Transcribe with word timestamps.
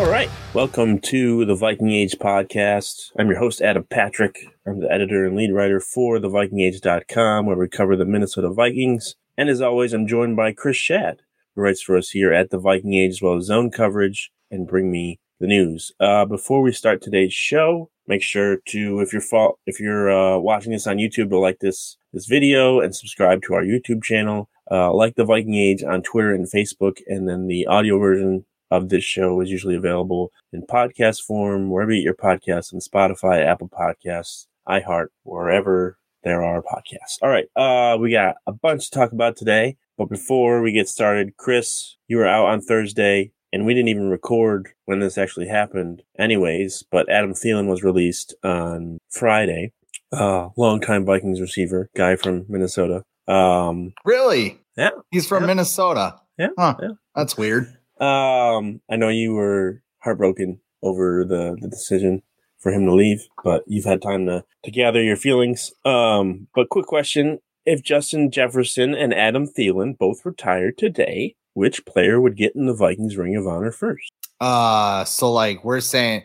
All 0.00 0.08
right. 0.08 0.30
Welcome 0.54 0.98
to 1.00 1.44
the 1.44 1.54
Viking 1.54 1.90
Age 1.90 2.16
podcast. 2.18 3.12
I'm 3.18 3.28
your 3.28 3.38
host, 3.38 3.60
Adam 3.60 3.84
Patrick. 3.84 4.38
I'm 4.66 4.80
the 4.80 4.90
editor 4.90 5.26
and 5.26 5.36
lead 5.36 5.52
writer 5.52 5.78
for 5.78 6.18
thevikingage.com, 6.18 7.44
where 7.44 7.58
we 7.58 7.68
cover 7.68 7.96
the 7.96 8.06
Minnesota 8.06 8.48
Vikings. 8.48 9.14
And 9.36 9.50
as 9.50 9.60
always, 9.60 9.92
I'm 9.92 10.06
joined 10.06 10.36
by 10.36 10.52
Chris 10.52 10.78
Schad, 10.78 11.18
who 11.54 11.60
writes 11.60 11.82
for 11.82 11.98
us 11.98 12.08
here 12.08 12.32
at 12.32 12.48
the 12.48 12.58
Viking 12.58 12.94
Age, 12.94 13.10
as 13.10 13.20
well 13.20 13.36
as 13.36 13.44
zone 13.44 13.70
coverage 13.70 14.32
and 14.50 14.66
bring 14.66 14.90
me 14.90 15.20
the 15.38 15.46
news. 15.46 15.92
Uh, 16.00 16.24
before 16.24 16.62
we 16.62 16.72
start 16.72 17.02
today's 17.02 17.34
show, 17.34 17.90
make 18.06 18.22
sure 18.22 18.56
to, 18.68 19.00
if 19.00 19.12
you're 19.12 19.20
fa- 19.20 19.52
if 19.66 19.78
you're 19.80 20.10
uh, 20.10 20.38
watching 20.38 20.72
this 20.72 20.86
on 20.86 20.96
YouTube, 20.96 21.28
to 21.28 21.38
like 21.38 21.58
this 21.58 21.98
this 22.14 22.24
video 22.24 22.80
and 22.80 22.96
subscribe 22.96 23.42
to 23.42 23.52
our 23.52 23.62
YouTube 23.62 24.02
channel. 24.02 24.48
Uh, 24.70 24.94
like 24.94 25.16
the 25.16 25.24
Viking 25.24 25.56
Age 25.56 25.82
on 25.82 26.00
Twitter 26.00 26.32
and 26.32 26.50
Facebook, 26.50 27.00
and 27.06 27.28
then 27.28 27.48
the 27.48 27.66
audio 27.66 27.98
version 27.98 28.46
of 28.70 28.88
this 28.88 29.04
show 29.04 29.40
is 29.40 29.50
usually 29.50 29.74
available 29.76 30.30
in 30.52 30.62
podcast 30.62 31.22
form, 31.22 31.70
wherever 31.70 31.90
you 31.92 32.00
get 32.00 32.04
your 32.04 32.14
podcasts, 32.14 32.72
on 32.72 32.80
Spotify, 32.80 33.44
Apple 33.44 33.68
Podcasts, 33.68 34.46
iHeart, 34.68 35.08
wherever 35.24 35.96
there 36.22 36.42
are 36.42 36.62
podcasts. 36.62 37.16
All 37.22 37.28
right. 37.30 37.46
Uh, 37.56 37.96
we 37.98 38.10
got 38.12 38.36
a 38.46 38.52
bunch 38.52 38.90
to 38.90 38.98
talk 38.98 39.12
about 39.12 39.36
today. 39.36 39.76
But 39.96 40.08
before 40.08 40.62
we 40.62 40.72
get 40.72 40.88
started, 40.88 41.36
Chris, 41.36 41.96
you 42.08 42.16
were 42.18 42.26
out 42.26 42.46
on 42.46 42.60
Thursday 42.60 43.32
and 43.52 43.66
we 43.66 43.74
didn't 43.74 43.88
even 43.88 44.08
record 44.10 44.68
when 44.86 45.00
this 45.00 45.18
actually 45.18 45.48
happened 45.48 46.02
anyways, 46.18 46.84
but 46.90 47.08
Adam 47.10 47.32
Thielen 47.34 47.66
was 47.68 47.82
released 47.82 48.34
on 48.44 48.98
Friday. 49.10 49.72
Uh, 50.12 50.48
longtime 50.56 51.04
Vikings 51.04 51.40
receiver, 51.40 51.88
guy 51.96 52.16
from 52.16 52.44
Minnesota. 52.48 53.02
Um, 53.28 53.92
Really? 54.04 54.60
yeah. 54.76 54.90
He's 55.10 55.26
from 55.26 55.42
Yeah. 55.42 55.46
Minnesota. 55.48 56.16
Yeah, 56.38 56.48
Huh. 56.58 56.76
yeah. 56.80 56.88
That's 57.14 57.36
weird. 57.36 57.76
Um, 58.00 58.80
I 58.90 58.96
know 58.96 59.08
you 59.08 59.34
were 59.34 59.82
heartbroken 59.98 60.60
over 60.82 61.24
the, 61.24 61.56
the 61.60 61.68
decision 61.68 62.22
for 62.58 62.72
him 62.72 62.86
to 62.86 62.94
leave, 62.94 63.26
but 63.44 63.62
you've 63.66 63.84
had 63.84 64.02
time 64.02 64.26
to, 64.26 64.44
to 64.64 64.70
gather 64.70 65.02
your 65.02 65.16
feelings. 65.16 65.72
Um, 65.84 66.48
but 66.54 66.68
quick 66.68 66.86
question. 66.86 67.38
If 67.66 67.82
Justin 67.82 68.30
Jefferson 68.30 68.94
and 68.94 69.12
Adam 69.14 69.46
Thielen 69.46 69.96
both 69.98 70.24
retired 70.24 70.78
today, 70.78 71.36
which 71.54 71.84
player 71.84 72.20
would 72.20 72.36
get 72.36 72.56
in 72.56 72.66
the 72.66 72.74
Vikings 72.74 73.16
Ring 73.16 73.36
of 73.36 73.46
Honor 73.46 73.70
first? 73.70 74.10
Uh 74.40 75.04
so 75.04 75.30
like 75.30 75.62
we're 75.64 75.80
saying 75.80 76.24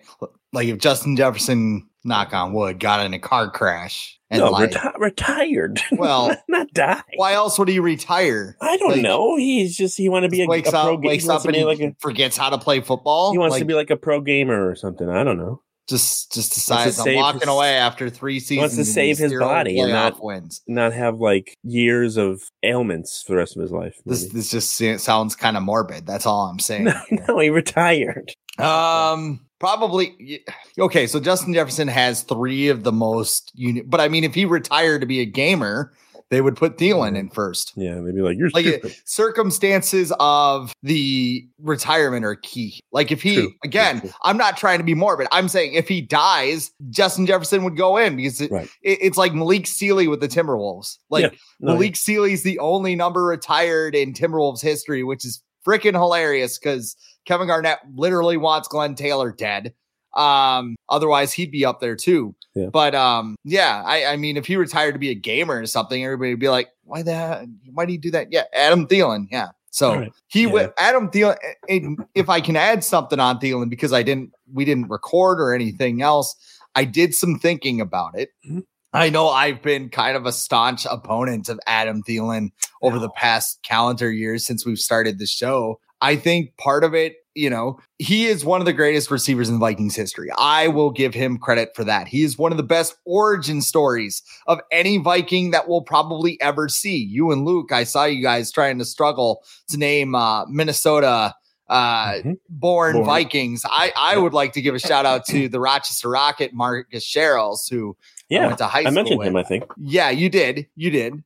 like 0.53 0.69
if 0.69 0.77
Justin 0.77 1.17
Jefferson, 1.17 1.89
knock 2.05 2.33
on 2.33 2.53
wood, 2.53 2.79
got 2.79 3.05
in 3.05 3.13
a 3.13 3.19
car 3.19 3.49
crash 3.51 4.17
and 4.29 4.39
no, 4.41 4.49
like 4.51 4.71
reti- 4.71 4.97
retired. 4.99 5.81
Well, 5.91 6.35
not 6.47 6.71
die. 6.73 7.01
why 7.15 7.33
else 7.33 7.59
would 7.59 7.67
he 7.67 7.79
retire? 7.79 8.55
I 8.61 8.77
don't 8.77 8.91
Like, 8.93 9.01
know. 9.01 9.35
He's 9.37 9.75
just 9.75 9.97
he 9.97 10.07
want 10.09 10.23
to 10.23 10.29
be 10.29 10.43
a, 10.43 10.47
wakes 10.47 10.69
a 10.69 10.71
pro 10.71 10.93
up, 10.95 11.01
gamer. 11.01 11.07
wakes 11.11 11.27
up 11.27 11.43
and 11.45 11.55
he 11.55 11.63
like 11.65 11.79
a, 11.79 11.95
forgets 11.99 12.37
how 12.37 12.49
to 12.49 12.57
play 12.57 12.79
football. 12.81 13.31
he 13.31 13.37
wants 13.37 13.53
like, 13.53 13.59
to 13.61 13.65
be 13.65 13.73
like 13.73 13.89
a 13.89 13.97
pro 13.97 14.21
gamer 14.21 14.67
or 14.69 14.75
something. 14.75 15.09
I 15.09 15.23
don't 15.23 15.37
know. 15.37 15.61
just 15.87 16.31
just 16.33 16.53
decides 16.53 16.97
I'm 16.99 17.15
walking 17.15 17.41
his- 17.41 17.49
away 17.49 17.75
after 17.75 18.09
three 18.09 18.39
seasons. 18.39 18.59
wants 18.59 18.75
to 18.77 18.85
save 18.85 19.17
his 19.19 19.33
body 19.37 19.79
and 19.79 19.91
not- 19.91 20.23
wins. 20.23 20.61
Not 20.67 20.93
have 20.93 21.19
like 21.19 21.55
years 21.63 22.17
of 22.17 22.41
ailments 22.63 23.21
for 23.21 23.33
the 23.33 23.37
rest 23.37 23.55
of 23.55 23.61
his 23.61 23.71
life. 23.71 23.95
This 24.05 24.23
maybe. 24.23 24.33
this 24.35 24.49
just 24.51 25.03
sounds 25.03 25.35
kind 25.35 25.55
of 25.57 25.63
morbid. 25.63 26.05
That's 26.07 26.25
all 26.25 26.47
I'm 26.47 26.59
saying. 26.59 26.85
No, 27.11 27.25
no, 27.27 27.39
he 27.39 27.49
retired. 27.51 28.31
Um, 28.57 29.44
probably. 29.59 30.43
Okay, 30.79 31.07
so 31.07 31.19
Justin 31.19 31.53
Jefferson 31.53 31.87
has 31.87 32.23
three 32.23 32.67
of 32.69 32.83
the 32.83 32.91
most 32.91 33.51
uni- 33.55 33.81
but 33.81 33.99
I 34.01 34.07
mean, 34.07 34.23
if 34.23 34.33
he 34.35 34.45
retired 34.45 35.01
to 35.01 35.07
be 35.07 35.19
a 35.21 35.25
gamer, 35.25 35.93
they 36.31 36.41
would 36.41 36.55
put 36.55 36.77
Thielen 36.77 37.15
in 37.15 37.29
first. 37.29 37.71
Yeah, 37.75 37.95
they'd 38.01 38.15
be 38.15 38.21
like, 38.21 38.35
"You're 38.35 38.49
Like 38.49 38.65
stupid." 38.65 38.95
circumstances 39.05 40.11
of 40.19 40.73
the 40.81 41.47
retirement 41.61 42.25
are 42.25 42.35
key. 42.35 42.79
Like 42.91 43.11
if 43.11 43.21
he 43.21 43.35
True, 43.35 43.53
again, 43.63 44.01
true. 44.01 44.09
I'm 44.23 44.35
not 44.37 44.57
trying 44.57 44.79
to 44.79 44.83
be 44.83 44.95
morbid. 44.95 45.27
I'm 45.31 45.47
saying 45.47 45.73
if 45.75 45.87
he 45.87 46.01
dies, 46.01 46.71
Justin 46.89 47.27
Jefferson 47.27 47.63
would 47.63 47.77
go 47.77 47.97
in 47.97 48.15
because 48.15 48.41
it, 48.41 48.49
Right. 48.51 48.67
it- 48.81 48.99
it's 49.01 49.17
like 49.19 49.33
Malik 49.35 49.67
Sealy 49.67 50.07
with 50.07 50.19
the 50.19 50.27
Timberwolves. 50.27 50.97
Like 51.11 51.23
Yeah, 51.25 51.29
no, 51.59 51.73
Malik 51.73 51.95
Sealy's 51.95 52.41
the 52.43 52.57
only 52.57 52.95
number 52.95 53.23
retired 53.25 53.93
in 53.93 54.13
Timberwolves 54.13 54.61
history, 54.63 55.03
which 55.03 55.25
is 55.25 55.43
freaking 55.65 55.93
hilarious 55.93 56.57
because 56.59 56.95
Kevin 57.25 57.47
Garnett 57.47 57.79
literally 57.95 58.37
wants 58.37 58.67
Glenn 58.67 58.95
Taylor 58.95 59.31
dead. 59.31 59.73
Um, 60.15 60.75
otherwise 60.87 61.33
he'd 61.33 61.51
be 61.51 61.65
up 61.65 61.81
there 61.81 61.95
too. 61.95 62.33
Yeah. 62.53 62.67
But 62.71 62.95
um, 62.95 63.35
yeah, 63.43 63.83
I, 63.85 64.05
I 64.05 64.15
mean, 64.17 64.37
if 64.37 64.45
he 64.45 64.55
retired 64.55 64.93
to 64.93 64.99
be 64.99 65.09
a 65.09 65.15
gamer 65.15 65.59
or 65.59 65.65
something, 65.65 66.03
everybody 66.03 66.31
would 66.31 66.39
be 66.39 66.47
like, 66.47 66.69
"Why 66.85 67.01
that? 67.01 67.47
Why 67.73 67.85
do 67.85 67.91
you 67.91 67.99
do 67.99 68.11
that?" 68.11 68.31
Yeah, 68.31 68.43
Adam 68.53 68.87
Thielen. 68.87 69.27
Yeah. 69.29 69.49
So 69.71 69.95
right. 69.95 70.11
he 70.27 70.43
Yeah. 70.43 70.51
would 70.53 70.73
Adam 70.77 71.09
Thielen. 71.09 71.35
and 71.67 71.99
If 72.15 72.29
I 72.29 72.39
can 72.39 72.55
add 72.55 72.81
something 72.83 73.19
on 73.19 73.39
Thielen 73.39 73.69
because 73.69 73.91
I 73.91 74.03
didn't, 74.03 74.31
we 74.53 74.63
didn't 74.63 74.87
record 74.89 75.41
or 75.41 75.53
anything 75.53 76.01
else. 76.01 76.33
I 76.75 76.85
did 76.85 77.13
some 77.13 77.37
thinking 77.39 77.81
about 77.81 78.17
it. 78.17 78.29
Mhm. 78.49 78.63
I 78.93 79.09
know 79.09 79.27
I've 79.27 79.61
been 79.61 79.89
kind 79.89 80.15
of 80.15 80.25
a 80.25 80.31
staunch 80.31 80.85
opponent 80.89 81.49
of 81.49 81.59
Adam 81.67 82.01
Thielen 82.03 82.51
over 82.85 82.99
the 82.99 83.09
past 83.09 83.59
calendar 83.63 84.11
years 84.11 84.45
since 84.45 84.65
we've 84.65 84.79
started 84.79 85.19
the 85.19 85.27
show. 85.27 85.79
I 86.01 86.15
think 86.15 86.55
part 86.57 86.83
of 86.83 86.93
it, 86.93 87.15
you 87.35 87.49
know, 87.49 87.79
he 87.99 88.25
is 88.27 88.45
one 88.45 88.61
of 88.61 88.65
the 88.65 88.73
greatest 88.73 89.09
receivers 89.09 89.49
in 89.49 89.59
Vikings 89.59 89.95
history. 89.95 90.29
I 90.37 90.67
will 90.67 90.91
give 90.91 91.13
him 91.13 91.37
credit 91.37 91.69
for 91.75 91.83
that. 91.85 92.07
He 92.07 92.23
is 92.23 92.37
one 92.37 92.51
of 92.51 92.57
the 92.57 92.63
best 92.63 92.95
origin 93.05 93.61
stories 93.61 94.21
of 94.47 94.59
any 94.71 94.97
Viking 94.97 95.51
that 95.51 95.67
we'll 95.67 95.81
probably 95.81 96.39
ever 96.41 96.69
see. 96.69 96.97
You 96.97 97.31
and 97.31 97.45
Luke, 97.45 97.71
I 97.71 97.83
saw 97.85 98.05
you 98.05 98.21
guys 98.21 98.51
trying 98.51 98.77
to 98.79 98.85
struggle 98.85 99.43
to 99.69 99.77
name 99.77 100.15
uh, 100.15 100.45
Minnesota 100.47 101.33
uh, 101.67 102.11
Mhm. 102.23 102.35
born, 102.47 102.93
Born. 102.93 103.05
Vikings. 103.05 103.65
I, 103.65 103.91
I 103.97 104.17
would 104.17 104.33
like 104.33 104.53
to 104.53 104.61
give 104.61 104.75
a 104.75 104.79
shout 104.79 105.05
out 105.05 105.25
to 105.27 105.49
the 105.49 105.59
Rochester 105.59 106.09
Rocket, 106.09 106.53
Marcus 106.53 107.03
Sherels, 107.03 107.67
who 107.69 107.97
I 108.31 108.35
Yeah, 108.35 108.45
went 108.47 108.57
to 108.59 108.65
high 108.65 108.79
I 108.79 108.83
school 108.83 108.93
mentioned 108.93 109.19
with. 109.19 109.27
him. 109.27 109.35
I 109.35 109.43
think. 109.43 109.63
Yeah, 109.77 110.09
you 110.09 110.29
did. 110.29 110.67
You 110.75 110.89
did. 110.91 111.13
Uh, 111.13 111.19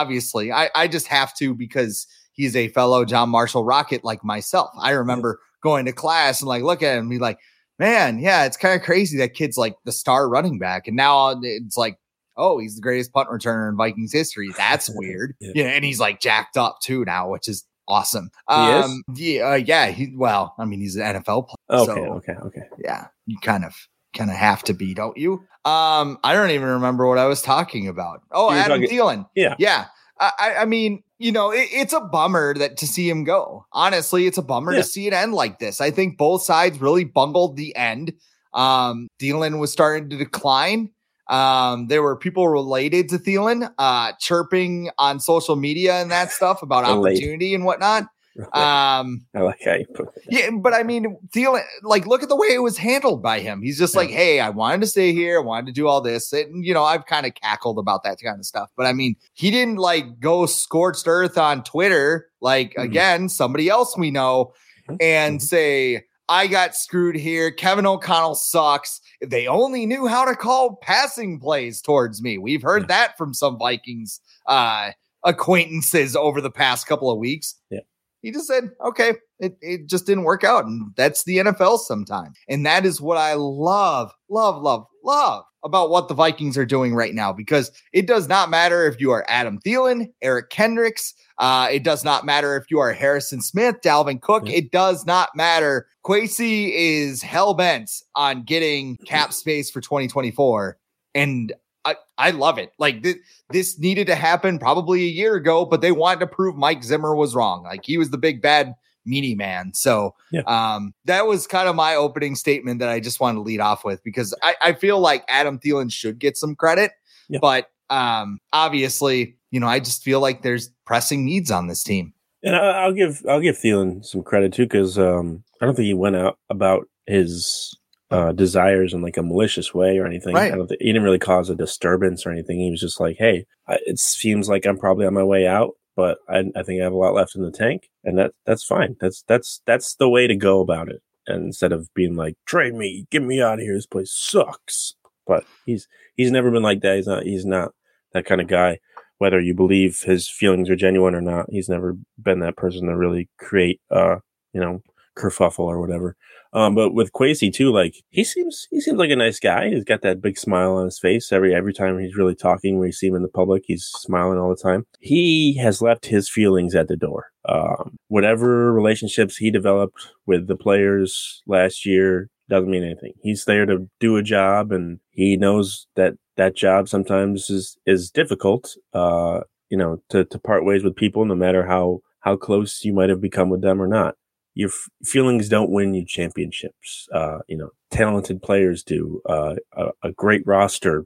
obviously, 0.00 0.52
I, 0.52 0.70
I 0.74 0.88
just 0.88 1.06
have 1.08 1.34
to 1.36 1.54
because 1.54 2.06
he's 2.32 2.56
a 2.56 2.68
fellow 2.68 3.04
John 3.04 3.28
Marshall 3.30 3.64
Rocket 3.64 4.04
like 4.04 4.24
myself. 4.24 4.70
I 4.80 4.90
remember 4.92 5.40
going 5.62 5.86
to 5.86 5.92
class 5.92 6.40
and 6.40 6.48
like 6.48 6.62
look 6.62 6.82
at 6.82 6.96
him 6.98 7.08
be 7.08 7.18
like, 7.18 7.38
man, 7.78 8.18
yeah, 8.18 8.44
it's 8.44 8.56
kind 8.56 8.74
of 8.78 8.84
crazy 8.84 9.18
that 9.18 9.34
kid's 9.34 9.56
like 9.58 9.76
the 9.84 9.92
star 9.92 10.28
running 10.28 10.58
back, 10.58 10.86
and 10.86 10.96
now 10.96 11.38
it's 11.42 11.76
like. 11.76 11.98
Oh, 12.38 12.58
he's 12.58 12.74
the 12.76 12.82
greatest 12.82 13.14
punt 13.14 13.30
returner 13.30 13.66
in 13.70 13.78
Vikings 13.78 14.12
history. 14.12 14.50
That's 14.58 14.90
weird. 14.94 15.34
Yeah. 15.40 15.52
yeah. 15.54 15.64
and 15.68 15.82
he's 15.82 15.98
like 15.98 16.20
jacked 16.20 16.58
up 16.58 16.80
too 16.82 17.02
now, 17.06 17.30
which 17.30 17.48
is 17.48 17.64
awesome. 17.88 18.28
Um, 18.46 19.02
yeah, 19.14 19.52
uh, 19.52 19.54
yeah. 19.54 19.86
He 19.86 20.12
well, 20.14 20.54
I 20.58 20.66
mean, 20.66 20.78
he's 20.82 20.96
an 20.96 21.22
NFL 21.22 21.48
player. 21.48 21.80
Okay, 21.80 21.86
so 21.86 22.12
okay, 22.16 22.34
okay. 22.44 22.60
yeah, 22.84 23.06
you 23.24 23.38
kind 23.40 23.64
of 23.64 23.74
kind 24.14 24.28
of 24.28 24.36
have 24.36 24.62
to 24.64 24.74
be, 24.74 24.92
don't 24.92 25.16
you? 25.16 25.44
Um, 25.66 26.18
I 26.22 26.32
don't 26.32 26.50
even 26.50 26.68
remember 26.68 27.06
what 27.06 27.18
I 27.18 27.26
was 27.26 27.42
talking 27.42 27.88
about. 27.88 28.22
Oh, 28.30 28.50
You 28.50 28.56
were 28.56 28.62
Adam 28.62 28.80
talking- 28.82 28.98
Thielen. 28.98 29.28
Yeah. 29.34 29.54
yeah. 29.58 29.86
I, 30.20 30.30
I- 30.38 30.54
I 30.58 30.64
mean, 30.64 31.02
you 31.18 31.32
know, 31.32 31.50
it, 31.50 31.68
it's 31.72 31.92
a 31.92 32.00
bummer 32.00 32.54
that 32.54 32.76
to 32.78 32.86
see 32.86 33.08
him 33.08 33.24
go. 33.24 33.66
Honestly, 33.72 34.26
it's 34.26 34.38
a 34.38 34.42
bummer 34.42 34.72
Yeah. 34.72 34.78
to 34.78 34.84
see 34.84 35.06
it 35.06 35.12
end 35.12 35.34
like 35.34 35.58
this. 35.58 35.80
I 35.80 35.90
think 35.90 36.18
both 36.18 36.42
sides 36.42 36.80
really 36.80 37.04
bungled 37.04 37.56
the 37.56 37.74
end. 37.74 38.12
Um, 38.54 39.08
Thielen 39.20 39.58
was 39.58 39.72
starting 39.72 40.08
to 40.10 40.16
decline. 40.16 40.90
Um, 41.28 41.88
there 41.88 42.02
were 42.02 42.16
people 42.16 42.48
related 42.48 43.08
to 43.08 43.18
Thielen, 43.18 43.68
uh, 43.78 44.12
chirping 44.20 44.90
on 44.98 45.18
social 45.18 45.56
media 45.56 45.94
and 45.94 46.10
that 46.12 46.30
stuff 46.30 46.62
about 46.62 46.84
opportunity 46.86 47.54
and 47.54 47.64
whatnot. 47.64 48.04
Um, 48.52 49.24
I 49.34 49.40
like 49.40 49.60
how 49.64 49.74
you 49.74 49.86
put 49.94 50.14
that. 50.14 50.22
Yeah, 50.28 50.50
but 50.50 50.74
I 50.74 50.82
mean, 50.82 51.16
Thielen, 51.34 51.62
like, 51.82 52.06
look 52.06 52.22
at 52.22 52.28
the 52.28 52.36
way 52.36 52.48
it 52.48 52.62
was 52.62 52.76
handled 52.76 53.22
by 53.22 53.40
him. 53.40 53.62
He's 53.62 53.78
just 53.78 53.94
yeah. 53.94 54.00
like, 54.00 54.10
hey, 54.10 54.40
I 54.40 54.50
wanted 54.50 54.82
to 54.82 54.86
stay 54.86 55.12
here, 55.12 55.38
I 55.40 55.42
wanted 55.42 55.66
to 55.66 55.72
do 55.72 55.88
all 55.88 56.00
this. 56.00 56.32
And, 56.32 56.64
you 56.64 56.74
know, 56.74 56.84
I've 56.84 57.06
kind 57.06 57.24
of 57.24 57.34
cackled 57.34 57.78
about 57.78 58.02
that 58.04 58.18
kind 58.22 58.38
of 58.38 58.44
stuff. 58.44 58.70
But 58.76 58.86
I 58.86 58.92
mean, 58.92 59.16
he 59.34 59.50
didn't 59.50 59.76
like 59.76 60.20
go 60.20 60.46
scorched 60.46 61.04
earth 61.06 61.38
on 61.38 61.64
Twitter, 61.64 62.28
like, 62.40 62.70
mm-hmm. 62.70 62.82
again, 62.82 63.28
somebody 63.28 63.68
else 63.68 63.96
we 63.96 64.10
know, 64.10 64.52
mm-hmm. 64.88 64.96
and 65.00 65.38
mm-hmm. 65.38 65.44
say, 65.44 66.04
I 66.28 66.48
got 66.48 66.74
screwed 66.74 67.16
here. 67.16 67.50
Kevin 67.52 67.86
O'Connell 67.86 68.34
sucks. 68.34 69.00
If 69.20 69.30
they 69.30 69.46
only 69.46 69.86
knew 69.86 70.08
how 70.08 70.24
to 70.24 70.34
call 70.34 70.76
passing 70.82 71.38
plays 71.38 71.80
towards 71.80 72.20
me. 72.20 72.36
We've 72.36 72.62
heard 72.62 72.82
yeah. 72.82 72.88
that 72.88 73.16
from 73.16 73.32
some 73.32 73.58
Vikings 73.58 74.20
uh, 74.46 74.90
acquaintances 75.24 76.16
over 76.16 76.40
the 76.40 76.50
past 76.50 76.86
couple 76.86 77.10
of 77.10 77.18
weeks. 77.18 77.54
Yeah. 77.70 77.80
He 78.26 78.32
just 78.32 78.48
said, 78.48 78.72
okay, 78.84 79.12
it, 79.38 79.56
it 79.60 79.86
just 79.86 80.04
didn't 80.04 80.24
work 80.24 80.42
out. 80.42 80.64
And 80.64 80.92
that's 80.96 81.22
the 81.22 81.38
NFL 81.38 81.78
sometimes. 81.78 82.36
And 82.48 82.66
that 82.66 82.84
is 82.84 83.00
what 83.00 83.18
I 83.18 83.34
love, 83.34 84.10
love, 84.28 84.60
love, 84.60 84.84
love 85.04 85.44
about 85.62 85.90
what 85.90 86.08
the 86.08 86.14
Vikings 86.14 86.58
are 86.58 86.66
doing 86.66 86.92
right 86.92 87.14
now 87.14 87.32
because 87.32 87.70
it 87.92 88.08
does 88.08 88.26
not 88.26 88.50
matter 88.50 88.84
if 88.84 89.00
you 89.00 89.12
are 89.12 89.24
Adam 89.28 89.60
Thielen, 89.60 90.12
Eric 90.22 90.50
Kendricks, 90.50 91.14
uh, 91.38 91.68
it 91.70 91.84
does 91.84 92.02
not 92.02 92.26
matter 92.26 92.56
if 92.56 92.68
you 92.68 92.80
are 92.80 92.92
Harrison 92.92 93.40
Smith, 93.40 93.76
Dalvin 93.80 94.20
Cook. 94.20 94.50
It 94.50 94.72
does 94.72 95.06
not 95.06 95.28
matter. 95.36 95.86
Kwesi 96.04 96.72
is 96.74 97.22
hell 97.22 97.54
bent 97.54 97.92
on 98.16 98.42
getting 98.42 98.96
cap 99.06 99.32
space 99.32 99.70
for 99.70 99.80
2024. 99.80 100.78
And 101.14 101.52
I, 101.86 101.94
I 102.18 102.30
love 102.32 102.58
it. 102.58 102.72
Like 102.78 103.02
th- 103.02 103.18
this 103.50 103.78
needed 103.78 104.08
to 104.08 104.16
happen 104.16 104.58
probably 104.58 105.04
a 105.04 105.08
year 105.08 105.36
ago, 105.36 105.64
but 105.64 105.80
they 105.80 105.92
wanted 105.92 106.20
to 106.20 106.26
prove 106.26 106.56
Mike 106.56 106.82
Zimmer 106.82 107.14
was 107.14 107.34
wrong. 107.34 107.62
Like 107.62 107.84
he 107.84 107.96
was 107.96 108.10
the 108.10 108.18
big 108.18 108.42
bad 108.42 108.74
meanie 109.06 109.36
man. 109.36 109.72
So 109.72 110.14
yeah. 110.32 110.42
um, 110.42 110.92
that 111.04 111.26
was 111.26 111.46
kind 111.46 111.68
of 111.68 111.76
my 111.76 111.94
opening 111.94 112.34
statement 112.34 112.80
that 112.80 112.88
I 112.88 112.98
just 112.98 113.20
wanted 113.20 113.36
to 113.36 113.42
lead 113.42 113.60
off 113.60 113.84
with 113.84 114.02
because 114.02 114.34
I, 114.42 114.56
I 114.62 114.72
feel 114.72 114.98
like 114.98 115.24
Adam 115.28 115.60
Thielen 115.60 115.92
should 115.92 116.18
get 116.18 116.36
some 116.36 116.56
credit, 116.56 116.90
yeah. 117.28 117.38
but 117.40 117.70
um, 117.88 118.40
obviously, 118.52 119.36
you 119.52 119.60
know, 119.60 119.68
I 119.68 119.78
just 119.78 120.02
feel 120.02 120.20
like 120.20 120.42
there's 120.42 120.70
pressing 120.84 121.24
needs 121.24 121.52
on 121.52 121.68
this 121.68 121.84
team. 121.84 122.12
And 122.42 122.56
I, 122.56 122.86
will 122.86 122.94
give 122.94 123.22
I'll 123.28 123.40
give 123.40 123.56
Thielen 123.56 124.04
some 124.04 124.22
credit 124.22 124.52
too 124.52 124.64
because 124.64 124.98
um, 124.98 125.42
I 125.60 125.66
don't 125.66 125.74
think 125.74 125.86
he 125.86 125.94
went 125.94 126.16
out 126.16 126.38
about 126.50 126.88
his 127.06 127.76
uh, 128.10 128.32
desires 128.32 128.92
in 128.92 129.02
like 129.02 129.16
a 129.16 129.22
malicious 129.22 129.74
way 129.74 129.98
or 129.98 130.06
anything. 130.06 130.34
Right. 130.34 130.52
I 130.52 130.56
he 130.56 130.86
didn't 130.86 131.02
really 131.02 131.18
cause 131.18 131.50
a 131.50 131.54
disturbance 131.54 132.24
or 132.24 132.30
anything. 132.30 132.60
He 132.60 132.70
was 132.70 132.80
just 132.80 133.00
like, 133.00 133.16
"Hey, 133.18 133.46
it 133.68 133.98
seems 133.98 134.48
like 134.48 134.66
I'm 134.66 134.78
probably 134.78 135.06
on 135.06 135.14
my 135.14 135.24
way 135.24 135.46
out, 135.46 135.72
but 135.96 136.18
I, 136.28 136.44
I 136.54 136.62
think 136.62 136.80
I 136.80 136.84
have 136.84 136.92
a 136.92 136.96
lot 136.96 137.14
left 137.14 137.34
in 137.34 137.42
the 137.42 137.50
tank, 137.50 137.90
and 138.04 138.18
that 138.18 138.32
that's 138.44 138.64
fine. 138.64 138.96
That's 139.00 139.22
that's 139.26 139.60
that's 139.66 139.96
the 139.96 140.08
way 140.08 140.26
to 140.26 140.36
go 140.36 140.60
about 140.60 140.88
it." 140.88 141.02
And 141.26 141.46
instead 141.46 141.72
of 141.72 141.92
being 141.94 142.16
like, 142.16 142.36
"Trade 142.46 142.74
me, 142.74 143.06
get 143.10 143.22
me 143.22 143.42
out 143.42 143.54
of 143.54 143.60
here. 143.60 143.74
This 143.74 143.86
place 143.86 144.12
sucks." 144.12 144.94
But 145.26 145.44
he's 145.64 145.88
he's 146.16 146.30
never 146.30 146.50
been 146.50 146.62
like 146.62 146.82
that. 146.82 146.96
He's 146.96 147.08
not 147.08 147.24
he's 147.24 147.44
not 147.44 147.72
that 148.12 148.26
kind 148.26 148.40
of 148.40 148.46
guy 148.46 148.78
whether 149.18 149.40
you 149.40 149.54
believe 149.54 150.02
his 150.02 150.28
feelings 150.28 150.68
are 150.68 150.76
genuine 150.76 151.14
or 151.14 151.20
not. 151.20 151.46
He's 151.50 151.68
never 151.68 151.96
been 152.22 152.40
that 152.40 152.56
person 152.56 152.86
to 152.86 152.96
really 152.96 153.28
create, 153.38 153.80
uh, 153.90 154.16
you 154.52 154.60
know, 154.60 154.82
kerfuffle 155.16 155.60
or 155.60 155.80
whatever. 155.80 156.16
Um, 156.56 156.74
but 156.74 156.94
with 156.94 157.12
Kwesi 157.12 157.52
too, 157.52 157.70
like 157.70 157.96
he 158.08 158.24
seems 158.24 158.66
he 158.70 158.80
seems 158.80 158.98
like 158.98 159.10
a 159.10 159.16
nice 159.16 159.38
guy. 159.38 159.68
He's 159.68 159.84
got 159.84 160.00
that 160.00 160.22
big 160.22 160.38
smile 160.38 160.76
on 160.76 160.86
his 160.86 160.98
face 160.98 161.30
every 161.30 161.54
every 161.54 161.74
time 161.74 161.98
he's 161.98 162.16
really 162.16 162.34
talking. 162.34 162.78
When 162.78 162.86
you 162.86 162.92
see 162.92 163.08
him 163.08 163.14
in 163.14 163.20
the 163.20 163.28
public, 163.28 163.64
he's 163.66 163.84
smiling 163.84 164.38
all 164.38 164.48
the 164.48 164.56
time. 164.56 164.86
He 164.98 165.58
has 165.58 165.82
left 165.82 166.06
his 166.06 166.30
feelings 166.30 166.74
at 166.74 166.88
the 166.88 166.96
door. 166.96 167.26
Um, 167.46 167.98
whatever 168.08 168.72
relationships 168.72 169.36
he 169.36 169.50
developed 169.50 170.12
with 170.24 170.46
the 170.46 170.56
players 170.56 171.42
last 171.46 171.84
year 171.84 172.30
doesn't 172.48 172.70
mean 172.70 172.84
anything. 172.84 173.12
He's 173.22 173.44
there 173.44 173.66
to 173.66 173.86
do 174.00 174.16
a 174.16 174.22
job, 174.22 174.72
and 174.72 174.98
he 175.10 175.36
knows 175.36 175.86
that 175.94 176.14
that 176.38 176.56
job 176.56 176.88
sometimes 176.88 177.50
is 177.50 177.76
is 177.84 178.10
difficult. 178.10 178.74
Uh, 178.94 179.40
you 179.68 179.76
know, 179.76 180.00
to 180.08 180.24
to 180.24 180.38
part 180.38 180.64
ways 180.64 180.82
with 180.82 180.96
people, 180.96 181.26
no 181.26 181.34
matter 181.34 181.66
how 181.66 182.00
how 182.20 182.34
close 182.34 182.82
you 182.82 182.94
might 182.94 183.10
have 183.10 183.20
become 183.20 183.50
with 183.50 183.60
them 183.60 183.82
or 183.82 183.86
not. 183.86 184.14
Your 184.56 184.70
feelings 185.04 185.48
don't 185.48 185.70
win 185.70 185.94
you 185.94 186.04
championships. 186.04 187.06
Uh, 187.12 187.38
you 187.46 187.56
know, 187.56 187.70
talented 187.90 188.42
players 188.42 188.82
do. 188.82 189.20
Uh, 189.28 189.56
a, 189.76 189.90
a 190.02 190.12
great 190.12 190.42
roster 190.46 191.04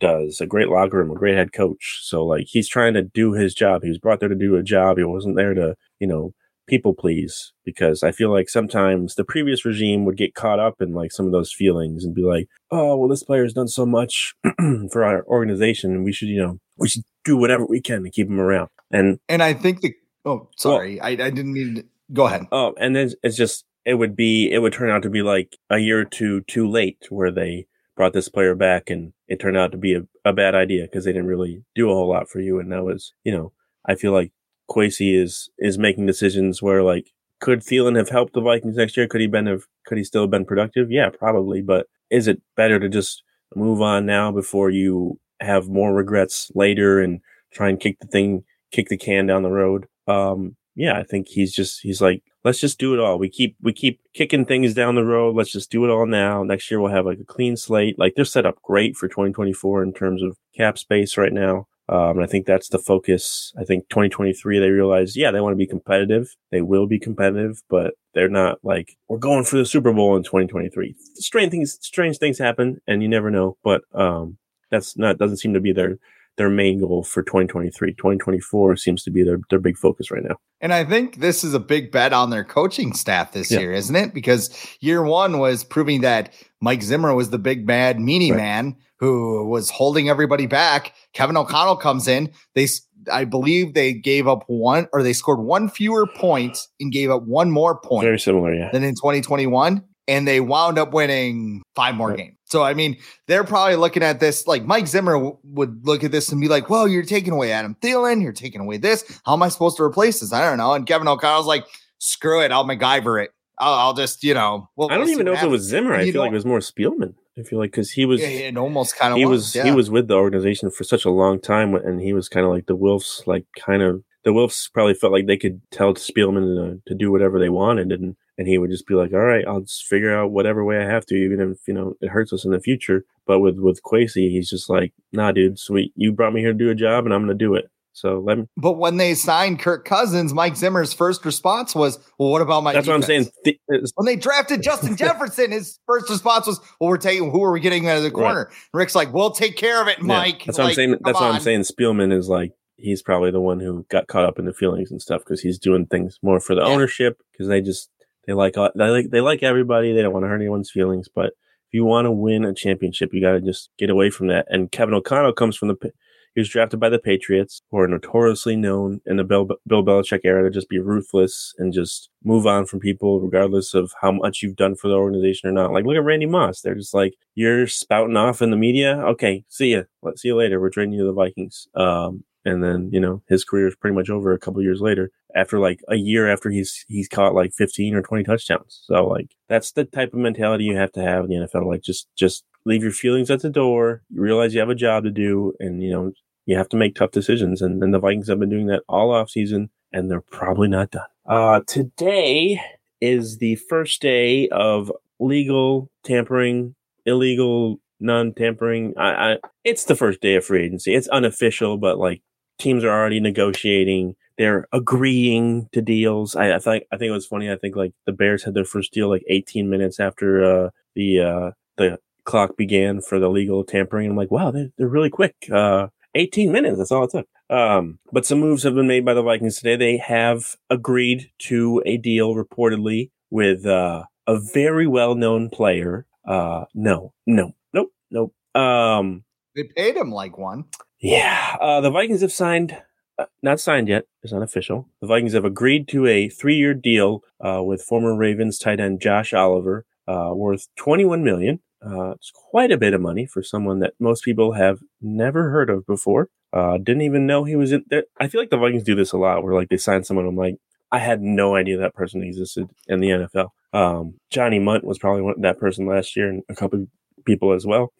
does. 0.00 0.40
A 0.40 0.46
great 0.46 0.68
locker 0.68 0.96
room, 0.96 1.10
a 1.10 1.14
great 1.14 1.36
head 1.36 1.52
coach. 1.52 2.00
So 2.02 2.24
like 2.24 2.46
he's 2.48 2.68
trying 2.68 2.94
to 2.94 3.02
do 3.02 3.34
his 3.34 3.54
job. 3.54 3.82
He 3.82 3.88
was 3.88 3.98
brought 3.98 4.18
there 4.18 4.28
to 4.28 4.34
do 4.34 4.56
a 4.56 4.62
job. 4.62 4.96
He 4.96 5.04
wasn't 5.04 5.36
there 5.36 5.54
to, 5.54 5.76
you 6.00 6.06
know, 6.06 6.32
people 6.66 6.94
please 6.94 7.52
because 7.64 8.02
I 8.02 8.12
feel 8.12 8.30
like 8.30 8.48
sometimes 8.48 9.14
the 9.14 9.24
previous 9.24 9.64
regime 9.64 10.04
would 10.04 10.16
get 10.16 10.34
caught 10.34 10.60
up 10.60 10.80
in 10.80 10.94
like 10.94 11.12
some 11.12 11.26
of 11.26 11.32
those 11.32 11.52
feelings 11.52 12.04
and 12.04 12.14
be 12.14 12.22
like, 12.22 12.48
oh, 12.70 12.96
well, 12.96 13.08
this 13.08 13.24
player 13.24 13.42
has 13.42 13.52
done 13.52 13.68
so 13.68 13.84
much 13.84 14.34
for 14.90 15.04
our 15.04 15.24
organization 15.26 15.92
and 15.92 16.04
we 16.04 16.12
should, 16.12 16.28
you 16.28 16.40
know, 16.40 16.58
we 16.78 16.88
should 16.88 17.02
do 17.24 17.36
whatever 17.36 17.66
we 17.66 17.80
can 17.80 18.02
to 18.04 18.10
keep 18.10 18.28
him 18.28 18.40
around. 18.40 18.68
And 18.90 19.18
and 19.28 19.42
I 19.42 19.52
think 19.52 19.82
the 19.82 19.94
oh, 20.24 20.48
sorry, 20.56 20.98
well, 20.98 21.06
I, 21.06 21.10
I 21.10 21.30
didn't 21.30 21.52
mean 21.52 21.74
to 21.76 21.84
go 22.12 22.26
ahead. 22.26 22.46
Oh, 22.52 22.74
and 22.78 22.94
then 22.94 23.10
it's 23.22 23.36
just 23.36 23.64
it 23.84 23.94
would 23.94 24.16
be 24.16 24.50
it 24.50 24.58
would 24.58 24.72
turn 24.72 24.90
out 24.90 25.02
to 25.02 25.10
be 25.10 25.22
like 25.22 25.56
a 25.70 25.78
year 25.78 26.00
or 26.00 26.04
two 26.04 26.42
too 26.42 26.68
late 26.68 27.06
where 27.08 27.30
they 27.30 27.66
brought 27.96 28.12
this 28.12 28.28
player 28.28 28.54
back 28.54 28.88
and 28.88 29.12
it 29.28 29.40
turned 29.40 29.56
out 29.56 29.72
to 29.72 29.78
be 29.78 29.94
a, 29.94 30.02
a 30.24 30.32
bad 30.32 30.54
idea 30.54 30.84
because 30.84 31.04
they 31.04 31.12
didn't 31.12 31.26
really 31.26 31.62
do 31.74 31.90
a 31.90 31.94
whole 31.94 32.08
lot 32.08 32.28
for 32.28 32.40
you 32.40 32.58
and 32.58 32.72
that 32.72 32.84
was 32.84 33.12
you 33.24 33.32
know 33.32 33.52
I 33.86 33.94
feel 33.94 34.12
like 34.12 34.32
Kwesi 34.70 35.20
is 35.20 35.50
is 35.58 35.78
making 35.78 36.06
decisions 36.06 36.62
where 36.62 36.82
like 36.82 37.10
could 37.40 37.60
Thielen 37.60 37.96
have 37.96 38.10
helped 38.10 38.34
the 38.34 38.40
Vikings 38.40 38.76
next 38.76 38.96
year? 38.96 39.08
Could 39.08 39.20
he 39.20 39.26
been 39.26 39.46
have 39.46 39.64
could 39.86 39.98
he 39.98 40.04
still 40.04 40.22
have 40.22 40.30
been 40.30 40.44
productive? 40.44 40.90
Yeah, 40.90 41.08
probably. 41.08 41.62
But 41.62 41.86
is 42.10 42.28
it 42.28 42.40
better 42.56 42.78
to 42.78 42.88
just 42.88 43.22
move 43.56 43.80
on 43.82 44.06
now 44.06 44.30
before 44.30 44.70
you 44.70 45.18
have 45.40 45.68
more 45.68 45.94
regrets 45.94 46.50
later 46.54 47.00
and 47.00 47.20
try 47.52 47.68
and 47.68 47.80
kick 47.80 47.98
the 47.98 48.06
thing 48.06 48.44
kick 48.70 48.88
the 48.88 48.96
can 48.96 49.26
down 49.26 49.42
the 49.42 49.50
road? 49.50 49.86
Um, 50.06 50.56
yeah, 50.74 50.98
I 50.98 51.02
think 51.02 51.28
he's 51.28 51.52
just 51.52 51.80
he's 51.80 52.00
like, 52.00 52.22
let's 52.44 52.60
just 52.60 52.78
do 52.78 52.94
it 52.94 53.00
all. 53.00 53.18
We 53.18 53.28
keep 53.28 53.56
we 53.60 53.72
keep 53.72 54.00
kicking 54.14 54.44
things 54.44 54.74
down 54.74 54.94
the 54.94 55.04
road. 55.04 55.36
Let's 55.36 55.52
just 55.52 55.70
do 55.70 55.84
it 55.84 55.90
all 55.90 56.06
now. 56.06 56.42
Next 56.42 56.70
year 56.70 56.80
we'll 56.80 56.92
have 56.92 57.06
like 57.06 57.20
a 57.20 57.24
clean 57.24 57.56
slate. 57.56 57.98
Like 57.98 58.14
they're 58.14 58.24
set 58.24 58.46
up 58.46 58.62
great 58.62 58.96
for 58.96 59.08
2024 59.08 59.82
in 59.82 59.92
terms 59.92 60.22
of 60.22 60.38
cap 60.56 60.78
space 60.78 61.16
right 61.16 61.32
now. 61.32 61.66
Um, 61.90 62.18
and 62.18 62.22
I 62.22 62.26
think 62.26 62.46
that's 62.46 62.68
the 62.68 62.78
focus. 62.78 63.52
I 63.58 63.64
think 63.64 63.88
2023, 63.88 64.60
they 64.60 64.70
realize, 64.70 65.16
yeah, 65.16 65.32
they 65.32 65.40
want 65.40 65.54
to 65.54 65.56
be 65.56 65.66
competitive. 65.66 66.36
They 66.52 66.62
will 66.62 66.86
be 66.86 67.00
competitive, 67.00 67.62
but 67.68 67.94
they're 68.14 68.28
not 68.28 68.58
like, 68.62 68.96
we're 69.08 69.18
going 69.18 69.44
for 69.44 69.56
the 69.56 69.66
Super 69.66 69.92
Bowl 69.92 70.14
in 70.14 70.22
2023. 70.22 70.94
Strange 71.16 71.50
things, 71.50 71.78
strange 71.80 72.18
things 72.18 72.38
happen 72.38 72.80
and 72.86 73.02
you 73.02 73.08
never 73.08 73.28
know, 73.28 73.56
but, 73.64 73.82
um, 73.92 74.38
that's 74.70 74.96
not, 74.96 75.18
doesn't 75.18 75.38
seem 75.38 75.52
to 75.54 75.60
be 75.60 75.72
their, 75.72 75.98
their 76.36 76.50
main 76.50 76.80
goal 76.80 77.04
for 77.04 77.22
2023. 77.22 77.92
2024 77.92 78.76
seems 78.76 79.02
to 79.02 79.10
be 79.10 79.22
their, 79.22 79.38
their 79.50 79.58
big 79.58 79.76
focus 79.76 80.10
right 80.10 80.22
now. 80.22 80.36
And 80.60 80.72
I 80.72 80.84
think 80.84 81.16
this 81.16 81.44
is 81.44 81.54
a 81.54 81.60
big 81.60 81.90
bet 81.90 82.12
on 82.12 82.30
their 82.30 82.44
coaching 82.44 82.92
staff 82.92 83.32
this 83.32 83.50
yeah. 83.50 83.60
year, 83.60 83.72
isn't 83.72 83.96
it? 83.96 84.14
Because 84.14 84.50
year 84.80 85.02
one 85.02 85.38
was 85.38 85.64
proving 85.64 86.00
that 86.02 86.32
Mike 86.60 86.82
Zimmer 86.82 87.14
was 87.14 87.30
the 87.30 87.38
big 87.38 87.66
bad 87.66 87.98
meanie 87.98 88.30
right. 88.30 88.36
man 88.36 88.76
who 88.98 89.46
was 89.48 89.70
holding 89.70 90.08
everybody 90.08 90.46
back. 90.46 90.94
Kevin 91.14 91.36
O'Connell 91.36 91.76
comes 91.76 92.06
in. 92.06 92.30
They, 92.54 92.68
I 93.10 93.24
believe 93.24 93.74
they 93.74 93.94
gave 93.94 94.28
up 94.28 94.44
one 94.46 94.86
or 94.92 95.02
they 95.02 95.14
scored 95.14 95.40
one 95.40 95.68
fewer 95.68 96.06
points 96.06 96.68
and 96.78 96.92
gave 96.92 97.10
up 97.10 97.22
one 97.22 97.50
more 97.50 97.78
point. 97.80 98.04
Very 98.04 98.20
similar, 98.20 98.54
yeah. 98.54 98.70
Than 98.72 98.84
in 98.84 98.94
2021. 98.94 99.82
And 100.06 100.26
they 100.26 100.40
wound 100.40 100.78
up 100.78 100.92
winning 100.92 101.62
five 101.76 101.94
more 101.94 102.08
right. 102.08 102.18
games. 102.18 102.36
So, 102.50 102.62
I 102.62 102.74
mean, 102.74 102.96
they're 103.28 103.44
probably 103.44 103.76
looking 103.76 104.02
at 104.02 104.18
this 104.18 104.46
like 104.46 104.64
Mike 104.64 104.88
Zimmer 104.88 105.14
w- 105.14 105.38
would 105.44 105.86
look 105.86 106.02
at 106.02 106.10
this 106.10 106.32
and 106.32 106.40
be 106.40 106.48
like, 106.48 106.68
well, 106.68 106.88
you're 106.88 107.04
taking 107.04 107.32
away 107.32 107.52
Adam 107.52 107.76
Thielen. 107.80 108.22
You're 108.22 108.32
taking 108.32 108.60
away 108.60 108.76
this. 108.76 109.20
How 109.24 109.34
am 109.34 109.42
I 109.42 109.48
supposed 109.48 109.76
to 109.76 109.84
replace 109.84 110.20
this? 110.20 110.32
I 110.32 110.42
don't 110.48 110.58
know. 110.58 110.72
And 110.74 110.86
Kevin 110.86 111.06
O'Connell's 111.06 111.46
like, 111.46 111.64
screw 111.98 112.42
it. 112.42 112.50
I'll 112.50 112.64
MacGyver 112.64 113.22
it. 113.24 113.30
I'll, 113.58 113.74
I'll 113.74 113.94
just, 113.94 114.24
you 114.24 114.34
know. 114.34 114.68
We'll, 114.74 114.90
I 114.90 114.94
don't 114.94 115.04
we'll 115.04 115.10
even 115.10 115.26
know 115.26 115.34
if 115.34 115.42
it 115.42 115.48
was 115.48 115.62
Zimmer. 115.62 115.94
I 115.94 116.10
feel 116.10 116.22
like 116.22 116.32
it 116.32 116.34
was 116.34 116.44
more 116.44 116.58
Spielman. 116.58 117.14
I 117.38 117.42
feel 117.42 117.58
like 117.58 117.70
because 117.70 117.90
he 117.90 118.04
was, 118.04 118.20
yeah, 118.20 118.28
it 118.28 118.56
almost 118.56 118.96
kind 118.96 119.12
of 119.12 119.18
he 119.18 119.24
was, 119.24 119.40
was 119.40 119.54
yeah. 119.54 119.64
he 119.64 119.70
was 119.70 119.90
with 119.90 120.08
the 120.08 120.14
organization 120.14 120.70
for 120.70 120.84
such 120.84 121.04
a 121.04 121.10
long 121.10 121.40
time, 121.40 121.74
and 121.74 122.00
he 122.00 122.12
was 122.12 122.28
kind 122.28 122.44
of 122.44 122.52
like 122.52 122.66
the 122.66 122.74
Wolves, 122.74 123.22
like 123.26 123.46
kind 123.56 123.82
of 123.82 124.02
the 124.24 124.32
Wolves 124.32 124.68
probably 124.74 124.94
felt 124.94 125.12
like 125.12 125.26
they 125.26 125.36
could 125.36 125.60
tell 125.70 125.94
Spielman 125.94 126.56
to, 126.56 126.82
to 126.86 126.94
do 126.94 127.10
whatever 127.10 127.38
they 127.38 127.48
wanted, 127.48 127.92
and 127.92 128.16
and 128.40 128.48
he 128.48 128.56
would 128.56 128.70
just 128.70 128.86
be 128.86 128.94
like, 128.94 129.12
"All 129.12 129.20
right, 129.20 129.46
I'll 129.46 129.60
just 129.60 129.84
figure 129.84 130.16
out 130.16 130.30
whatever 130.30 130.64
way 130.64 130.78
I 130.78 130.86
have 130.86 131.04
to, 131.06 131.14
even 131.14 131.40
if 131.42 131.58
you 131.68 131.74
know 131.74 131.94
it 132.00 132.08
hurts 132.08 132.32
us 132.32 132.46
in 132.46 132.52
the 132.52 132.58
future." 132.58 133.04
But 133.26 133.40
with 133.40 133.58
with 133.58 133.82
Kwesi, 133.82 134.30
he's 134.30 134.48
just 134.48 134.70
like, 134.70 134.94
"Nah, 135.12 135.30
dude, 135.30 135.58
sweet, 135.58 135.92
you 135.94 136.10
brought 136.10 136.32
me 136.32 136.40
here 136.40 136.52
to 136.52 136.58
do 136.58 136.70
a 136.70 136.74
job, 136.74 137.04
and 137.04 137.12
I'm 137.12 137.20
gonna 137.20 137.34
do 137.34 137.54
it." 137.54 137.66
So 137.92 138.18
let 138.18 138.38
me. 138.38 138.46
But 138.56 138.78
when 138.78 138.96
they 138.96 139.14
signed 139.14 139.60
Kirk 139.60 139.84
Cousins, 139.84 140.32
Mike 140.32 140.56
Zimmer's 140.56 140.94
first 140.94 141.22
response 141.26 141.74
was, 141.74 141.98
"Well, 142.18 142.30
what 142.30 142.40
about 142.40 142.62
my?" 142.62 142.72
That's 142.72 142.86
defense? 142.86 143.06
what 143.08 143.14
I'm 143.14 143.24
saying. 143.24 143.32
Th- 143.44 143.60
uh, 143.74 143.86
when 143.96 144.06
they 144.06 144.16
drafted 144.16 144.62
Justin 144.62 144.96
Jefferson, 144.96 145.50
his 145.50 145.78
first 145.86 146.08
response 146.08 146.46
was, 146.46 146.60
"Well, 146.80 146.88
we're 146.88 146.96
taking 146.96 147.30
who 147.30 147.44
are 147.44 147.52
we 147.52 147.60
getting 147.60 147.90
out 147.90 147.98
of 147.98 148.04
the 148.04 148.10
corner?" 148.10 148.46
Right. 148.48 148.80
Rick's 148.80 148.94
like, 148.94 149.12
"We'll 149.12 149.32
take 149.32 149.58
care 149.58 149.82
of 149.82 149.88
it, 149.88 150.00
Mike." 150.00 150.40
Yeah, 150.40 150.46
that's 150.46 150.58
like, 150.58 150.64
what 150.64 150.70
I'm 150.70 150.74
saying. 150.76 150.96
That's 151.02 151.18
on. 151.18 151.24
what 151.26 151.34
I'm 151.34 151.40
saying. 151.42 151.60
Spielman 151.64 152.10
is 152.10 152.26
like 152.26 152.52
he's 152.78 153.02
probably 153.02 153.30
the 153.30 153.40
one 153.40 153.60
who 153.60 153.84
got 153.90 154.06
caught 154.06 154.24
up 154.24 154.38
in 154.38 154.46
the 154.46 154.54
feelings 154.54 154.90
and 154.90 155.02
stuff 155.02 155.20
because 155.20 155.42
he's 155.42 155.58
doing 155.58 155.84
things 155.84 156.18
more 156.22 156.40
for 156.40 156.54
the 156.54 156.62
yeah. 156.62 156.68
ownership 156.68 157.20
because 157.32 157.48
they 157.48 157.60
just 157.60 157.90
they 158.26 158.32
like 158.32 158.54
they 158.54 158.88
like 158.88 159.10
they 159.10 159.20
like 159.20 159.42
everybody. 159.42 159.92
They 159.92 160.02
don't 160.02 160.12
want 160.12 160.24
to 160.24 160.28
hurt 160.28 160.36
anyone's 160.36 160.70
feelings, 160.70 161.08
but 161.12 161.26
if 161.26 161.74
you 161.74 161.84
want 161.84 162.06
to 162.06 162.12
win 162.12 162.44
a 162.44 162.54
championship, 162.54 163.10
you 163.12 163.20
got 163.20 163.32
to 163.32 163.40
just 163.40 163.70
get 163.78 163.90
away 163.90 164.10
from 164.10 164.26
that. 164.28 164.46
And 164.48 164.70
Kevin 164.72 164.94
O'Connell 164.94 165.32
comes 165.32 165.56
from 165.56 165.68
the 165.68 165.92
he 166.34 166.40
was 166.40 166.48
drafted 166.48 166.78
by 166.78 166.88
the 166.88 166.98
Patriots, 166.98 167.62
who 167.70 167.78
are 167.78 167.88
notoriously 167.88 168.54
known 168.54 169.00
in 169.04 169.16
the 169.16 169.24
Bill, 169.24 169.48
Bill 169.66 169.84
Belichick 169.84 170.20
era 170.22 170.44
to 170.44 170.50
just 170.50 170.68
be 170.68 170.78
ruthless 170.78 171.54
and 171.58 171.72
just 171.72 172.08
move 172.22 172.46
on 172.46 172.66
from 172.66 172.78
people, 172.78 173.20
regardless 173.20 173.74
of 173.74 173.92
how 174.00 174.12
much 174.12 174.40
you've 174.40 174.56
done 174.56 174.76
for 174.76 174.88
the 174.88 174.94
organization 174.94 175.48
or 175.48 175.52
not. 175.52 175.72
Like, 175.72 175.84
look 175.84 175.96
at 175.96 176.04
Randy 176.04 176.26
Moss. 176.26 176.60
They're 176.60 176.76
just 176.76 176.94
like, 176.94 177.14
you're 177.34 177.66
spouting 177.66 178.16
off 178.16 178.42
in 178.42 178.50
the 178.50 178.56
media. 178.56 178.98
Okay, 178.98 179.44
see 179.48 179.72
ya. 179.72 179.82
Let's 180.02 180.22
see 180.22 180.28
you 180.28 180.36
later. 180.36 180.60
We're 180.60 180.70
trading 180.70 180.92
you 180.92 181.00
to 181.00 181.06
the 181.06 181.12
Vikings. 181.12 181.66
Um, 181.74 182.22
and 182.44 182.62
then 182.62 182.90
you 182.92 183.00
know 183.00 183.22
his 183.28 183.44
career 183.44 183.68
is 183.68 183.76
pretty 183.76 183.94
much 183.94 184.10
over 184.10 184.32
a 184.32 184.38
couple 184.38 184.62
years 184.62 184.80
later 184.80 185.10
after 185.34 185.58
like 185.58 185.80
a 185.88 185.96
year 185.96 186.30
after 186.30 186.50
he's 186.50 186.84
he's 186.88 187.08
caught 187.08 187.34
like 187.34 187.52
15 187.52 187.94
or 187.94 188.02
20 188.02 188.24
touchdowns 188.24 188.82
so 188.84 189.06
like 189.06 189.34
that's 189.48 189.72
the 189.72 189.84
type 189.84 190.12
of 190.12 190.18
mentality 190.18 190.64
you 190.64 190.76
have 190.76 190.92
to 190.92 191.02
have 191.02 191.24
in 191.24 191.30
the 191.30 191.46
NFL 191.46 191.66
like 191.66 191.82
just 191.82 192.08
just 192.16 192.44
leave 192.64 192.82
your 192.82 192.92
feelings 192.92 193.30
at 193.30 193.42
the 193.42 193.50
door. 193.50 194.02
You 194.10 194.20
realize 194.20 194.54
you 194.54 194.60
have 194.60 194.70
a 194.70 194.74
job 194.74 195.04
to 195.04 195.10
do, 195.10 195.54
and 195.60 195.82
you 195.82 195.90
know 195.90 196.12
you 196.46 196.56
have 196.56 196.68
to 196.70 196.76
make 196.76 196.94
tough 196.94 197.10
decisions. 197.10 197.62
And, 197.62 197.82
and 197.82 197.94
the 197.94 197.98
Vikings 197.98 198.28
have 198.28 198.40
been 198.40 198.48
doing 198.48 198.66
that 198.66 198.82
all 198.88 199.12
off 199.12 199.30
season, 199.30 199.70
and 199.92 200.10
they're 200.10 200.20
probably 200.20 200.68
not 200.68 200.90
done. 200.90 201.06
Uh, 201.26 201.60
today 201.66 202.60
is 203.00 203.38
the 203.38 203.56
first 203.56 204.02
day 204.02 204.48
of 204.48 204.92
legal 205.18 205.90
tampering, 206.04 206.74
illegal 207.06 207.80
non-tampering. 208.00 208.94
I, 208.96 209.32
I, 209.32 209.36
it's 209.64 209.84
the 209.84 209.94
first 209.94 210.20
day 210.20 210.34
of 210.34 210.44
free 210.44 210.64
agency. 210.64 210.94
It's 210.94 211.08
unofficial, 211.08 211.76
but 211.76 211.98
like 211.98 212.22
teams 212.60 212.84
are 212.84 212.90
already 212.90 213.20
negotiating. 213.20 214.16
They're 214.38 214.66
agreeing 214.72 215.68
to 215.72 215.82
deals. 215.82 216.36
I, 216.36 216.54
I 216.54 216.58
think 216.58 216.84
I 216.92 216.96
think 216.96 217.10
it 217.10 217.12
was 217.12 217.26
funny. 217.26 217.50
I 217.50 217.56
think 217.56 217.76
like 217.76 217.92
the 218.06 218.12
Bears 218.12 218.44
had 218.44 218.54
their 218.54 218.64
first 218.64 218.92
deal 218.92 219.08
like 219.08 219.24
18 219.28 219.68
minutes 219.68 220.00
after 220.00 220.44
uh, 220.44 220.70
the 220.94 221.20
uh, 221.20 221.50
the 221.76 221.98
clock 222.24 222.56
began 222.56 223.00
for 223.00 223.18
the 223.18 223.28
legal 223.28 223.64
tampering. 223.64 224.10
I'm 224.10 224.16
like, 224.16 224.30
wow, 224.30 224.50
they're, 224.50 224.70
they're 224.76 224.88
really 224.88 225.10
quick. 225.10 225.34
Uh, 225.52 225.88
18 226.14 226.52
minutes. 226.52 226.78
That's 226.78 226.92
all 226.92 227.04
it 227.04 227.10
took. 227.10 227.28
Um, 227.48 227.98
but 228.12 228.26
some 228.26 228.40
moves 228.40 228.62
have 228.62 228.74
been 228.74 228.86
made 228.86 229.04
by 229.04 229.14
the 229.14 229.22
Vikings 229.22 229.58
today. 229.58 229.76
They 229.76 229.96
have 229.96 230.56
agreed 230.68 231.30
to 231.40 231.82
a 231.86 231.96
deal 231.96 232.34
reportedly 232.34 233.10
with, 233.30 233.66
uh, 233.66 234.04
a 234.26 234.38
very 234.38 234.86
well 234.86 235.14
known 235.14 235.50
player. 235.50 236.06
Uh, 236.24 236.66
no, 236.74 237.12
no, 237.26 237.52
nope, 237.72 237.92
nope. 238.10 238.34
Um, 238.54 239.24
they 239.56 239.64
paid 239.64 239.96
him 239.96 240.12
like 240.12 240.38
one. 240.38 240.66
Yeah. 241.00 241.56
Uh, 241.60 241.80
the 241.80 241.90
Vikings 241.90 242.20
have 242.20 242.32
signed, 242.32 242.76
uh, 243.18 243.26
not 243.42 243.60
signed 243.60 243.88
yet. 243.88 244.04
It's 244.22 244.32
not 244.32 244.42
official. 244.42 244.88
The 245.00 245.06
Vikings 245.06 245.32
have 245.32 245.44
agreed 245.44 245.88
to 245.88 246.06
a 246.06 246.28
three 246.28 246.56
year 246.56 246.74
deal, 246.74 247.22
uh, 247.44 247.62
with 247.62 247.82
former 247.82 248.16
Ravens 248.16 248.58
tight 248.58 248.80
end 248.80 249.00
Josh 249.00 249.32
Oliver, 249.32 249.86
uh, 250.06 250.32
worth 250.34 250.68
21 250.76 251.24
million. 251.24 251.60
Uh, 251.84 252.10
it's 252.10 252.30
quite 252.34 252.70
a 252.70 252.76
bit 252.76 252.92
of 252.92 253.00
money 253.00 253.24
for 253.24 253.42
someone 253.42 253.78
that 253.80 253.94
most 253.98 254.22
people 254.22 254.52
have 254.52 254.80
never 255.00 255.50
heard 255.50 255.70
of 255.70 255.86
before. 255.86 256.28
Uh, 256.52 256.76
didn't 256.76 257.02
even 257.02 257.26
know 257.26 257.44
he 257.44 257.56
was 257.56 257.72
in 257.72 257.84
there. 257.88 258.04
I 258.18 258.28
feel 258.28 258.40
like 258.40 258.50
the 258.50 258.58
Vikings 258.58 258.82
do 258.82 258.94
this 258.94 259.12
a 259.12 259.18
lot 259.18 259.42
where 259.42 259.54
like 259.54 259.68
they 259.68 259.78
sign 259.78 260.04
someone. 260.04 260.26
I'm 260.26 260.36
like, 260.36 260.56
I 260.92 260.98
had 260.98 261.22
no 261.22 261.54
idea 261.54 261.78
that 261.78 261.94
person 261.94 262.22
existed 262.22 262.68
in 262.88 263.00
the 263.00 263.08
NFL. 263.08 263.48
Um, 263.72 264.14
Johnny 264.30 264.58
Mundt 264.58 264.84
was 264.84 264.98
probably 264.98 265.22
one, 265.22 265.40
that 265.40 265.58
person 265.58 265.86
last 265.86 266.16
year 266.16 266.28
and 266.28 266.42
a 266.48 266.54
couple 266.54 266.86
people 267.24 267.52
as 267.52 267.64
well, 267.64 267.92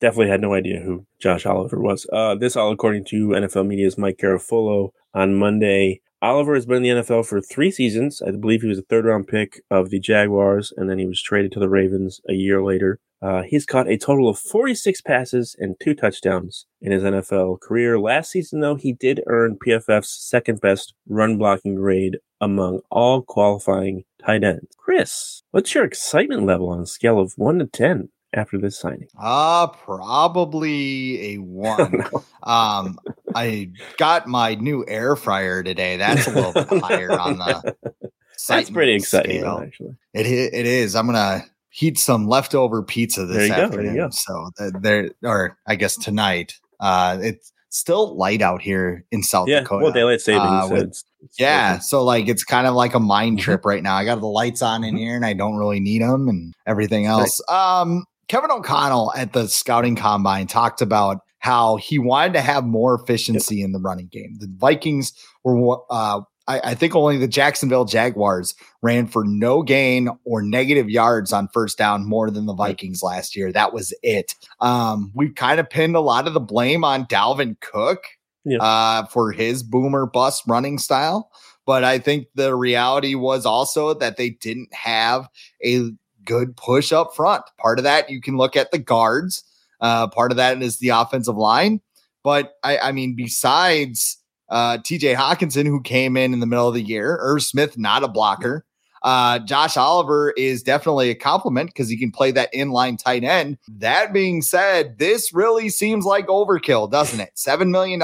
definitely 0.00 0.28
had 0.28 0.40
no 0.40 0.54
idea 0.54 0.80
who 0.80 1.06
Josh 1.20 1.46
Oliver 1.46 1.80
was. 1.80 2.06
Uh, 2.12 2.34
this 2.34 2.56
all 2.56 2.72
according 2.72 3.04
to 3.06 3.28
NFL 3.28 3.66
Media's 3.66 3.98
Mike 3.98 4.18
Garafolo 4.18 4.90
on 5.14 5.34
Monday. 5.34 6.00
Oliver 6.22 6.54
has 6.54 6.66
been 6.66 6.84
in 6.84 6.96
the 6.96 7.02
NFL 7.02 7.26
for 7.26 7.40
three 7.40 7.70
seasons. 7.70 8.20
I 8.20 8.30
believe 8.32 8.60
he 8.60 8.68
was 8.68 8.78
a 8.78 8.82
third 8.82 9.06
round 9.06 9.26
pick 9.26 9.62
of 9.70 9.88
the 9.88 9.98
Jaguars, 9.98 10.72
and 10.76 10.90
then 10.90 10.98
he 10.98 11.06
was 11.06 11.22
traded 11.22 11.52
to 11.52 11.60
the 11.60 11.68
Ravens 11.68 12.20
a 12.28 12.34
year 12.34 12.62
later. 12.62 13.00
Uh, 13.22 13.42
he's 13.42 13.66
caught 13.66 13.88
a 13.88 13.98
total 13.98 14.28
of 14.28 14.38
46 14.38 15.00
passes 15.02 15.54
and 15.58 15.76
two 15.78 15.94
touchdowns 15.94 16.66
in 16.80 16.92
his 16.92 17.02
NFL 17.02 17.60
career. 17.60 17.98
Last 17.98 18.30
season, 18.30 18.60
though, 18.60 18.76
he 18.76 18.92
did 18.92 19.22
earn 19.26 19.58
PFF's 19.64 20.10
second 20.10 20.60
best 20.60 20.94
run 21.06 21.36
blocking 21.36 21.74
grade 21.74 22.18
among 22.40 22.80
all 22.90 23.22
qualifying 23.22 24.04
tight 24.24 24.42
ends. 24.42 24.74
Chris, 24.78 25.42
what's 25.50 25.74
your 25.74 25.84
excitement 25.84 26.46
level 26.46 26.70
on 26.70 26.80
a 26.80 26.86
scale 26.86 27.18
of 27.18 27.34
1 27.36 27.58
to 27.58 27.66
10 27.66 28.08
after 28.34 28.58
this 28.58 28.78
signing? 28.78 29.08
Uh, 29.18 29.68
probably 29.68 31.34
a 31.34 31.38
1. 31.38 32.04
um, 32.42 32.98
I 33.34 33.70
got 33.96 34.26
my 34.26 34.54
new 34.54 34.84
air 34.88 35.16
fryer 35.16 35.62
today. 35.62 35.96
That's 35.96 36.26
a 36.26 36.32
little 36.32 36.52
bit 36.52 36.82
higher 36.82 37.18
on 37.18 37.38
the 37.38 37.76
That's 38.48 38.70
pretty 38.70 38.94
exciting, 38.94 39.42
though, 39.42 39.60
actually. 39.60 39.96
It, 40.14 40.26
it 40.26 40.66
is. 40.66 40.96
I'm 40.96 41.06
going 41.06 41.16
to 41.16 41.46
heat 41.68 41.98
some 41.98 42.26
leftover 42.26 42.82
pizza 42.82 43.26
this 43.26 43.50
afternoon. 43.50 44.10
So 44.12 44.50
there, 44.80 45.10
or 45.22 45.56
I 45.66 45.76
guess 45.76 45.96
tonight. 45.96 46.58
Uh, 46.80 47.18
it's 47.20 47.52
still 47.70 48.16
light 48.16 48.42
out 48.42 48.60
here 48.60 49.04
in 49.10 49.22
South 49.22 49.48
yeah, 49.48 49.60
Dakota. 49.60 49.84
Well, 49.84 49.92
daylight 49.92 50.20
savings. 50.20 50.44
Uh, 50.44 50.68
with, 50.70 50.82
it's, 50.82 51.04
it's 51.22 51.40
yeah, 51.40 51.78
so 51.78 52.04
like 52.04 52.28
it's 52.28 52.44
kind 52.44 52.66
of 52.66 52.74
like 52.74 52.94
a 52.94 53.00
mind 53.00 53.38
mm-hmm. 53.38 53.44
trip 53.44 53.64
right 53.64 53.82
now. 53.82 53.94
I 53.94 54.04
got 54.04 54.20
the 54.20 54.26
lights 54.26 54.62
on 54.62 54.84
in 54.84 54.94
mm-hmm. 54.94 54.98
here, 54.98 55.16
and 55.16 55.24
I 55.24 55.32
don't 55.32 55.56
really 55.56 55.80
need 55.80 56.02
them, 56.02 56.28
and 56.28 56.54
everything 56.66 57.06
else. 57.06 57.40
Um, 57.48 58.04
Kevin 58.30 58.52
O'Connell 58.52 59.12
at 59.16 59.32
the 59.32 59.48
scouting 59.48 59.96
combine 59.96 60.46
talked 60.46 60.80
about 60.80 61.18
how 61.40 61.74
he 61.74 61.98
wanted 61.98 62.32
to 62.34 62.40
have 62.40 62.64
more 62.64 62.94
efficiency 62.94 63.60
in 63.60 63.72
the 63.72 63.80
running 63.80 64.06
game. 64.06 64.36
The 64.38 64.48
Vikings 64.56 65.12
were 65.42 65.78
uh, 65.90 66.20
I, 66.46 66.60
I, 66.62 66.74
think 66.76 66.94
only 66.94 67.16
the 67.16 67.26
Jacksonville 67.26 67.86
Jaguars 67.86 68.54
ran 68.82 69.08
for 69.08 69.24
no 69.24 69.64
gain 69.64 70.10
or 70.24 70.42
negative 70.42 70.88
yards 70.88 71.32
on 71.32 71.48
first 71.52 71.76
down 71.76 72.08
more 72.08 72.30
than 72.30 72.46
the 72.46 72.54
Vikings 72.54 73.02
last 73.02 73.34
year. 73.34 73.50
That 73.50 73.72
was 73.72 73.92
it. 74.04 74.36
Um, 74.60 75.10
we 75.12 75.30
kind 75.30 75.58
of 75.58 75.68
pinned 75.68 75.96
a 75.96 76.00
lot 76.00 76.28
of 76.28 76.34
the 76.34 76.40
blame 76.40 76.84
on 76.84 77.06
Dalvin 77.06 77.58
Cook 77.60 78.04
yeah. 78.44 78.58
uh, 78.58 79.06
for 79.06 79.32
his 79.32 79.64
boomer 79.64 80.06
bust 80.06 80.44
running 80.46 80.78
style. 80.78 81.32
But 81.66 81.82
I 81.82 81.98
think 81.98 82.28
the 82.36 82.54
reality 82.54 83.16
was 83.16 83.44
also 83.44 83.92
that 83.94 84.18
they 84.18 84.30
didn't 84.30 84.72
have 84.72 85.28
a 85.64 85.90
good 86.24 86.56
push 86.56 86.92
up 86.92 87.14
front. 87.14 87.44
Part 87.58 87.78
of 87.78 87.84
that, 87.84 88.10
you 88.10 88.20
can 88.20 88.36
look 88.36 88.56
at 88.56 88.70
the 88.70 88.78
guards. 88.78 89.44
Uh, 89.80 90.08
part 90.08 90.30
of 90.30 90.36
that 90.36 90.60
is 90.62 90.78
the 90.78 90.90
offensive 90.90 91.36
line. 91.36 91.80
But 92.22 92.54
I, 92.62 92.78
I 92.78 92.92
mean, 92.92 93.16
besides 93.16 94.20
uh, 94.50 94.78
TJ 94.78 95.14
Hockenson, 95.14 95.66
who 95.66 95.80
came 95.80 96.16
in 96.16 96.34
in 96.34 96.40
the 96.40 96.46
middle 96.46 96.68
of 96.68 96.74
the 96.74 96.82
year. 96.82 97.18
Irv 97.20 97.42
Smith, 97.42 97.78
not 97.78 98.02
a 98.02 98.08
blocker. 98.08 98.66
Uh, 99.02 99.38
Josh 99.38 99.78
Oliver 99.78 100.32
is 100.32 100.62
definitely 100.62 101.08
a 101.08 101.14
compliment 101.14 101.70
because 101.70 101.88
he 101.88 101.96
can 101.96 102.10
play 102.10 102.32
that 102.32 102.52
inline 102.52 102.98
tight 102.98 103.24
end. 103.24 103.56
That 103.66 104.12
being 104.12 104.42
said, 104.42 104.98
this 104.98 105.32
really 105.32 105.70
seems 105.70 106.04
like 106.04 106.26
overkill, 106.26 106.90
doesn't 106.90 107.20
it? 107.20 107.30
$7 107.36 107.70
million 107.70 108.00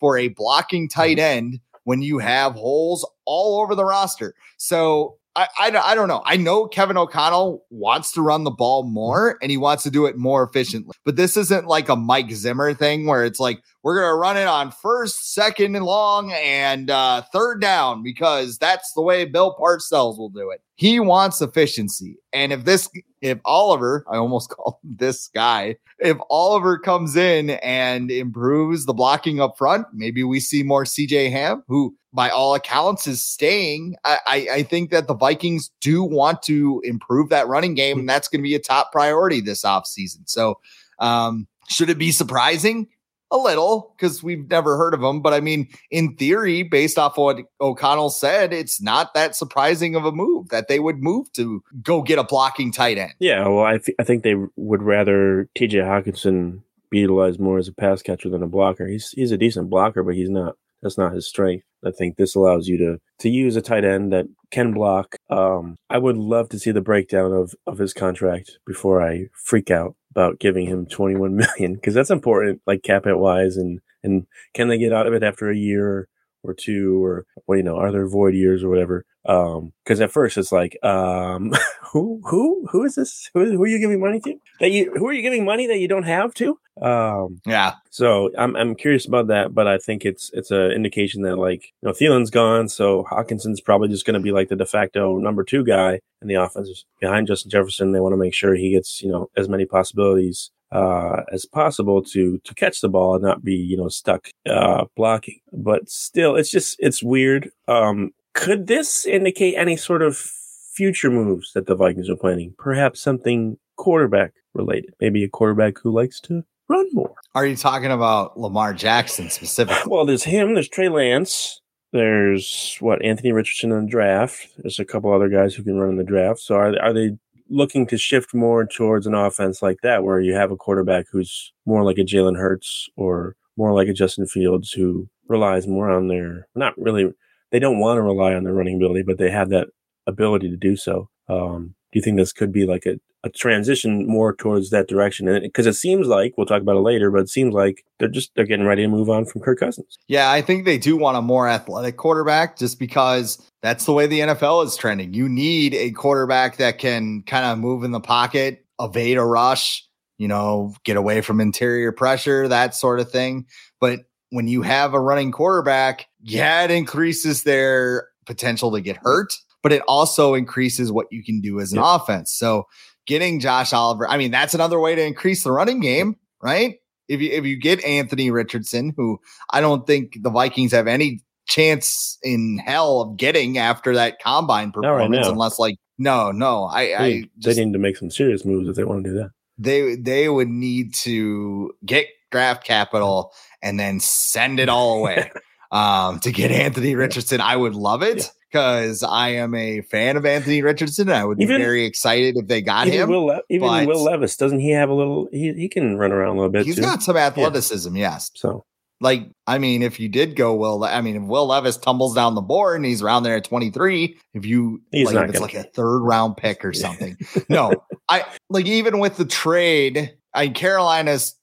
for 0.00 0.16
a 0.16 0.28
blocking 0.28 0.88
tight 0.88 1.18
end 1.18 1.60
when 1.84 2.00
you 2.00 2.18
have 2.18 2.54
holes 2.54 3.06
all 3.26 3.60
over 3.60 3.74
the 3.74 3.84
roster. 3.84 4.34
So 4.56 5.18
I, 5.36 5.48
I, 5.58 5.78
I, 5.92 5.94
don't 5.94 6.08
know. 6.08 6.22
I 6.24 6.38
know 6.38 6.66
Kevin 6.66 6.96
O'Connell 6.96 7.62
wants 7.68 8.10
to 8.12 8.22
run 8.22 8.44
the 8.44 8.50
ball 8.50 8.84
more 8.84 9.38
and 9.42 9.50
he 9.50 9.58
wants 9.58 9.82
to 9.82 9.90
do 9.90 10.06
it 10.06 10.16
more 10.16 10.42
efficiently. 10.42 10.94
But 11.04 11.16
this 11.16 11.36
isn't 11.36 11.66
like 11.66 11.90
a 11.90 11.96
Mike 11.96 12.30
Zimmer 12.32 12.72
thing 12.72 13.04
where 13.04 13.22
it's 13.22 13.38
like, 13.38 13.62
we're 13.82 14.00
going 14.00 14.10
to 14.10 14.16
run 14.16 14.38
it 14.38 14.48
on 14.48 14.72
first, 14.72 15.34
second, 15.34 15.76
and 15.76 15.84
long 15.84 16.32
and 16.32 16.90
uh, 16.90 17.22
third 17.32 17.60
down 17.60 18.02
because 18.02 18.58
that's 18.58 18.94
the 18.94 19.02
way 19.02 19.26
Bill 19.26 19.54
Parcells 19.54 20.18
will 20.18 20.30
do 20.30 20.50
it. 20.50 20.62
He 20.74 20.98
wants 21.00 21.40
efficiency. 21.40 22.16
And 22.32 22.52
if 22.52 22.64
this, 22.64 22.90
if 23.20 23.38
Oliver, 23.44 24.04
I 24.10 24.16
almost 24.16 24.50
call 24.50 24.80
this 24.82 25.28
guy, 25.28 25.76
if 25.98 26.16
Oliver 26.30 26.78
comes 26.78 27.14
in 27.14 27.50
and 27.50 28.10
improves 28.10 28.86
the 28.86 28.94
blocking 28.94 29.40
up 29.40 29.56
front, 29.56 29.86
maybe 29.92 30.24
we 30.24 30.40
see 30.40 30.62
more 30.62 30.84
CJ 30.84 31.30
Ham, 31.30 31.62
who 31.68 31.94
by 32.16 32.30
all 32.30 32.54
accounts 32.54 33.06
is 33.06 33.22
staying. 33.22 33.94
I, 34.04 34.48
I, 34.50 34.62
think 34.62 34.90
that 34.90 35.06
the 35.06 35.14
Vikings 35.14 35.70
do 35.82 36.02
want 36.02 36.42
to 36.44 36.80
improve 36.82 37.28
that 37.28 37.46
running 37.46 37.74
game, 37.74 38.00
and 38.00 38.08
that's 38.08 38.26
going 38.26 38.40
to 38.40 38.42
be 38.42 38.54
a 38.54 38.58
top 38.58 38.90
priority 38.90 39.42
this 39.42 39.62
offseason. 39.62 40.22
So, 40.24 40.58
um, 40.98 41.46
should 41.68 41.90
it 41.90 41.98
be 41.98 42.10
surprising? 42.10 42.88
A 43.32 43.36
little, 43.36 43.92
because 43.96 44.22
we've 44.22 44.48
never 44.48 44.78
heard 44.78 44.94
of 44.94 45.02
him. 45.02 45.20
But 45.20 45.34
I 45.34 45.40
mean, 45.40 45.68
in 45.90 46.16
theory, 46.16 46.62
based 46.62 46.96
off 46.96 47.18
what 47.18 47.38
O'Connell 47.60 48.10
said, 48.10 48.52
it's 48.52 48.80
not 48.80 49.14
that 49.14 49.36
surprising 49.36 49.94
of 49.94 50.06
a 50.06 50.12
move 50.12 50.48
that 50.48 50.68
they 50.68 50.78
would 50.78 51.02
move 51.02 51.30
to 51.32 51.62
go 51.82 52.02
get 52.02 52.18
a 52.18 52.24
blocking 52.24 52.72
tight 52.72 52.98
end. 52.98 53.12
Yeah, 53.18 53.46
well, 53.48 53.64
I, 53.64 53.78
th- 53.78 53.96
I 53.98 54.04
think 54.04 54.22
they 54.22 54.36
would 54.54 54.82
rather 54.82 55.50
TJ 55.56 55.82
Hockenson 55.82 56.62
be 56.88 57.00
utilized 57.00 57.40
more 57.40 57.58
as 57.58 57.68
a 57.68 57.72
pass 57.72 58.00
catcher 58.00 58.30
than 58.30 58.42
a 58.42 58.48
blocker. 58.48 58.86
He's 58.86 59.10
he's 59.10 59.32
a 59.32 59.36
decent 59.36 59.68
blocker, 59.68 60.02
but 60.02 60.14
he's 60.14 60.30
not. 60.30 60.56
That's 60.82 60.98
not 60.98 61.14
his 61.14 61.26
strength. 61.26 61.64
I 61.84 61.90
think 61.90 62.16
this 62.16 62.34
allows 62.34 62.68
you 62.68 62.78
to 62.78 62.98
to 63.20 63.28
use 63.28 63.56
a 63.56 63.62
tight 63.62 63.84
end 63.84 64.12
that 64.12 64.26
can 64.50 64.72
block. 64.72 65.16
Um, 65.30 65.76
I 65.88 65.98
would 65.98 66.16
love 66.16 66.48
to 66.50 66.58
see 66.58 66.70
the 66.70 66.80
breakdown 66.80 67.32
of 67.32 67.54
of 67.66 67.78
his 67.78 67.92
contract 67.92 68.58
before 68.66 69.02
I 69.02 69.26
freak 69.32 69.70
out 69.70 69.94
about 70.10 70.40
giving 70.40 70.66
him 70.66 70.86
21 70.86 71.36
million 71.58 71.74
because 71.74 71.94
that's 71.94 72.10
important, 72.10 72.60
like 72.66 72.82
cap 72.82 73.06
it 73.06 73.16
wise, 73.16 73.56
and 73.56 73.80
and 74.02 74.26
can 74.54 74.68
they 74.68 74.78
get 74.78 74.92
out 74.92 75.06
of 75.06 75.14
it 75.14 75.22
after 75.22 75.50
a 75.50 75.56
year 75.56 76.08
or 76.46 76.54
two, 76.54 77.04
or 77.04 77.24
well, 77.46 77.56
you 77.56 77.64
know, 77.64 77.76
are 77.76 77.92
there 77.92 78.08
void 78.08 78.34
years 78.34 78.62
or 78.62 78.68
whatever? 78.68 79.04
Um, 79.26 79.72
because 79.84 80.00
at 80.00 80.12
first 80.12 80.36
it's 80.36 80.52
like, 80.52 80.78
um, 80.84 81.52
who 81.92 82.20
who 82.24 82.66
who 82.70 82.84
is 82.84 82.94
this? 82.94 83.30
Who, 83.34 83.44
who 83.44 83.62
are 83.62 83.66
you 83.66 83.78
giving 83.78 84.00
money 84.00 84.20
to? 84.20 84.34
That 84.60 84.70
you 84.70 84.92
who 84.94 85.06
are 85.08 85.12
you 85.12 85.22
giving 85.22 85.44
money 85.44 85.66
that 85.66 85.78
you 85.78 85.88
don't 85.88 86.04
have 86.04 86.32
to? 86.34 86.58
Um, 86.80 87.40
yeah. 87.46 87.74
So 87.90 88.30
I'm 88.38 88.54
I'm 88.56 88.74
curious 88.74 89.06
about 89.06 89.28
that, 89.28 89.54
but 89.54 89.66
I 89.66 89.78
think 89.78 90.04
it's 90.04 90.30
it's 90.32 90.50
an 90.50 90.70
indication 90.72 91.22
that 91.22 91.36
like 91.36 91.72
you 91.82 91.88
know 91.88 91.92
Thielen's 91.92 92.30
gone, 92.30 92.68
so 92.68 93.04
Hockenson's 93.10 93.60
probably 93.60 93.88
just 93.88 94.06
going 94.06 94.14
to 94.14 94.20
be 94.20 94.32
like 94.32 94.48
the 94.48 94.56
de 94.56 94.66
facto 94.66 95.18
number 95.18 95.42
two 95.42 95.64
guy 95.64 96.00
in 96.22 96.28
the 96.28 96.34
offense 96.34 96.84
behind 97.00 97.26
Justin 97.26 97.50
Jefferson. 97.50 97.92
They 97.92 98.00
want 98.00 98.12
to 98.12 98.18
make 98.18 98.34
sure 98.34 98.54
he 98.54 98.72
gets 98.72 99.02
you 99.02 99.10
know 99.10 99.30
as 99.36 99.48
many 99.48 99.64
possibilities 99.64 100.50
uh, 100.72 101.22
as 101.32 101.44
possible 101.44 102.02
to 102.02 102.38
to 102.38 102.54
catch 102.54 102.80
the 102.80 102.88
ball 102.88 103.14
and 103.14 103.24
not 103.24 103.44
be 103.44 103.54
you 103.54 103.76
know 103.76 103.88
stuck 103.88 104.28
uh, 104.48 104.84
blocking. 104.96 105.40
But 105.52 105.88
still, 105.88 106.36
it's 106.36 106.50
just 106.50 106.76
it's 106.78 107.02
weird. 107.02 107.50
Um, 107.68 108.12
could 108.34 108.66
this 108.66 109.06
indicate 109.06 109.54
any 109.56 109.76
sort 109.76 110.02
of 110.02 110.16
future 110.16 111.10
moves 111.10 111.52
that 111.54 111.66
the 111.66 111.74
Vikings 111.74 112.10
are 112.10 112.16
planning? 112.16 112.54
Perhaps 112.58 113.00
something 113.00 113.58
quarterback 113.76 114.32
related, 114.54 114.94
maybe 115.00 115.24
a 115.24 115.28
quarterback 115.28 115.78
who 115.78 115.90
likes 115.90 116.20
to 116.20 116.44
run 116.68 116.86
more. 116.92 117.14
Are 117.34 117.46
you 117.46 117.56
talking 117.56 117.90
about 117.90 118.38
Lamar 118.38 118.74
Jackson 118.74 119.30
specifically? 119.30 119.90
Well, 119.90 120.04
there's 120.04 120.24
him. 120.24 120.54
There's 120.54 120.68
Trey 120.68 120.88
Lance. 120.88 121.60
There's 121.92 122.76
what 122.80 123.02
Anthony 123.04 123.32
Richardson 123.32 123.72
in 123.72 123.84
the 123.86 123.90
draft. 123.90 124.48
There's 124.58 124.78
a 124.78 124.84
couple 124.84 125.12
other 125.12 125.28
guys 125.28 125.54
who 125.54 125.62
can 125.62 125.78
run 125.78 125.90
in 125.90 125.96
the 125.96 126.04
draft. 126.04 126.40
So 126.40 126.56
are 126.56 126.78
are 126.82 126.92
they 126.92 127.16
looking 127.48 127.86
to 127.86 127.98
shift 127.98 128.34
more 128.34 128.66
towards 128.66 129.06
an 129.06 129.14
offense 129.14 129.62
like 129.62 129.78
that, 129.82 130.04
where 130.04 130.20
you 130.20 130.34
have 130.34 130.50
a 130.50 130.56
quarterback 130.56 131.06
who's 131.10 131.52
more 131.64 131.84
like 131.84 131.98
a 131.98 132.02
Jalen 132.02 132.36
Hurts 132.36 132.88
or 132.96 133.36
more 133.56 133.72
like 133.72 133.88
a 133.88 133.92
Justin 133.92 134.26
Fields, 134.26 134.72
who 134.72 135.08
relies 135.28 135.66
more 135.66 135.90
on 135.90 136.08
their 136.08 136.48
not 136.54 136.76
really. 136.78 137.12
They 137.52 137.60
don't 137.60 137.78
want 137.78 137.96
to 137.96 138.02
rely 138.02 138.34
on 138.34 138.42
their 138.42 138.52
running 138.52 138.76
ability, 138.76 139.02
but 139.02 139.18
they 139.18 139.30
have 139.30 139.50
that 139.50 139.68
ability 140.06 140.50
to 140.50 140.56
do 140.56 140.76
so. 140.76 141.08
Um, 141.28 141.74
you 141.96 142.02
think 142.02 142.18
this 142.18 142.32
could 142.32 142.52
be 142.52 142.66
like 142.66 142.84
a, 142.84 143.00
a 143.24 143.30
transition 143.30 144.06
more 144.06 144.34
towards 144.34 144.70
that 144.70 144.86
direction? 144.86 145.26
Because 145.42 145.66
it, 145.66 145.70
it, 145.70 145.74
seems 145.74 146.06
like 146.06 146.34
we'll 146.36 146.46
talk 146.46 146.60
about 146.60 146.76
it 146.76 146.80
later, 146.80 147.10
but 147.10 147.22
it 147.22 147.30
seems 147.30 147.54
like 147.54 147.84
they're 147.98 148.08
just 148.08 148.34
they're 148.34 148.44
getting 148.44 148.66
ready 148.66 148.82
to 148.82 148.88
move 148.88 149.08
on 149.08 149.24
from 149.24 149.40
Kirk 149.40 149.58
Cousins. 149.58 149.98
Yeah, 150.06 150.30
I 150.30 150.42
think 150.42 150.64
they 150.66 150.78
do 150.78 150.96
want 150.96 151.16
a 151.16 151.22
more 151.22 151.48
athletic 151.48 151.96
quarterback, 151.96 152.58
just 152.58 152.78
because 152.78 153.42
that's 153.62 153.86
the 153.86 153.92
way 153.92 154.06
the 154.06 154.20
NFL 154.20 154.66
is 154.66 154.76
trending. 154.76 155.14
You 155.14 155.28
need 155.28 155.74
a 155.74 155.90
quarterback 155.92 156.58
that 156.58 156.78
can 156.78 157.22
kind 157.22 157.46
of 157.46 157.58
move 157.58 157.82
in 157.82 157.92
the 157.92 158.00
pocket, 158.00 158.64
evade 158.78 159.16
a 159.16 159.24
rush, 159.24 159.88
you 160.18 160.28
know, 160.28 160.74
get 160.84 160.98
away 160.98 161.22
from 161.22 161.40
interior 161.40 161.92
pressure, 161.92 162.46
that 162.48 162.74
sort 162.74 163.00
of 163.00 163.10
thing. 163.10 163.46
But 163.80 164.00
when 164.30 164.48
you 164.48 164.60
have 164.62 164.92
a 164.92 165.00
running 165.00 165.32
quarterback, 165.32 166.08
yeah, 166.20 166.62
it 166.64 166.70
increases 166.70 167.42
their 167.44 168.08
potential 168.26 168.72
to 168.72 168.82
get 168.82 168.98
hurt 168.98 169.32
but 169.66 169.72
it 169.72 169.82
also 169.88 170.34
increases 170.34 170.92
what 170.92 171.08
you 171.10 171.24
can 171.24 171.40
do 171.40 171.58
as 171.58 171.72
an 171.72 171.80
yeah. 171.80 171.96
offense. 171.96 172.32
So 172.32 172.68
getting 173.04 173.40
Josh 173.40 173.72
Oliver, 173.72 174.08
I 174.08 174.16
mean, 174.16 174.30
that's 174.30 174.54
another 174.54 174.78
way 174.78 174.94
to 174.94 175.02
increase 175.02 175.42
the 175.42 175.50
running 175.50 175.80
game, 175.80 176.14
right? 176.40 176.76
If 177.08 177.20
you 177.20 177.32
if 177.32 177.44
you 177.44 177.56
get 177.56 177.82
Anthony 177.82 178.30
Richardson, 178.30 178.94
who 178.96 179.18
I 179.50 179.60
don't 179.60 179.84
think 179.84 180.22
the 180.22 180.30
Vikings 180.30 180.70
have 180.70 180.86
any 180.86 181.18
chance 181.48 182.16
in 182.22 182.62
hell 182.64 183.00
of 183.00 183.16
getting 183.16 183.58
after 183.58 183.92
that 183.96 184.20
combine 184.22 184.70
performance, 184.70 185.26
right 185.26 185.32
unless 185.32 185.58
like 185.58 185.74
no, 185.98 186.30
no, 186.30 186.66
I, 186.66 186.86
they, 186.86 186.94
I 186.94 187.24
just, 187.40 187.56
they 187.56 187.64
need 187.64 187.72
to 187.72 187.80
make 187.80 187.96
some 187.96 188.12
serious 188.12 188.44
moves 188.44 188.68
if 188.68 188.76
they 188.76 188.84
want 188.84 189.02
to 189.02 189.10
do 189.10 189.16
that. 189.16 189.30
They 189.58 189.96
they 189.96 190.28
would 190.28 190.46
need 190.46 190.94
to 190.94 191.72
get 191.84 192.06
draft 192.30 192.62
capital 192.62 193.32
and 193.62 193.80
then 193.80 193.98
send 193.98 194.60
it 194.60 194.68
all 194.68 194.98
away 194.98 195.28
um, 195.76 196.20
to 196.20 196.32
get 196.32 196.50
Anthony 196.66 196.94
Richardson. 196.94 197.40
I 197.40 197.56
would 197.56 197.74
love 197.74 198.02
it. 198.02 198.18
Yeah 198.18 198.30
because 198.56 199.02
I 199.02 199.30
am 199.30 199.54
a 199.54 199.82
fan 199.82 200.16
of 200.16 200.24
Anthony 200.24 200.62
Richardson. 200.62 201.10
I 201.10 201.24
would 201.24 201.40
even, 201.42 201.58
be 201.58 201.62
very 201.62 201.84
excited 201.84 202.36
if 202.36 202.46
they 202.46 202.62
got 202.62 202.86
even 202.86 203.00
him. 203.00 203.08
Will 203.10 203.40
even 203.50 203.86
Will 203.86 204.02
Levis, 204.02 204.36
doesn't 204.36 204.60
he 204.60 204.70
have 204.70 204.88
a 204.88 204.94
little? 204.94 205.28
He, 205.30 205.52
he 205.52 205.68
can 205.68 205.98
run 205.98 206.12
around 206.12 206.36
a 206.36 206.40
little 206.40 206.50
bit. 206.50 206.64
He's 206.64 206.76
too. 206.76 206.82
got 206.82 207.02
some 207.02 207.16
athleticism, 207.16 207.94
yeah. 207.96 208.12
yes. 208.12 208.30
So, 208.34 208.64
like, 209.00 209.30
I 209.46 209.58
mean, 209.58 209.82
if 209.82 210.00
you 210.00 210.08
did 210.08 210.36
go 210.36 210.54
Will, 210.54 210.84
I 210.84 211.00
mean, 211.02 211.16
if 211.16 211.22
Will 211.24 211.46
Levis 211.46 211.76
tumbles 211.76 212.14
down 212.14 212.34
the 212.34 212.40
board 212.40 212.76
and 212.76 212.86
he's 212.86 213.02
around 213.02 213.24
there 213.24 213.36
at 213.36 213.44
23, 213.44 214.16
if 214.34 214.46
you 214.46 214.80
he's 214.90 215.12
like, 215.12 215.24
if 215.24 215.30
it's 215.34 215.40
like 215.40 215.54
a 215.54 215.64
third 215.64 215.98
round 215.98 216.36
pick 216.36 216.64
or 216.64 216.72
something, 216.72 217.18
no, 217.48 217.72
I 218.08 218.24
like 218.48 218.66
even 218.66 219.00
with 219.00 219.16
the 219.16 219.26
trade, 219.26 220.16
I 220.32 220.48
Carolina's 220.48 221.34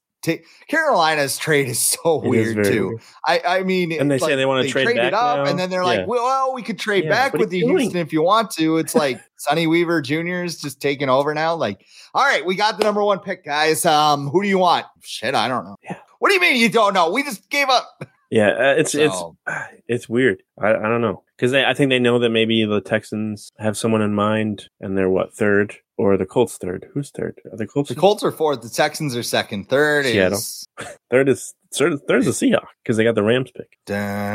Carolina's 0.68 1.38
trade 1.38 1.68
is 1.68 1.78
so 1.78 2.22
it 2.22 2.28
weird 2.28 2.58
is 2.58 2.68
too. 2.68 2.88
Weird. 2.88 3.00
I, 3.26 3.42
I 3.46 3.62
mean, 3.62 3.92
and 3.92 4.10
they 4.10 4.18
like, 4.18 4.30
say 4.30 4.36
they 4.36 4.46
want 4.46 4.66
to 4.66 4.70
trade, 4.70 4.84
trade 4.84 4.96
it 4.96 5.14
up, 5.14 5.38
now. 5.38 5.50
and 5.50 5.58
then 5.58 5.70
they're 5.70 5.82
yeah. 5.82 6.00
like, 6.00 6.06
"Well, 6.06 6.54
we 6.54 6.62
could 6.62 6.78
trade 6.78 7.04
yeah, 7.04 7.10
back 7.10 7.32
with 7.32 7.52
you, 7.52 7.66
doing? 7.66 7.78
Houston, 7.80 8.00
if 8.00 8.12
you 8.12 8.22
want 8.22 8.50
to." 8.52 8.78
It's 8.78 8.94
like 8.94 9.20
Sonny 9.36 9.66
Weaver 9.66 10.02
Jr. 10.02 10.44
is 10.44 10.60
just 10.60 10.80
taking 10.80 11.08
over 11.08 11.34
now. 11.34 11.54
Like, 11.54 11.84
all 12.14 12.24
right, 12.24 12.44
we 12.44 12.54
got 12.54 12.78
the 12.78 12.84
number 12.84 13.02
one 13.02 13.20
pick, 13.20 13.44
guys. 13.44 13.84
Um, 13.84 14.28
who 14.28 14.42
do 14.42 14.48
you 14.48 14.58
want? 14.58 14.86
Shit, 15.02 15.34
I 15.34 15.48
don't 15.48 15.64
know. 15.64 15.76
Yeah. 15.82 15.98
What 16.18 16.28
do 16.28 16.34
you 16.34 16.40
mean 16.40 16.56
you 16.56 16.68
don't 16.68 16.94
know? 16.94 17.10
We 17.10 17.22
just 17.22 17.48
gave 17.50 17.68
up. 17.68 18.04
Yeah, 18.30 18.48
uh, 18.48 18.74
it's 18.78 18.92
so. 18.92 19.36
it's 19.46 19.82
it's 19.88 20.08
weird. 20.08 20.42
I, 20.58 20.70
I 20.70 20.82
don't 20.82 21.00
know 21.00 21.22
because 21.36 21.52
I 21.52 21.74
think 21.74 21.90
they 21.90 21.98
know 21.98 22.18
that 22.18 22.30
maybe 22.30 22.64
the 22.64 22.80
Texans 22.80 23.52
have 23.58 23.76
someone 23.76 24.02
in 24.02 24.14
mind, 24.14 24.68
and 24.80 24.96
they're 24.96 25.10
what 25.10 25.34
third 25.34 25.76
or 25.96 26.16
the 26.16 26.26
Colts 26.26 26.56
third? 26.58 26.86
Who's 26.92 27.10
third? 27.10 27.40
Are 27.50 27.56
the 27.56 27.66
Colts? 27.66 27.88
The 27.88 27.94
Colts 27.94 28.22
are 28.24 28.32
fourth. 28.32 28.62
The 28.62 28.68
Texans 28.68 29.16
are 29.16 29.22
second. 29.22 29.68
Third 29.68 30.06
Seattle. 30.06 30.38
is 30.38 30.66
third 31.10 31.28
is 31.28 31.54
third. 31.74 31.98
Third's 32.08 32.26
the 32.26 32.32
Seahawks 32.32 32.66
because 32.82 32.96
they 32.96 33.04
got 33.04 33.14
the 33.14 33.22
Rams 33.22 33.50
pick, 33.50 33.78
da, 33.86 34.34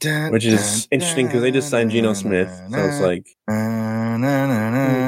da, 0.00 0.30
which 0.30 0.44
is 0.44 0.88
interesting 0.90 1.26
because 1.26 1.42
they 1.42 1.50
just 1.50 1.70
signed 1.70 1.90
Geno 1.90 2.12
Smith. 2.12 2.50
So 2.70 2.78
it's 2.78 3.00
like 3.00 3.26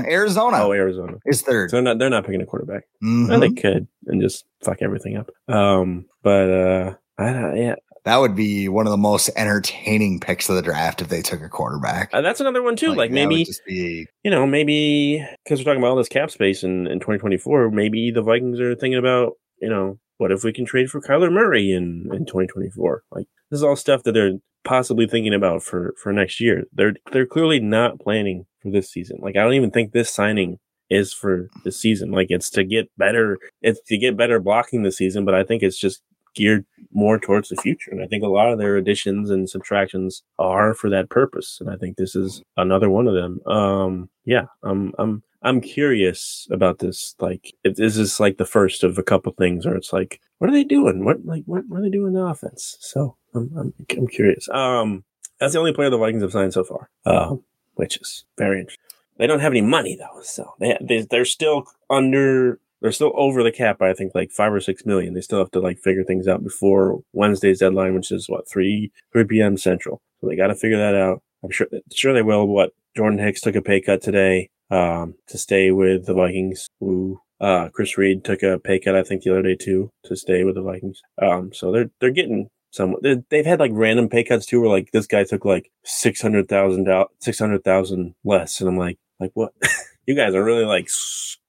Arizona. 0.09 0.59
Oh, 0.63 0.73
Arizona 0.73 1.19
is 1.27 1.43
third. 1.43 1.71
So 1.71 1.77
they're 1.77 1.83
not 1.83 1.99
they're 1.99 2.11
not 2.11 2.25
picking 2.25 2.43
a 2.43 2.47
quarterback. 2.47 2.85
Mm-hmm. 3.03 3.29
Well, 3.29 3.41
they 3.41 3.51
could 3.51 3.87
and 4.07 4.21
just 4.23 4.45
fuck 4.63 4.79
everything 4.83 5.17
up. 5.17 5.31
Um, 5.49 6.07
but 6.23 6.51
uh, 6.51 6.95
I 7.19 7.33
don't. 7.33 7.57
Yeah, 7.57 7.75
that 8.05 8.19
would 8.19 8.37
be 8.37 8.69
one 8.69 8.87
of 8.87 8.91
the 8.91 8.99
most 8.99 9.31
entertaining 9.35 10.21
picks 10.21 10.49
of 10.49 10.57
the 10.57 10.63
draft 10.63 11.01
if 11.01 11.09
they 11.09 11.23
took 11.23 11.41
a 11.41 11.49
quarterback. 11.49 12.11
Uh, 12.13 12.21
that's 12.21 12.41
another 12.41 12.63
one 12.63 12.77
too. 12.77 12.89
Like, 12.89 12.99
like 12.99 13.11
maybe, 13.13 13.47
be... 13.67 14.07
you 14.23 14.31
know, 14.31 14.47
maybe 14.47 15.27
because 15.43 15.61
we're 15.61 15.65
talking 15.65 15.81
about 15.81 15.91
all 15.91 15.97
this 15.97 16.09
cap 16.09 16.31
space 16.31 16.63
in, 16.63 16.87
in 16.87 17.01
2024, 17.01 17.71
maybe 17.71 18.11
the 18.11 18.23
Vikings 18.23 18.61
are 18.61 18.75
thinking 18.75 18.99
about, 18.99 19.33
you 19.61 19.71
know, 19.71 19.99
what 20.19 20.31
if 20.31 20.45
we 20.45 20.53
can 20.53 20.67
trade 20.67 20.91
for 20.91 21.01
Kyler 21.01 21.33
Murray 21.33 21.73
in, 21.73 22.09
in 22.13 22.27
2024? 22.27 23.05
Like 23.11 23.27
this 23.51 23.59
is 23.59 23.65
all 23.65 23.77
stuff 23.77 24.03
that 24.03 24.13
they're 24.13 24.39
possibly 24.65 25.07
thinking 25.07 25.35
about 25.35 25.63
for, 25.63 25.95
for 26.03 26.13
next 26.13 26.41
year. 26.41 26.65
They're, 26.73 26.95
they're 27.11 27.27
clearly 27.27 27.59
not 27.59 28.01
planning 28.01 28.45
for 28.61 28.71
this 28.71 28.91
season. 28.91 29.19
Like 29.21 29.37
I 29.37 29.43
don't 29.43 29.55
even 29.55 29.71
think 29.71 29.93
this 29.93 30.11
signing 30.11 30.59
is 30.91 31.15
for 31.15 31.49
the 31.65 31.73
season. 31.73 32.11
Like 32.11 32.27
it's 32.29 32.51
to 32.51 32.65
get 32.65 32.91
better, 32.99 33.39
it's 33.63 33.81
to 33.87 33.97
get 33.97 34.19
better 34.19 34.41
blocking 34.41 34.83
the 34.83 34.93
season, 34.93 35.25
but 35.25 35.35
I 35.35 35.43
think 35.43 35.63
it's 35.63 35.79
just 35.79 36.03
geared 36.35 36.65
more 36.93 37.19
towards 37.19 37.49
the 37.49 37.57
future. 37.57 37.91
And 37.91 38.03
I 38.03 38.07
think 38.07 38.23
a 38.23 38.29
lot 38.29 38.53
of 38.53 38.59
their 38.59 38.77
additions 38.77 39.31
and 39.31 39.49
subtractions 39.49 40.23
are 40.39 40.75
for 40.75 40.89
that 40.91 41.11
purpose. 41.11 41.59
And 41.61 41.69
I 41.69 41.77
think 41.77 41.97
this 41.97 42.15
is 42.15 42.43
another 42.57 42.89
one 42.89 43.09
of 43.09 43.15
them. 43.15 43.41
Um, 43.47 44.11
yeah, 44.25 44.47
I'm, 44.63 44.93
I'm, 44.99 45.23
I'm 45.43 45.61
curious 45.61 46.47
about 46.51 46.79
this. 46.79 47.15
Like, 47.19 47.55
is 47.65 47.77
this 47.77 47.97
is 47.97 48.21
like 48.21 48.39
the 48.39 48.47
first 48.47 48.85
of 48.85 48.97
a 48.97 49.03
couple 49.03 49.33
things 49.33 49.67
where 49.67 49.77
it's 49.77 49.93
like, 49.93 50.21
what 50.39 50.49
are 50.49 50.55
they 50.55 50.65
doing? 50.65 51.05
What, 51.05 51.25
like, 51.25 51.43
what, 51.47 51.65
what 51.69 51.81
are 51.81 51.83
they 51.83 51.91
doing 51.91 52.09
in 52.09 52.15
the 52.15 52.25
offense? 52.25 52.77
So 52.81 53.17
I'm, 53.35 53.51
I'm, 53.59 53.75
I'm 53.91 54.07
curious. 54.07 54.49
Um, 54.49 55.05
that's 55.41 55.53
the 55.53 55.59
only 55.59 55.73
player 55.73 55.91
the 55.91 55.99
Vikings 55.99 56.23
have 56.23 56.33
signed 56.33 56.55
so 56.55 56.65
far, 56.65 56.91
uh, 57.05 57.35
which 57.75 57.97
is 57.97 58.25
very 58.39 58.61
interesting. 58.61 58.81
They 59.17 59.27
don't 59.27 59.41
have 59.41 59.53
any 59.53 59.61
money 59.61 59.97
though, 59.97 60.21
so 60.23 60.55
they, 60.59 60.77
they 60.81 61.07
they're 61.09 61.25
still 61.25 61.67
under 61.89 62.59
they're 62.85 62.93
still 62.93 63.15
over 63.15 63.43
the 63.43 63.51
cap 63.51 63.79
by 63.79 63.89
I 63.89 63.95
think 63.95 64.13
like 64.15 64.31
five 64.31 64.53
or 64.53 64.61
six 64.61 64.85
million. 64.85 65.15
They 65.15 65.23
still 65.23 65.39
have 65.39 65.51
to 65.53 65.61
like 65.61 65.79
figure 65.79 66.05
things 66.05 66.29
out 66.29 66.45
before 66.45 67.01
Wednesday's 67.15 67.61
deadline, 67.61 67.95
which 67.95 68.13
is 68.13 68.29
what 68.29 68.47
three 68.47 68.93
three 69.11 69.25
p.m. 69.25 69.57
Central. 69.57 70.03
So 70.21 70.29
they 70.29 70.37
got 70.37 70.49
to 70.49 70.55
figure 70.55 70.77
that 70.77 70.95
out. 70.95 71.23
I'm 71.43 71.51
sure 71.51 71.67
sure 71.95 72.13
they 72.13 72.21
will. 72.21 72.47
What 72.47 72.73
Jordan 72.95 73.19
Hicks 73.19 73.41
took 73.41 73.55
a 73.55 73.63
pay 73.63 73.81
cut 73.81 74.03
today 74.03 74.51
um, 74.71 75.15
to 75.29 75.39
stay 75.39 75.71
with 75.71 76.05
the 76.05 76.13
Vikings. 76.13 76.67
Who 76.81 77.21
uh, 77.41 77.71
Chris 77.71 77.97
Reed 77.97 78.23
took 78.23 78.43
a 78.43 78.59
pay 78.59 78.79
cut 78.79 78.95
I 78.95 79.03
think 79.03 79.23
the 79.23 79.31
other 79.31 79.43
day 79.43 79.57
too 79.57 79.89
to 80.05 80.15
stay 80.15 80.45
with 80.45 80.57
the 80.57 80.63
Vikings. 80.63 81.01
Um, 81.23 81.55
so 81.55 81.73
they're 81.73 81.91
they're 82.03 82.11
getting 82.11 82.49
some. 82.71 82.97
They've 83.03 83.47
had 83.47 83.61
like 83.61 83.73
random 83.73 84.11
pay 84.11 84.25
cuts 84.25 84.45
too, 84.45 84.61
where 84.61 84.69
like 84.69 84.91
this 84.93 85.07
guy 85.07 85.25
took 85.25 85.47
like 85.47 85.71
six 85.87 86.21
hundred 86.21 86.51
thousand 86.51 86.85
dollars, 86.85 87.09
six 87.23 87.39
hundred 87.39 87.65
thousand 87.65 88.15
less, 88.25 88.61
and 88.61 88.69
I'm 88.69 88.77
like 88.77 88.99
like 89.19 89.31
what. 89.33 89.55
you 90.07 90.15
guys 90.15 90.35
are 90.35 90.45
really 90.45 90.67
like 90.67 90.87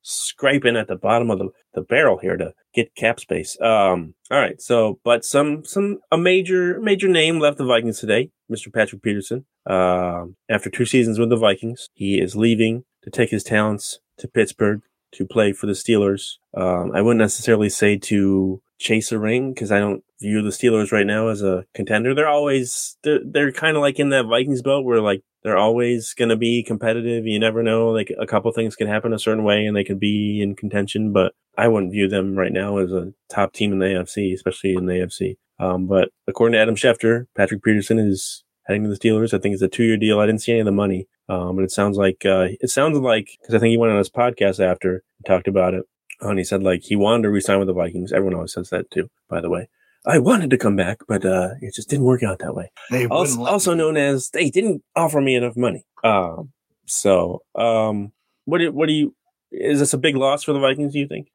scraping 0.06 0.78
at 0.78 0.88
the 0.88 0.96
bottom 0.96 1.32
of 1.32 1.40
the, 1.40 1.50
the 1.74 1.82
barrel 1.82 2.20
here 2.20 2.38
to 2.38 2.54
get 2.76 2.94
cap 2.96 3.20
space. 3.20 3.60
Um, 3.60 4.14
all 4.30 4.40
right. 4.40 4.62
So, 4.62 5.00
but 5.04 5.26
some, 5.26 5.66
some, 5.66 5.98
a 6.12 6.18
major, 6.18 6.80
major 6.80 7.08
name 7.08 7.40
left 7.40 7.58
the 7.58 7.66
Vikings 7.66 8.00
today, 8.00 8.30
Mr. 8.52 8.72
Patrick 8.72 9.02
Peterson. 9.02 9.46
Um, 9.66 10.36
after 10.48 10.70
two 10.70 10.86
seasons 10.86 11.18
with 11.18 11.30
the 11.30 11.36
Vikings, 11.36 11.90
he 11.94 12.22
is 12.22 12.36
leaving 12.36 12.86
to 13.02 13.10
take 13.10 13.32
his 13.32 13.44
talents 13.44 14.00
to 14.20 14.28
Pittsburgh 14.28 14.82
to 15.14 15.26
play 15.26 15.52
for 15.54 15.66
the 15.66 15.74
Steelers. 15.74 16.34
Um, 16.56 16.92
I 16.94 17.02
wouldn't 17.02 17.20
necessarily 17.20 17.70
say 17.70 17.98
to 17.98 18.62
chase 18.78 19.12
a 19.12 19.18
ring 19.18 19.54
because 19.54 19.72
I 19.72 19.80
don't 19.80 20.04
view 20.22 20.42
the 20.42 20.50
Steelers 20.50 20.92
right 20.92 21.08
now 21.08 21.30
as 21.30 21.42
a 21.42 21.66
contender. 21.74 22.14
They're 22.14 22.28
always 22.28 22.98
they're 23.04 23.22
they're 23.26 23.52
kind 23.52 23.76
of 23.76 23.82
like 23.82 24.00
in 24.00 24.10
that 24.10 24.26
Vikings 24.26 24.62
boat 24.62 24.86
where 24.86 25.02
like 25.02 25.24
they're 25.46 25.56
always 25.56 26.16
going 26.16 26.30
to 26.30 26.36
be 26.36 26.64
competitive. 26.64 27.28
You 27.28 27.38
never 27.38 27.62
know, 27.62 27.90
like 27.90 28.12
a 28.20 28.26
couple 28.26 28.52
things 28.52 28.76
can 28.76 28.88
happen 28.88 29.14
a 29.14 29.20
certain 29.20 29.44
way 29.44 29.68
and 29.68 29.78
they 29.78 29.84
could 29.84 30.00
be 30.00 30.42
in 30.42 30.56
contention. 30.56 31.14
But 31.14 31.34
I 31.56 31.68
wouldn't 31.68 31.92
view 31.92 32.08
them 32.08 32.36
right 32.36 32.52
now 32.52 32.78
as 32.80 32.92
a 32.92 33.14
top 33.30 33.54
team 33.54 33.72
in 33.72 33.78
the 33.78 33.86
AFC, 33.86 34.34
especially 34.34 34.74
in 34.74 34.88
the 34.88 34.94
AFC. 34.94 35.36
Um, 35.60 35.86
but 35.86 36.10
according 36.28 36.54
to 36.54 36.60
Adam 36.60 36.76
Schefter, 36.76 37.28
Patrick 37.38 37.62
Peterson 37.62 38.00
is 38.00 38.44
heading 38.64 38.86
to 38.86 38.90
the 38.90 38.98
Steelers. 38.98 39.36
I 39.36 39.38
think 39.38 39.54
it's 39.54 39.62
a 39.62 39.68
two 39.68 39.84
year 39.84 39.98
deal. 39.98 40.20
I 40.20 40.26
didn't 40.26 40.42
see 40.42 40.52
any 40.52 40.62
of 40.62 40.66
the 40.66 40.72
money. 40.72 41.08
Um, 41.30 41.58
but 41.58 41.64
it 41.64 41.72
sounds 41.72 41.96
like, 41.96 42.26
uh, 42.26 42.48
it 42.60 42.72
sounds 42.72 42.98
like, 42.98 43.30
cause 43.46 43.54
I 43.54 43.60
think 43.60 43.70
he 43.70 43.78
went 43.78 43.92
on 43.92 44.00
his 44.00 44.10
podcast 44.10 44.60
after 44.60 44.94
and 44.94 45.26
talked 45.28 45.48
about 45.48 45.76
it. 45.76 45.86
And 46.22 46.40
he 46.40 46.44
said 46.44 46.64
like 46.64 46.82
he 46.82 46.96
wanted 46.96 47.24
to 47.24 47.30
resign 47.30 47.60
with 47.60 47.68
the 47.68 47.74
Vikings. 47.74 48.12
Everyone 48.12 48.34
always 48.34 48.54
says 48.54 48.70
that 48.72 48.90
too, 48.90 49.12
by 49.30 49.42
the 49.42 49.50
way. 49.52 49.70
I 50.08 50.20
wanted 50.20 50.50
to 50.52 50.58
come 50.58 50.76
back, 50.76 51.00
but 51.08 51.26
uh, 51.26 51.50
it 51.62 51.74
just 51.74 51.90
didn't 51.90 52.06
work 52.06 52.24
out 52.24 52.40
that 52.40 52.56
way. 52.56 52.72
They 52.92 53.08
Also, 53.08 53.44
also 53.44 53.74
known 53.74 53.98
as 53.98 54.30
they 54.30 54.50
didn't 54.50 54.84
offer 54.96 55.22
me 55.22 55.36
enough 55.36 55.58
money. 55.58 55.86
Um, 56.04 56.52
so 56.86 57.42
um, 57.56 58.12
what 58.46 58.60
do 58.60 58.72
what 58.72 58.88
do 58.88 58.94
you? 58.94 59.16
Is 59.52 59.80
this 59.80 59.94
a 59.94 59.98
big 59.98 60.16
loss 60.16 60.44
for 60.44 60.54
the 60.54 60.60
Vikings? 60.60 60.94
Do 60.94 61.00
you 61.00 61.08
think? 61.08 61.32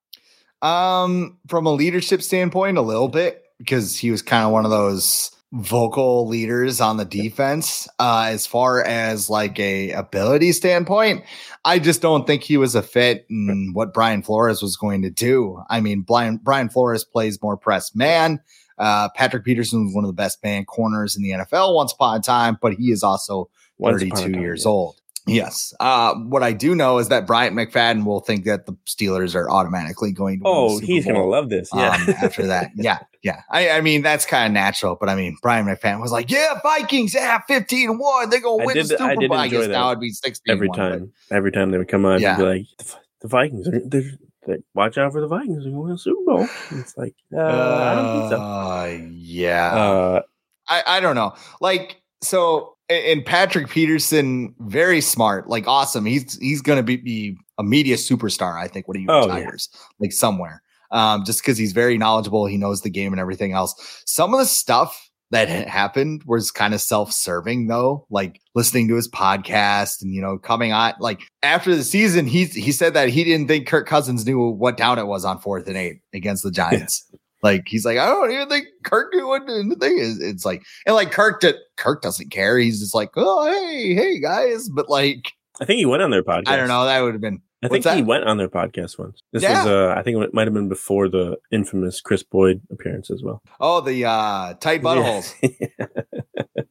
Um, 0.62 1.38
from 1.48 1.66
a 1.66 1.72
leadership 1.72 2.22
standpoint, 2.22 2.78
a 2.78 2.82
little 2.82 3.08
bit 3.08 3.42
because 3.58 3.96
he 3.96 4.10
was 4.10 4.22
kind 4.22 4.44
of 4.44 4.52
one 4.52 4.64
of 4.64 4.70
those 4.70 5.30
vocal 5.52 6.28
leaders 6.28 6.80
on 6.80 6.96
the 6.96 7.04
defense. 7.04 7.88
Uh, 7.98 8.28
as 8.28 8.46
far 8.46 8.84
as 8.84 9.28
like 9.28 9.58
a 9.58 9.90
ability 9.92 10.52
standpoint, 10.52 11.24
I 11.64 11.78
just 11.78 12.00
don't 12.02 12.26
think 12.26 12.42
he 12.42 12.56
was 12.56 12.74
a 12.74 12.82
fit 12.82 13.26
in 13.28 13.70
what 13.72 13.92
Brian 13.92 14.22
Flores 14.22 14.62
was 14.62 14.76
going 14.76 15.02
to 15.02 15.10
do. 15.10 15.62
I 15.68 15.80
mean, 15.80 16.02
Brian 16.02 16.36
Brian 16.36 16.68
Flores 16.68 17.04
plays 17.04 17.40
more 17.42 17.56
press 17.56 17.94
man. 17.94 18.40
Uh, 18.80 19.08
Patrick 19.14 19.44
Peterson 19.44 19.84
was 19.84 19.94
one 19.94 20.02
of 20.04 20.08
the 20.08 20.14
best 20.14 20.42
man 20.42 20.64
corners 20.64 21.14
in 21.16 21.22
the 21.22 21.30
NFL 21.30 21.74
once 21.74 21.92
upon 21.92 22.18
a 22.18 22.20
time, 22.22 22.58
but 22.60 22.72
he 22.72 22.90
is 22.90 23.02
also 23.04 23.48
Once 23.78 24.00
32 24.00 24.16
time, 24.16 24.34
years 24.34 24.64
yeah. 24.64 24.70
old. 24.70 24.96
Yes. 25.26 25.74
Uh, 25.78 26.14
what 26.14 26.42
I 26.42 26.52
do 26.52 26.74
know 26.74 26.98
is 26.98 27.08
that 27.08 27.26
Bryant 27.26 27.54
McFadden 27.54 28.04
will 28.06 28.20
think 28.20 28.46
that 28.46 28.64
the 28.66 28.72
Steelers 28.86 29.34
are 29.34 29.48
automatically 29.50 30.12
going 30.12 30.40
to 30.40 30.44
Oh, 30.46 30.78
he's 30.78 31.04
gonna 31.04 31.24
love 31.26 31.50
this. 31.50 31.68
Yeah. 31.74 31.90
um, 31.94 32.14
after 32.22 32.46
that. 32.46 32.70
Yeah. 32.74 32.98
Yeah. 33.22 33.42
I, 33.50 33.68
I 33.68 33.80
mean, 33.82 34.00
that's 34.00 34.24
kind 34.24 34.46
of 34.46 34.52
natural, 34.54 34.96
but 34.98 35.10
I 35.10 35.14
mean, 35.14 35.36
Bryant 35.42 35.68
McFadden 35.68 36.00
was 36.00 36.10
like, 36.10 36.30
yeah, 36.30 36.58
Vikings, 36.62 37.12
yeah, 37.12 37.38
15 37.46 37.98
1. 37.98 38.30
They're 38.30 38.40
going 38.40 38.60
to 38.60 38.66
win 38.66 38.74
did- 38.76 38.84
the 38.86 38.88
Super 38.96 39.04
I 39.04 39.14
Bowl. 39.14 39.32
I 39.34 39.44
enjoy 39.44 39.56
guess 39.58 39.66
that 39.66 39.72
now 39.72 39.90
it'd 39.90 40.00
be 40.00 40.10
16 40.10 40.50
every 40.52 40.70
time, 40.70 41.12
every 41.30 41.52
time 41.52 41.70
they 41.70 41.76
would 41.78 41.88
come 41.88 42.06
on, 42.06 42.20
Yeah. 42.20 42.38
like, 42.38 42.64
the, 42.78 42.94
the 43.20 43.28
Vikings, 43.28 43.68
they're, 43.70 43.82
they're, 43.84 44.10
they 44.46 44.56
watch 44.74 44.98
out 44.98 45.12
for 45.12 45.20
the 45.20 45.26
Vikings. 45.26 45.64
Going 45.64 45.88
to 45.88 45.92
the 45.94 45.98
Super 45.98 46.22
Bowl. 46.24 46.48
And 46.70 46.80
it's 46.80 46.96
like, 46.96 47.14
uh, 47.36 47.40
I 47.40 47.94
don't 47.94 48.20
think 48.20 48.30
so. 48.30 48.40
Uh, 48.40 48.98
yeah. 49.12 49.74
Uh, 49.74 50.22
I, 50.68 50.82
I 50.86 51.00
don't 51.00 51.14
know. 51.14 51.34
Like, 51.60 52.00
so 52.22 52.76
and 52.88 53.24
Patrick 53.24 53.68
Peterson, 53.68 54.54
very 54.60 55.00
smart, 55.00 55.48
like 55.48 55.66
awesome. 55.68 56.04
He's 56.04 56.38
he's 56.38 56.60
gonna 56.60 56.82
be, 56.82 56.96
be 56.96 57.36
a 57.58 57.62
media 57.62 57.96
superstar, 57.96 58.60
I 58.60 58.68
think, 58.68 58.88
when 58.88 58.98
he 58.98 59.06
Oh, 59.08 59.26
yeah. 59.36 59.50
like 59.98 60.12
somewhere. 60.12 60.62
Um, 60.90 61.24
just 61.24 61.40
because 61.40 61.56
he's 61.56 61.72
very 61.72 61.96
knowledgeable, 61.98 62.46
he 62.46 62.56
knows 62.56 62.82
the 62.82 62.90
game 62.90 63.12
and 63.12 63.20
everything 63.20 63.52
else. 63.52 64.02
Some 64.06 64.34
of 64.34 64.40
the 64.40 64.46
stuff 64.46 65.09
that 65.30 65.48
happened 65.48 66.22
was 66.26 66.50
kind 66.50 66.74
of 66.74 66.80
self-serving 66.80 67.68
though, 67.68 68.06
like 68.10 68.40
listening 68.54 68.88
to 68.88 68.96
his 68.96 69.08
podcast 69.08 70.02
and 70.02 70.12
you 70.14 70.20
know, 70.20 70.38
coming 70.38 70.72
on 70.72 70.94
like 70.98 71.22
after 71.42 71.74
the 71.74 71.84
season, 71.84 72.26
he 72.26 72.46
he 72.46 72.72
said 72.72 72.94
that 72.94 73.08
he 73.08 73.22
didn't 73.22 73.46
think 73.46 73.66
Kirk 73.66 73.86
Cousins 73.86 74.26
knew 74.26 74.50
what 74.50 74.76
down 74.76 74.98
it 74.98 75.06
was 75.06 75.24
on 75.24 75.38
fourth 75.38 75.68
and 75.68 75.76
eight 75.76 76.00
against 76.12 76.42
the 76.42 76.50
Giants. 76.50 77.08
Like 77.42 77.68
he's 77.68 77.86
like, 77.86 77.96
I 77.96 78.06
don't 78.06 78.30
even 78.32 78.48
think 78.48 78.66
Kirk 78.84 79.14
knew 79.14 79.26
what 79.26 79.46
the 79.46 79.76
thing 79.80 79.98
is. 79.98 80.20
It's 80.20 80.44
like, 80.44 80.62
and 80.84 80.94
like 80.94 81.10
Kirk, 81.10 81.40
did, 81.40 81.54
Kirk 81.76 82.02
doesn't 82.02 82.30
care. 82.30 82.58
He's 82.58 82.80
just 82.80 82.94
like, 82.94 83.12
oh 83.16 83.46
hey, 83.46 83.94
hey 83.94 84.20
guys, 84.20 84.68
but 84.68 84.90
like, 84.90 85.32
I 85.60 85.64
think 85.64 85.78
he 85.78 85.86
went 85.86 86.02
on 86.02 86.10
their 86.10 86.22
podcast. 86.22 86.48
I 86.48 86.56
don't 86.56 86.68
know. 86.68 86.84
That 86.84 87.00
would 87.00 87.14
have 87.14 87.20
been. 87.20 87.40
I 87.62 87.68
think 87.68 87.84
he 87.86 88.02
went 88.02 88.24
on 88.24 88.38
their 88.38 88.48
podcast 88.48 88.98
once. 88.98 89.20
This 89.32 89.42
Yeah. 89.42 89.64
was, 89.64 89.66
uh, 89.66 89.94
I 89.96 90.02
think 90.02 90.16
it 90.22 90.32
might 90.32 90.46
have 90.46 90.54
been 90.54 90.68
before 90.68 91.08
the 91.08 91.36
infamous 91.52 92.00
Chris 92.00 92.22
Boyd 92.22 92.62
appearance 92.70 93.10
as 93.10 93.22
well. 93.22 93.42
Oh, 93.60 93.80
the 93.80 94.04
uh 94.06 94.54
tight 94.54 94.82
buttholes. 94.82 95.34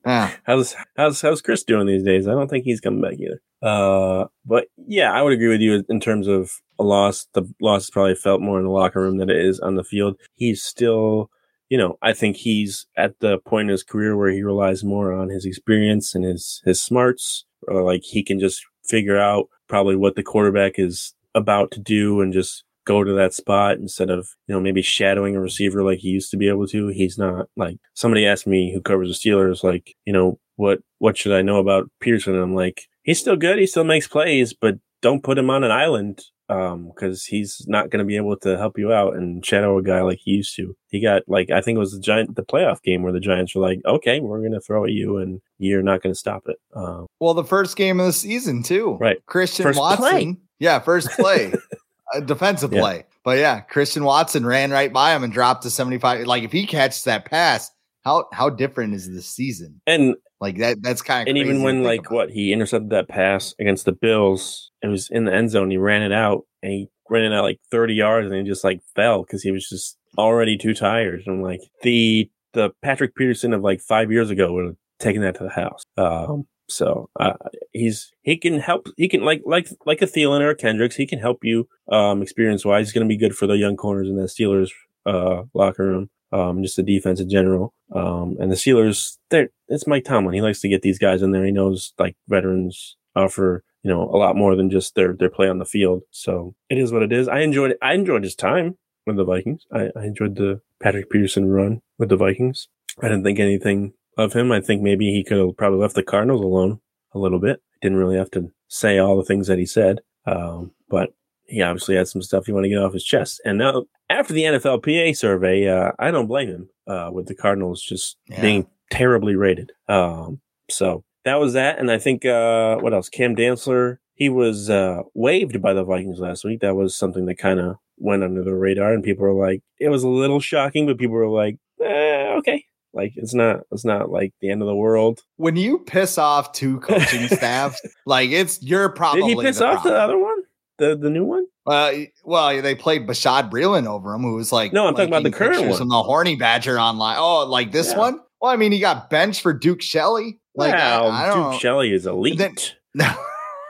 Yeah. 0.06 0.32
how's 0.44 0.76
how's 0.96 1.22
how's 1.22 1.42
Chris 1.42 1.64
doing 1.64 1.86
these 1.86 2.04
days? 2.04 2.28
I 2.28 2.32
don't 2.32 2.50
think 2.50 2.64
he's 2.64 2.80
coming 2.82 3.02
back 3.02 3.20
either. 3.20 3.42
Uh, 3.62 4.26
but 4.46 4.66
yeah, 4.88 5.12
I 5.12 5.22
would 5.22 5.34
agree 5.34 5.50
with 5.50 5.62
you 5.62 5.84
in 5.88 6.00
terms 6.00 6.28
of 6.28 6.52
a 6.80 6.84
loss. 6.84 7.28
The 7.34 7.44
loss 7.62 7.84
is 7.84 7.90
probably 7.92 8.16
felt 8.16 8.42
more 8.42 8.58
in 8.58 8.66
the 8.66 8.72
locker 8.72 9.02
room 9.02 9.18
than 9.18 9.30
it 9.30 9.36
is 9.38 9.60
on 9.60 9.76
the 9.76 9.84
field. 9.84 10.18
He's 10.34 10.64
still, 10.64 11.30
you 11.70 11.78
know, 11.78 11.98
I 12.02 12.14
think 12.14 12.38
he's 12.38 12.88
at 12.98 13.20
the 13.20 13.38
point 13.40 13.68
in 13.68 13.72
his 13.72 13.84
career 13.84 14.18
where 14.18 14.32
he 14.32 14.42
relies 14.42 14.84
more 14.84 15.14
on 15.14 15.30
his 15.30 15.46
experience 15.46 16.16
and 16.16 16.24
his 16.26 16.62
his 16.66 16.82
smarts. 16.82 17.46
Or 17.68 17.84
like 17.84 18.02
he 18.04 18.24
can 18.24 18.40
just 18.40 18.66
figure 18.88 19.18
out 19.20 19.48
probably 19.70 19.96
what 19.96 20.16
the 20.16 20.24
quarterback 20.24 20.74
is 20.78 21.14
about 21.36 21.72
to 21.72 21.80
do 21.80 22.22
and 22.22 22.34
just 22.34 22.64
go 22.86 23.04
to 23.04 23.14
that 23.14 23.34
spot 23.34 23.78
instead 23.78 24.10
of, 24.10 24.30
you 24.48 24.56
know, 24.56 24.60
maybe 24.60 24.82
shadowing 24.82 25.36
a 25.36 25.40
receiver 25.40 25.84
like 25.84 26.00
he 26.00 26.10
used 26.10 26.32
to 26.32 26.38
be 26.38 26.50
able 26.50 26.68
to. 26.68 26.88
He's 26.88 27.18
not 27.18 27.48
like 27.56 27.78
somebody 27.94 28.26
asked 28.26 28.48
me 28.48 28.74
who 28.74 28.82
covers 28.82 29.10
the 29.10 29.30
Steelers, 29.30 29.64
like, 29.64 29.96
you 30.06 30.14
know, 30.14 30.40
what, 30.56 30.80
what 30.98 31.18
should 31.18 31.34
I 31.34 31.44
know 31.44 31.60
about 31.60 31.90
Peterson? 32.00 32.34
And 32.34 32.44
I'm 32.44 32.56
like, 32.56 32.82
he's 33.04 33.20
still 33.20 33.38
good. 33.38 33.60
He 33.60 33.68
still 33.68 33.84
makes 33.84 34.08
plays, 34.08 34.54
but 34.54 34.80
don't 35.02 35.24
put 35.24 35.38
him 35.38 35.50
on 35.50 35.64
an 35.64 35.72
island. 35.72 36.24
Um, 36.50 36.92
cause 36.96 37.26
he's 37.26 37.64
not 37.68 37.90
going 37.92 38.00
to 38.00 38.06
be 38.06 38.16
able 38.16 38.36
to 38.38 38.58
help 38.58 38.78
you 38.80 38.92
out 38.92 39.16
and 39.16 39.46
shadow 39.46 39.78
a 39.78 39.84
guy 39.84 40.02
like 40.02 40.18
he 40.20 40.32
used 40.32 40.56
to. 40.56 40.76
He 40.88 41.00
got 41.00 41.22
like, 41.28 41.52
I 41.52 41.62
think 41.62 41.76
it 41.76 41.80
was 41.80 41.94
the 41.94 42.00
giant, 42.00 42.36
the 42.36 42.44
playoff 42.44 42.82
game 42.82 43.04
where 43.04 43.12
the 43.14 43.20
Giants 43.20 43.54
were 43.54 43.62
like, 43.62 43.82
okay, 43.86 44.20
we're 44.20 44.40
going 44.40 44.54
to 44.54 44.60
throw 44.60 44.84
at 44.84 44.92
you 44.92 45.18
and 45.18 45.42
you're 45.60 45.84
not 45.84 46.02
going 46.02 46.14
to 46.14 46.20
stop 46.20 46.44
it. 46.48 46.58
Um, 46.76 47.06
Well, 47.20 47.34
the 47.36 47.44
first 47.44 47.78
game 47.78 48.00
of 48.00 48.08
the 48.08 48.14
season 48.14 48.64
too. 48.64 48.98
Right. 49.00 49.24
Christian 49.28 49.64
First 49.64 49.80
Watson. 49.80 50.10
play. 50.10 50.36
Yeah, 50.58 50.80
first 50.80 51.10
play. 51.12 51.54
a 52.16 52.22
defensive 52.22 52.74
Yeah. 52.74 52.82
play. 52.82 53.06
But 53.24 53.38
yeah, 53.38 53.60
Christian 53.60 54.04
Watson 54.04 54.46
ran 54.46 54.72
right 54.72 54.92
by 54.92 55.16
him 55.16 55.24
and 55.24 55.32
dropped 55.32 55.64
to 55.64 55.70
75. 55.70 56.26
Like 56.26 56.42
if 56.44 56.52
he 56.52 56.66
catches 56.66 57.04
that 57.04 57.26
pass, 57.26 57.70
how 58.04 58.28
how 58.32 58.50
different 58.50 58.94
is 58.94 59.10
this 59.10 59.28
season? 59.28 59.82
and 59.86 60.16
Like 60.40 60.58
that 60.58 60.82
that's 60.82 61.02
kind 61.02 61.28
of 61.28 61.32
and 61.32 61.38
even 61.38 61.64
when 61.64 61.84
like 61.84 62.12
what 62.12 62.30
he 62.30 62.54
intercepted 62.54 62.92
that 62.92 63.08
pass 63.08 63.54
against 63.60 63.86
the 63.86 63.92
Bills, 63.92 64.72
it 64.82 64.88
was 64.88 65.10
in 65.10 65.26
the 65.26 65.34
end 65.34 65.52
zone. 65.52 65.72
He 65.72 65.78
ran 65.78 66.02
it 66.02 66.12
out 66.12 66.46
and 66.64 66.72
he 66.72 66.90
ran 67.10 67.32
it 67.32 67.36
out 67.36 67.44
like 67.44 67.60
30 67.72 67.94
yards 67.94 68.28
and 68.28 68.36
he 68.36 68.44
just 68.44 68.64
like 68.64 68.82
fell 68.96 69.24
because 69.24 69.44
he 69.44 69.52
was 69.52 69.68
just 69.68 69.98
already 70.18 70.58
too 70.58 70.74
tired. 70.74 71.24
And 71.26 71.38
I'm 71.38 71.42
like 71.42 71.62
the 71.84 72.30
the 72.54 72.72
Patrick 72.82 73.16
Peterson 73.16 73.54
of 73.54 73.62
like 73.62 73.82
five 73.82 74.12
years 74.12 74.30
ago 74.30 74.54
would 74.54 74.66
have 74.66 74.76
taken 75.00 75.22
that 75.22 75.36
to 75.36 75.44
the 75.44 75.50
house. 75.50 75.84
Um, 75.98 76.48
so 76.70 77.10
uh, 77.20 77.34
he's 77.74 78.12
he 78.22 78.38
can 78.38 78.60
help. 78.60 78.88
He 78.98 79.08
can 79.08 79.22
like 79.22 79.42
like 79.46 79.70
like 79.86 80.02
a 80.02 80.06
Thielen 80.06 80.42
or 80.42 80.52
a 80.52 80.56
Kendricks. 80.56 80.96
He 80.96 81.08
can 81.08 81.20
help 81.20 81.40
you 81.44 81.68
um, 81.92 82.22
experience 82.22 82.64
wise. 82.64 82.88
He's 82.88 82.94
going 82.94 83.08
to 83.08 83.12
be 83.12 83.18
good 83.18 83.36
for 83.36 83.48
the 83.48 83.58
young 83.58 83.76
corners 83.76 84.08
in 84.08 84.16
the 84.16 84.24
Steelers 84.24 84.70
uh, 85.06 85.44
locker 85.54 85.86
room. 85.86 86.10
Um, 86.32 86.62
just 86.62 86.76
the 86.76 86.84
defense 86.84 87.20
in 87.20 87.30
general. 87.30 87.74
Um, 87.94 88.38
and 88.40 88.52
the 88.52 88.56
Steelers, 88.56 89.18
it's 89.32 89.88
Mike 89.88 90.04
Tomlin. 90.04 90.36
He 90.36 90.42
likes 90.42 90.62
to 90.62 90.70
get 90.70 90.84
these 90.84 91.00
guys 91.00 91.22
in 91.22 91.32
there. 91.32 91.46
He 91.46 91.52
knows 91.52 91.94
like 91.98 92.16
veterans 92.28 92.98
offer, 93.16 93.64
you 93.84 93.90
know, 93.90 94.04
a 94.04 94.18
lot 94.18 94.36
more 94.36 94.56
than 94.56 94.70
just 94.70 94.96
their, 94.96 95.14
their 95.14 95.30
play 95.30 95.50
on 95.50 95.58
the 95.58 95.66
field. 95.66 96.04
So 96.12 96.54
it 96.70 96.78
is 96.78 96.92
what 96.92 97.02
it 97.02 97.12
is. 97.12 97.28
I 97.28 97.40
enjoyed. 97.40 97.76
I 97.82 97.94
enjoyed 97.94 98.24
his 98.24 98.36
time 98.36 98.78
with 99.06 99.18
the 99.18 99.24
Vikings. 99.24 99.66
I, 99.74 99.90
I 99.96 100.06
enjoyed 100.06 100.36
the 100.36 100.62
Patrick 100.82 101.10
Peterson 101.10 101.50
run 101.50 101.82
with 101.98 102.10
the 102.10 102.16
Vikings. 102.16 102.68
I 103.02 103.08
didn't 103.08 103.24
think 103.24 103.40
anything 103.40 103.94
of 104.18 104.34
him. 104.34 104.52
I 104.52 104.62
think 104.62 104.82
maybe 104.82 105.12
he 105.12 105.24
could 105.24 105.38
have 105.38 105.58
probably 105.58 105.80
left 105.80 105.96
the 105.96 106.04
Cardinals 106.04 106.42
alone 106.42 106.80
a 107.14 107.20
little 107.20 107.40
bit. 107.40 107.62
Didn't 107.82 107.98
really 107.98 108.18
have 108.18 108.32
to 108.32 108.52
say 108.68 108.98
all 108.98 109.18
the 109.18 109.26
things 109.26 109.48
that 109.48 109.58
he 109.58 109.66
said. 109.66 110.02
Um, 110.26 110.72
but 110.90 111.14
he 111.46 111.62
obviously 111.62 111.96
had 111.96 112.08
some 112.08 112.22
stuff 112.22 112.46
he 112.46 112.52
wanted 112.52 112.68
to 112.68 112.76
get 112.76 112.84
off 112.84 112.94
his 112.94 113.04
chest. 113.04 113.42
And 113.44 113.58
now 113.58 113.86
after 114.10 114.34
the 114.34 114.44
NFLPA 114.44 115.16
survey, 115.16 115.68
uh, 115.68 115.92
I 116.00 116.12
don't 116.12 116.28
blame 116.28 116.50
him, 116.50 116.70
uh, 116.88 117.10
with 117.14 117.28
the 117.28 117.36
Cardinals 117.36 117.82
just 117.82 118.18
Yeah. 118.30 118.42
being 118.42 118.68
terribly 118.92 119.36
rated. 119.36 119.72
Um, 119.88 120.42
so 120.70 121.04
that 121.26 121.40
was 121.40 121.54
that. 121.54 121.80
And 121.80 121.92
I 121.92 121.98
think, 122.00 122.26
uh, 122.26 122.78
what 122.78 122.94
else? 122.94 123.10
Cam 123.10 123.36
Dantzler, 123.36 123.98
he 124.16 124.30
was, 124.30 124.70
uh, 124.70 125.04
waived 125.14 125.62
by 125.62 125.74
the 125.74 125.84
Vikings 125.84 126.20
last 126.20 126.44
week. 126.44 126.62
That 126.62 126.76
was 126.76 126.96
something 126.96 127.26
that 127.28 127.36
kind 127.38 127.60
of 127.60 127.76
went 127.98 128.24
under 128.24 128.44
the 128.44 128.56
radar 128.56 128.94
and 128.94 129.04
people 129.04 129.24
were 129.24 129.34
like, 129.34 129.62
it 129.80 129.90
was 129.90 130.04
a 130.04 130.08
little 130.10 130.40
shocking, 130.40 130.86
but 130.88 130.98
people 130.98 131.16
were 131.16 131.28
like, 131.30 131.58
eh, 131.84 132.34
okay. 132.38 132.64
Like 132.94 133.14
it's 133.18 133.36
not, 133.36 133.62
it's 133.72 133.86
not 133.86 134.10
like 134.10 134.34
the 134.42 134.50
end 134.50 134.62
of 134.64 134.68
the 134.68 134.76
world. 134.76 135.22
when 135.36 135.56
you 135.56 135.78
piss 135.80 136.18
off 136.18 136.54
two 136.54 136.80
coaching 136.80 137.28
staffs, 137.38 137.80
like 138.08 138.32
it's 138.32 138.64
you're 138.64 138.90
probably 138.90 139.22
Did 139.36 139.38
he 139.38 139.44
piss 139.44 139.62
off 139.62 139.84
the 139.84 139.94
other 139.96 140.18
one? 140.18 140.39
The 140.80 140.96
the 140.96 141.10
new 141.10 141.26
one? 141.26 141.46
Uh, 141.68 141.92
well, 142.24 142.62
they 142.62 142.74
played 142.74 143.06
Bashaud 143.06 143.52
Breeland 143.52 143.86
over 143.86 144.14
him, 144.14 144.22
who 144.22 144.36
was 144.36 144.52
like 144.52 144.74
no, 144.74 144.88
I'm 144.88 144.96
talking 144.96 145.10
about 145.10 145.24
the 145.24 145.32
current 145.32 145.68
one 145.68 145.78
from 145.78 145.90
the 145.90 146.02
Horny 146.02 146.36
Badger 146.36 146.80
online. 146.80 147.18
Oh, 147.20 147.46
like 147.46 147.72
this 147.72 147.92
yeah. 147.92 147.98
one? 147.98 148.20
Well, 148.42 148.52
I 148.52 148.56
mean, 148.56 148.72
he 148.72 148.80
got 148.80 149.10
benched 149.10 149.42
for 149.42 149.54
Duke 149.54 149.82
Shelley. 149.82 150.40
Like, 150.56 150.74
wow, 150.74 151.08
I, 151.08 151.30
I 151.30 151.52
Duke 151.52 151.62
Shelley 151.62 151.94
is 151.94 152.06
elite. 152.06 152.40
Then, 152.40 152.56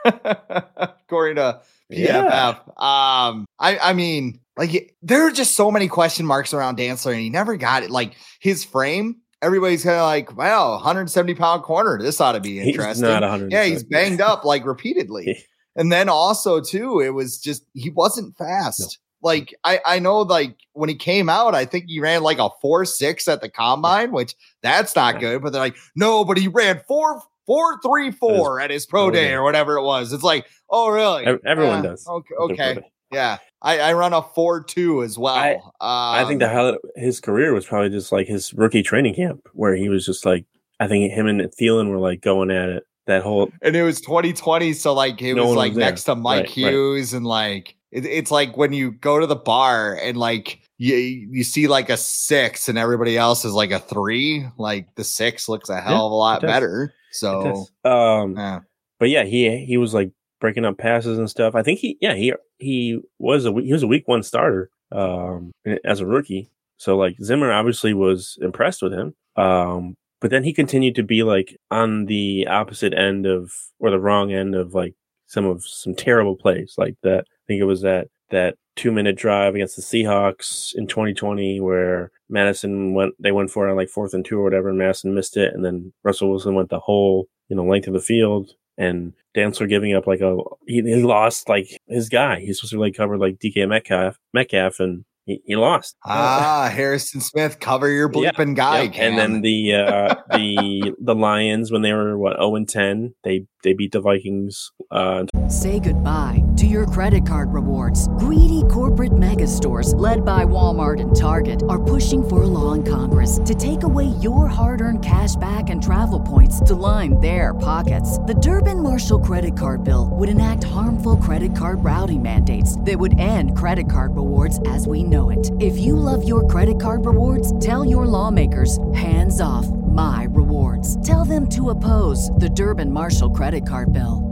according 0.04 1.36
to 1.36 1.60
PFF. 1.90 1.98
Yeah. 1.98 2.48
Um, 2.76 3.46
I 3.58 3.78
I 3.82 3.92
mean, 3.92 4.40
like 4.56 4.94
there 5.02 5.26
are 5.26 5.30
just 5.30 5.54
so 5.54 5.70
many 5.70 5.88
question 5.88 6.24
marks 6.24 6.54
around 6.54 6.78
Dantzler, 6.78 7.12
and 7.12 7.20
he 7.20 7.30
never 7.30 7.56
got 7.56 7.82
it. 7.82 7.90
Like 7.90 8.14
his 8.40 8.64
frame, 8.64 9.16
everybody's 9.42 9.82
kind 9.82 9.96
of 9.96 10.02
like, 10.02 10.36
"Wow, 10.36 10.72
170 10.72 11.34
pound 11.34 11.62
corner. 11.62 11.98
This 12.00 12.20
ought 12.20 12.32
to 12.32 12.40
be 12.40 12.60
interesting." 12.60 13.08
He's 13.08 13.20
not 13.20 13.50
Yeah, 13.50 13.64
he's 13.64 13.84
banged 13.84 14.20
up 14.20 14.44
like 14.44 14.64
repeatedly. 14.64 15.44
and 15.80 15.90
then 15.90 16.10
also 16.10 16.60
too, 16.60 17.00
it 17.00 17.14
was 17.14 17.38
just 17.38 17.64
he 17.72 17.88
wasn't 17.88 18.36
fast. 18.36 18.80
No. 19.22 19.30
Like 19.30 19.54
I, 19.64 19.80
I 19.86 19.98
know 19.98 20.20
like 20.20 20.56
when 20.74 20.90
he 20.90 20.94
came 20.94 21.30
out, 21.30 21.54
I 21.54 21.64
think 21.64 21.86
he 21.88 22.00
ran 22.00 22.22
like 22.22 22.38
a 22.38 22.50
four 22.60 22.84
six 22.84 23.26
at 23.28 23.40
the 23.40 23.48
combine, 23.48 24.12
which 24.12 24.34
that's 24.62 24.94
not 24.94 25.20
good. 25.20 25.40
But 25.42 25.54
they're 25.54 25.62
like, 25.62 25.76
no, 25.96 26.22
but 26.22 26.36
he 26.36 26.48
ran 26.48 26.82
four 26.86 27.22
four 27.46 27.80
three 27.80 28.10
four 28.10 28.60
at 28.60 28.70
his 28.70 28.84
pro 28.84 29.10
day 29.10 29.32
or 29.32 29.42
whatever 29.42 29.76
it 29.76 29.82
was. 29.82 30.12
It's 30.12 30.22
like, 30.22 30.46
oh 30.68 30.90
really? 30.90 31.24
Everyone 31.46 31.82
does. 31.82 32.06
Okay, 32.06 32.34
okay. 32.38 32.78
Yeah. 33.10 33.38
I, 33.62 33.78
I 33.78 33.92
run 33.94 34.12
a 34.12 34.20
four 34.22 34.62
two 34.62 35.02
as 35.02 35.18
well. 35.18 35.34
I, 35.34 35.54
um, 35.54 35.60
I 35.80 36.24
think 36.28 36.40
the 36.40 36.48
um, 36.48 36.52
hell 36.52 36.78
his 36.94 37.20
career 37.20 37.54
was 37.54 37.64
probably 37.64 37.88
just 37.88 38.12
like 38.12 38.26
his 38.26 38.52
rookie 38.52 38.82
training 38.82 39.14
camp 39.14 39.48
where 39.54 39.74
he 39.74 39.88
was 39.88 40.04
just 40.04 40.26
like 40.26 40.44
I 40.78 40.88
think 40.88 41.10
him 41.10 41.26
and 41.26 41.40
Thielen 41.40 41.88
were 41.88 41.98
like 41.98 42.20
going 42.20 42.50
at 42.50 42.68
it 42.68 42.84
that 43.10 43.22
whole 43.22 43.50
and 43.62 43.76
it 43.76 43.82
was 43.82 44.00
2020, 44.00 44.72
so 44.72 44.94
like 44.94 45.20
it 45.22 45.34
no 45.34 45.46
was 45.46 45.56
like 45.56 45.72
was 45.72 45.78
next 45.78 46.04
to 46.04 46.14
Mike 46.14 46.44
right, 46.44 46.48
Hughes 46.48 47.12
right. 47.12 47.18
and 47.18 47.26
like 47.26 47.76
it, 47.92 48.06
it's 48.06 48.30
like 48.30 48.56
when 48.56 48.72
you 48.72 48.92
go 48.92 49.18
to 49.18 49.26
the 49.26 49.36
bar 49.36 49.94
and 49.94 50.16
like 50.16 50.60
you 50.78 50.96
you 50.96 51.44
see 51.44 51.68
like 51.68 51.90
a 51.90 51.96
six 51.96 52.68
and 52.68 52.78
everybody 52.78 53.18
else 53.18 53.44
is 53.44 53.52
like 53.52 53.70
a 53.70 53.78
three, 53.78 54.46
like 54.56 54.94
the 54.94 55.04
six 55.04 55.48
looks 55.48 55.68
a 55.68 55.80
hell 55.80 55.92
yeah, 55.92 56.02
of 56.02 56.12
a 56.12 56.14
lot 56.14 56.42
better. 56.42 56.94
So, 57.12 57.66
um, 57.84 58.36
yeah. 58.36 58.60
but 58.98 59.10
yeah, 59.10 59.24
he 59.24 59.64
he 59.64 59.76
was 59.76 59.92
like 59.92 60.12
breaking 60.40 60.64
up 60.64 60.78
passes 60.78 61.18
and 61.18 61.28
stuff. 61.28 61.54
I 61.54 61.62
think 61.62 61.80
he, 61.80 61.98
yeah, 62.00 62.14
he 62.14 62.32
he 62.58 63.00
was 63.18 63.44
a 63.44 63.52
he 63.52 63.72
was 63.72 63.82
a 63.82 63.86
week 63.86 64.08
one 64.08 64.22
starter 64.22 64.70
um, 64.92 65.52
as 65.84 66.00
a 66.00 66.06
rookie. 66.06 66.50
So 66.78 66.96
like 66.96 67.16
Zimmer 67.22 67.52
obviously 67.52 67.92
was 67.92 68.38
impressed 68.40 68.80
with 68.80 68.92
him. 68.92 69.14
Um, 69.36 69.96
but 70.20 70.30
then 70.30 70.44
he 70.44 70.52
continued 70.52 70.94
to 70.96 71.02
be 71.02 71.22
like 71.22 71.56
on 71.70 72.06
the 72.06 72.46
opposite 72.46 72.94
end 72.94 73.26
of 73.26 73.52
or 73.78 73.90
the 73.90 74.00
wrong 74.00 74.32
end 74.32 74.54
of 74.54 74.74
like 74.74 74.94
some 75.26 75.46
of 75.46 75.64
some 75.64 75.94
terrible 75.94 76.36
plays 76.36 76.74
like 76.76 76.96
that. 77.02 77.20
I 77.20 77.42
think 77.46 77.60
it 77.60 77.64
was 77.64 77.82
that 77.82 78.08
that 78.30 78.56
two 78.76 78.92
minute 78.92 79.16
drive 79.16 79.54
against 79.54 79.76
the 79.76 79.82
Seahawks 79.82 80.74
in 80.74 80.86
2020 80.86 81.60
where 81.60 82.10
Mattison 82.28 82.94
went, 82.94 83.14
they 83.18 83.32
went 83.32 83.50
for 83.50 83.66
it 83.66 83.70
on 83.70 83.76
like 83.76 83.88
fourth 83.88 84.14
and 84.14 84.24
two 84.24 84.38
or 84.38 84.44
whatever, 84.44 84.68
and 84.68 84.78
Mattison 84.78 85.14
missed 85.14 85.36
it. 85.36 85.52
And 85.52 85.64
then 85.64 85.92
Russell 86.02 86.30
Wilson 86.30 86.54
went 86.54 86.70
the 86.70 86.80
whole, 86.80 87.26
you 87.48 87.56
know, 87.56 87.64
length 87.64 87.88
of 87.88 87.94
the 87.94 88.00
field. 88.00 88.52
And 88.78 89.12
Dantzler 89.36 89.68
giving 89.68 89.94
up 89.94 90.06
like 90.06 90.20
a, 90.20 90.36
he, 90.66 90.80
he 90.80 91.02
lost 91.02 91.48
like 91.48 91.68
his 91.88 92.08
guy. 92.08 92.40
He's 92.40 92.58
supposed 92.58 92.72
to 92.72 92.80
like 92.80 92.94
cover 92.94 93.18
like 93.18 93.38
DK 93.38 93.68
Metcalf, 93.68 94.18
Metcalf, 94.32 94.80
and 94.80 95.04
he, 95.24 95.40
he 95.44 95.56
lost. 95.56 95.96
Ah, 96.04 96.70
Harrison 96.72 97.20
Smith, 97.20 97.60
cover 97.60 97.88
your 97.88 98.08
bleeping 98.08 98.48
yeah, 98.48 98.54
guy. 98.54 98.82
Yeah. 98.82 99.02
And 99.02 99.18
then 99.18 99.40
the 99.42 99.74
uh, 99.74 100.14
the 100.30 100.94
the 101.00 101.14
Lions 101.14 101.70
when 101.70 101.82
they 101.82 101.92
were 101.92 102.18
what 102.18 102.32
zero 102.32 102.50
oh 102.50 102.56
and 102.56 102.68
ten, 102.68 103.14
they 103.24 103.46
they 103.62 103.72
beat 103.72 103.92
the 103.92 104.00
Vikings. 104.00 104.72
Uh, 104.90 105.24
Say 105.48 105.80
goodbye 105.80 106.42
to 106.56 106.66
your 106.66 106.86
credit 106.86 107.26
card 107.26 107.52
rewards. 107.52 108.08
Greedy 108.18 108.62
corporate 108.70 109.16
mega 109.16 109.46
stores, 109.46 109.94
led 109.94 110.24
by 110.24 110.44
Walmart 110.44 111.00
and 111.00 111.14
Target, 111.14 111.62
are 111.68 111.82
pushing 111.82 112.26
for 112.26 112.42
a 112.42 112.46
law 112.46 112.72
in 112.72 112.84
Congress 112.84 113.40
to 113.44 113.54
take 113.54 113.82
away 113.82 114.06
your 114.20 114.46
hard-earned 114.46 115.04
cash 115.04 115.36
back 115.36 115.70
and 115.70 115.82
travel 115.82 116.20
points 116.20 116.60
to 116.60 116.74
line 116.74 117.18
their 117.20 117.54
pockets. 117.54 118.18
The 118.18 118.34
Durbin 118.34 118.82
Marshall 118.82 119.20
credit 119.20 119.56
card 119.56 119.84
bill 119.84 120.10
would 120.12 120.28
enact 120.28 120.64
harmful 120.64 121.16
credit 121.16 121.56
card 121.56 121.82
routing 121.84 122.22
mandates 122.22 122.80
that 122.80 122.98
would 122.98 123.18
end 123.18 123.56
credit 123.56 123.90
card 123.90 124.16
rewards 124.16 124.60
as 124.66 124.86
we 124.86 125.02
know 125.02 125.30
it. 125.30 125.50
If 125.60 125.78
you 125.78 125.96
love 125.96 126.26
your 126.26 126.46
credit 126.46 126.80
card 126.80 127.04
rewards, 127.04 127.58
tell 127.64 127.84
your 127.84 128.06
lawmakers 128.06 128.78
hands 128.94 129.40
off 129.40 129.66
my 129.90 130.26
rewards. 130.30 131.04
Tell 131.06 131.24
them 131.24 131.48
to 131.50 131.70
oppose 131.70 132.30
the 132.32 132.48
Durbin 132.48 132.90
Marshall 132.90 133.30
credit 133.30 133.68
card 133.68 133.92
bill. 133.92 134.26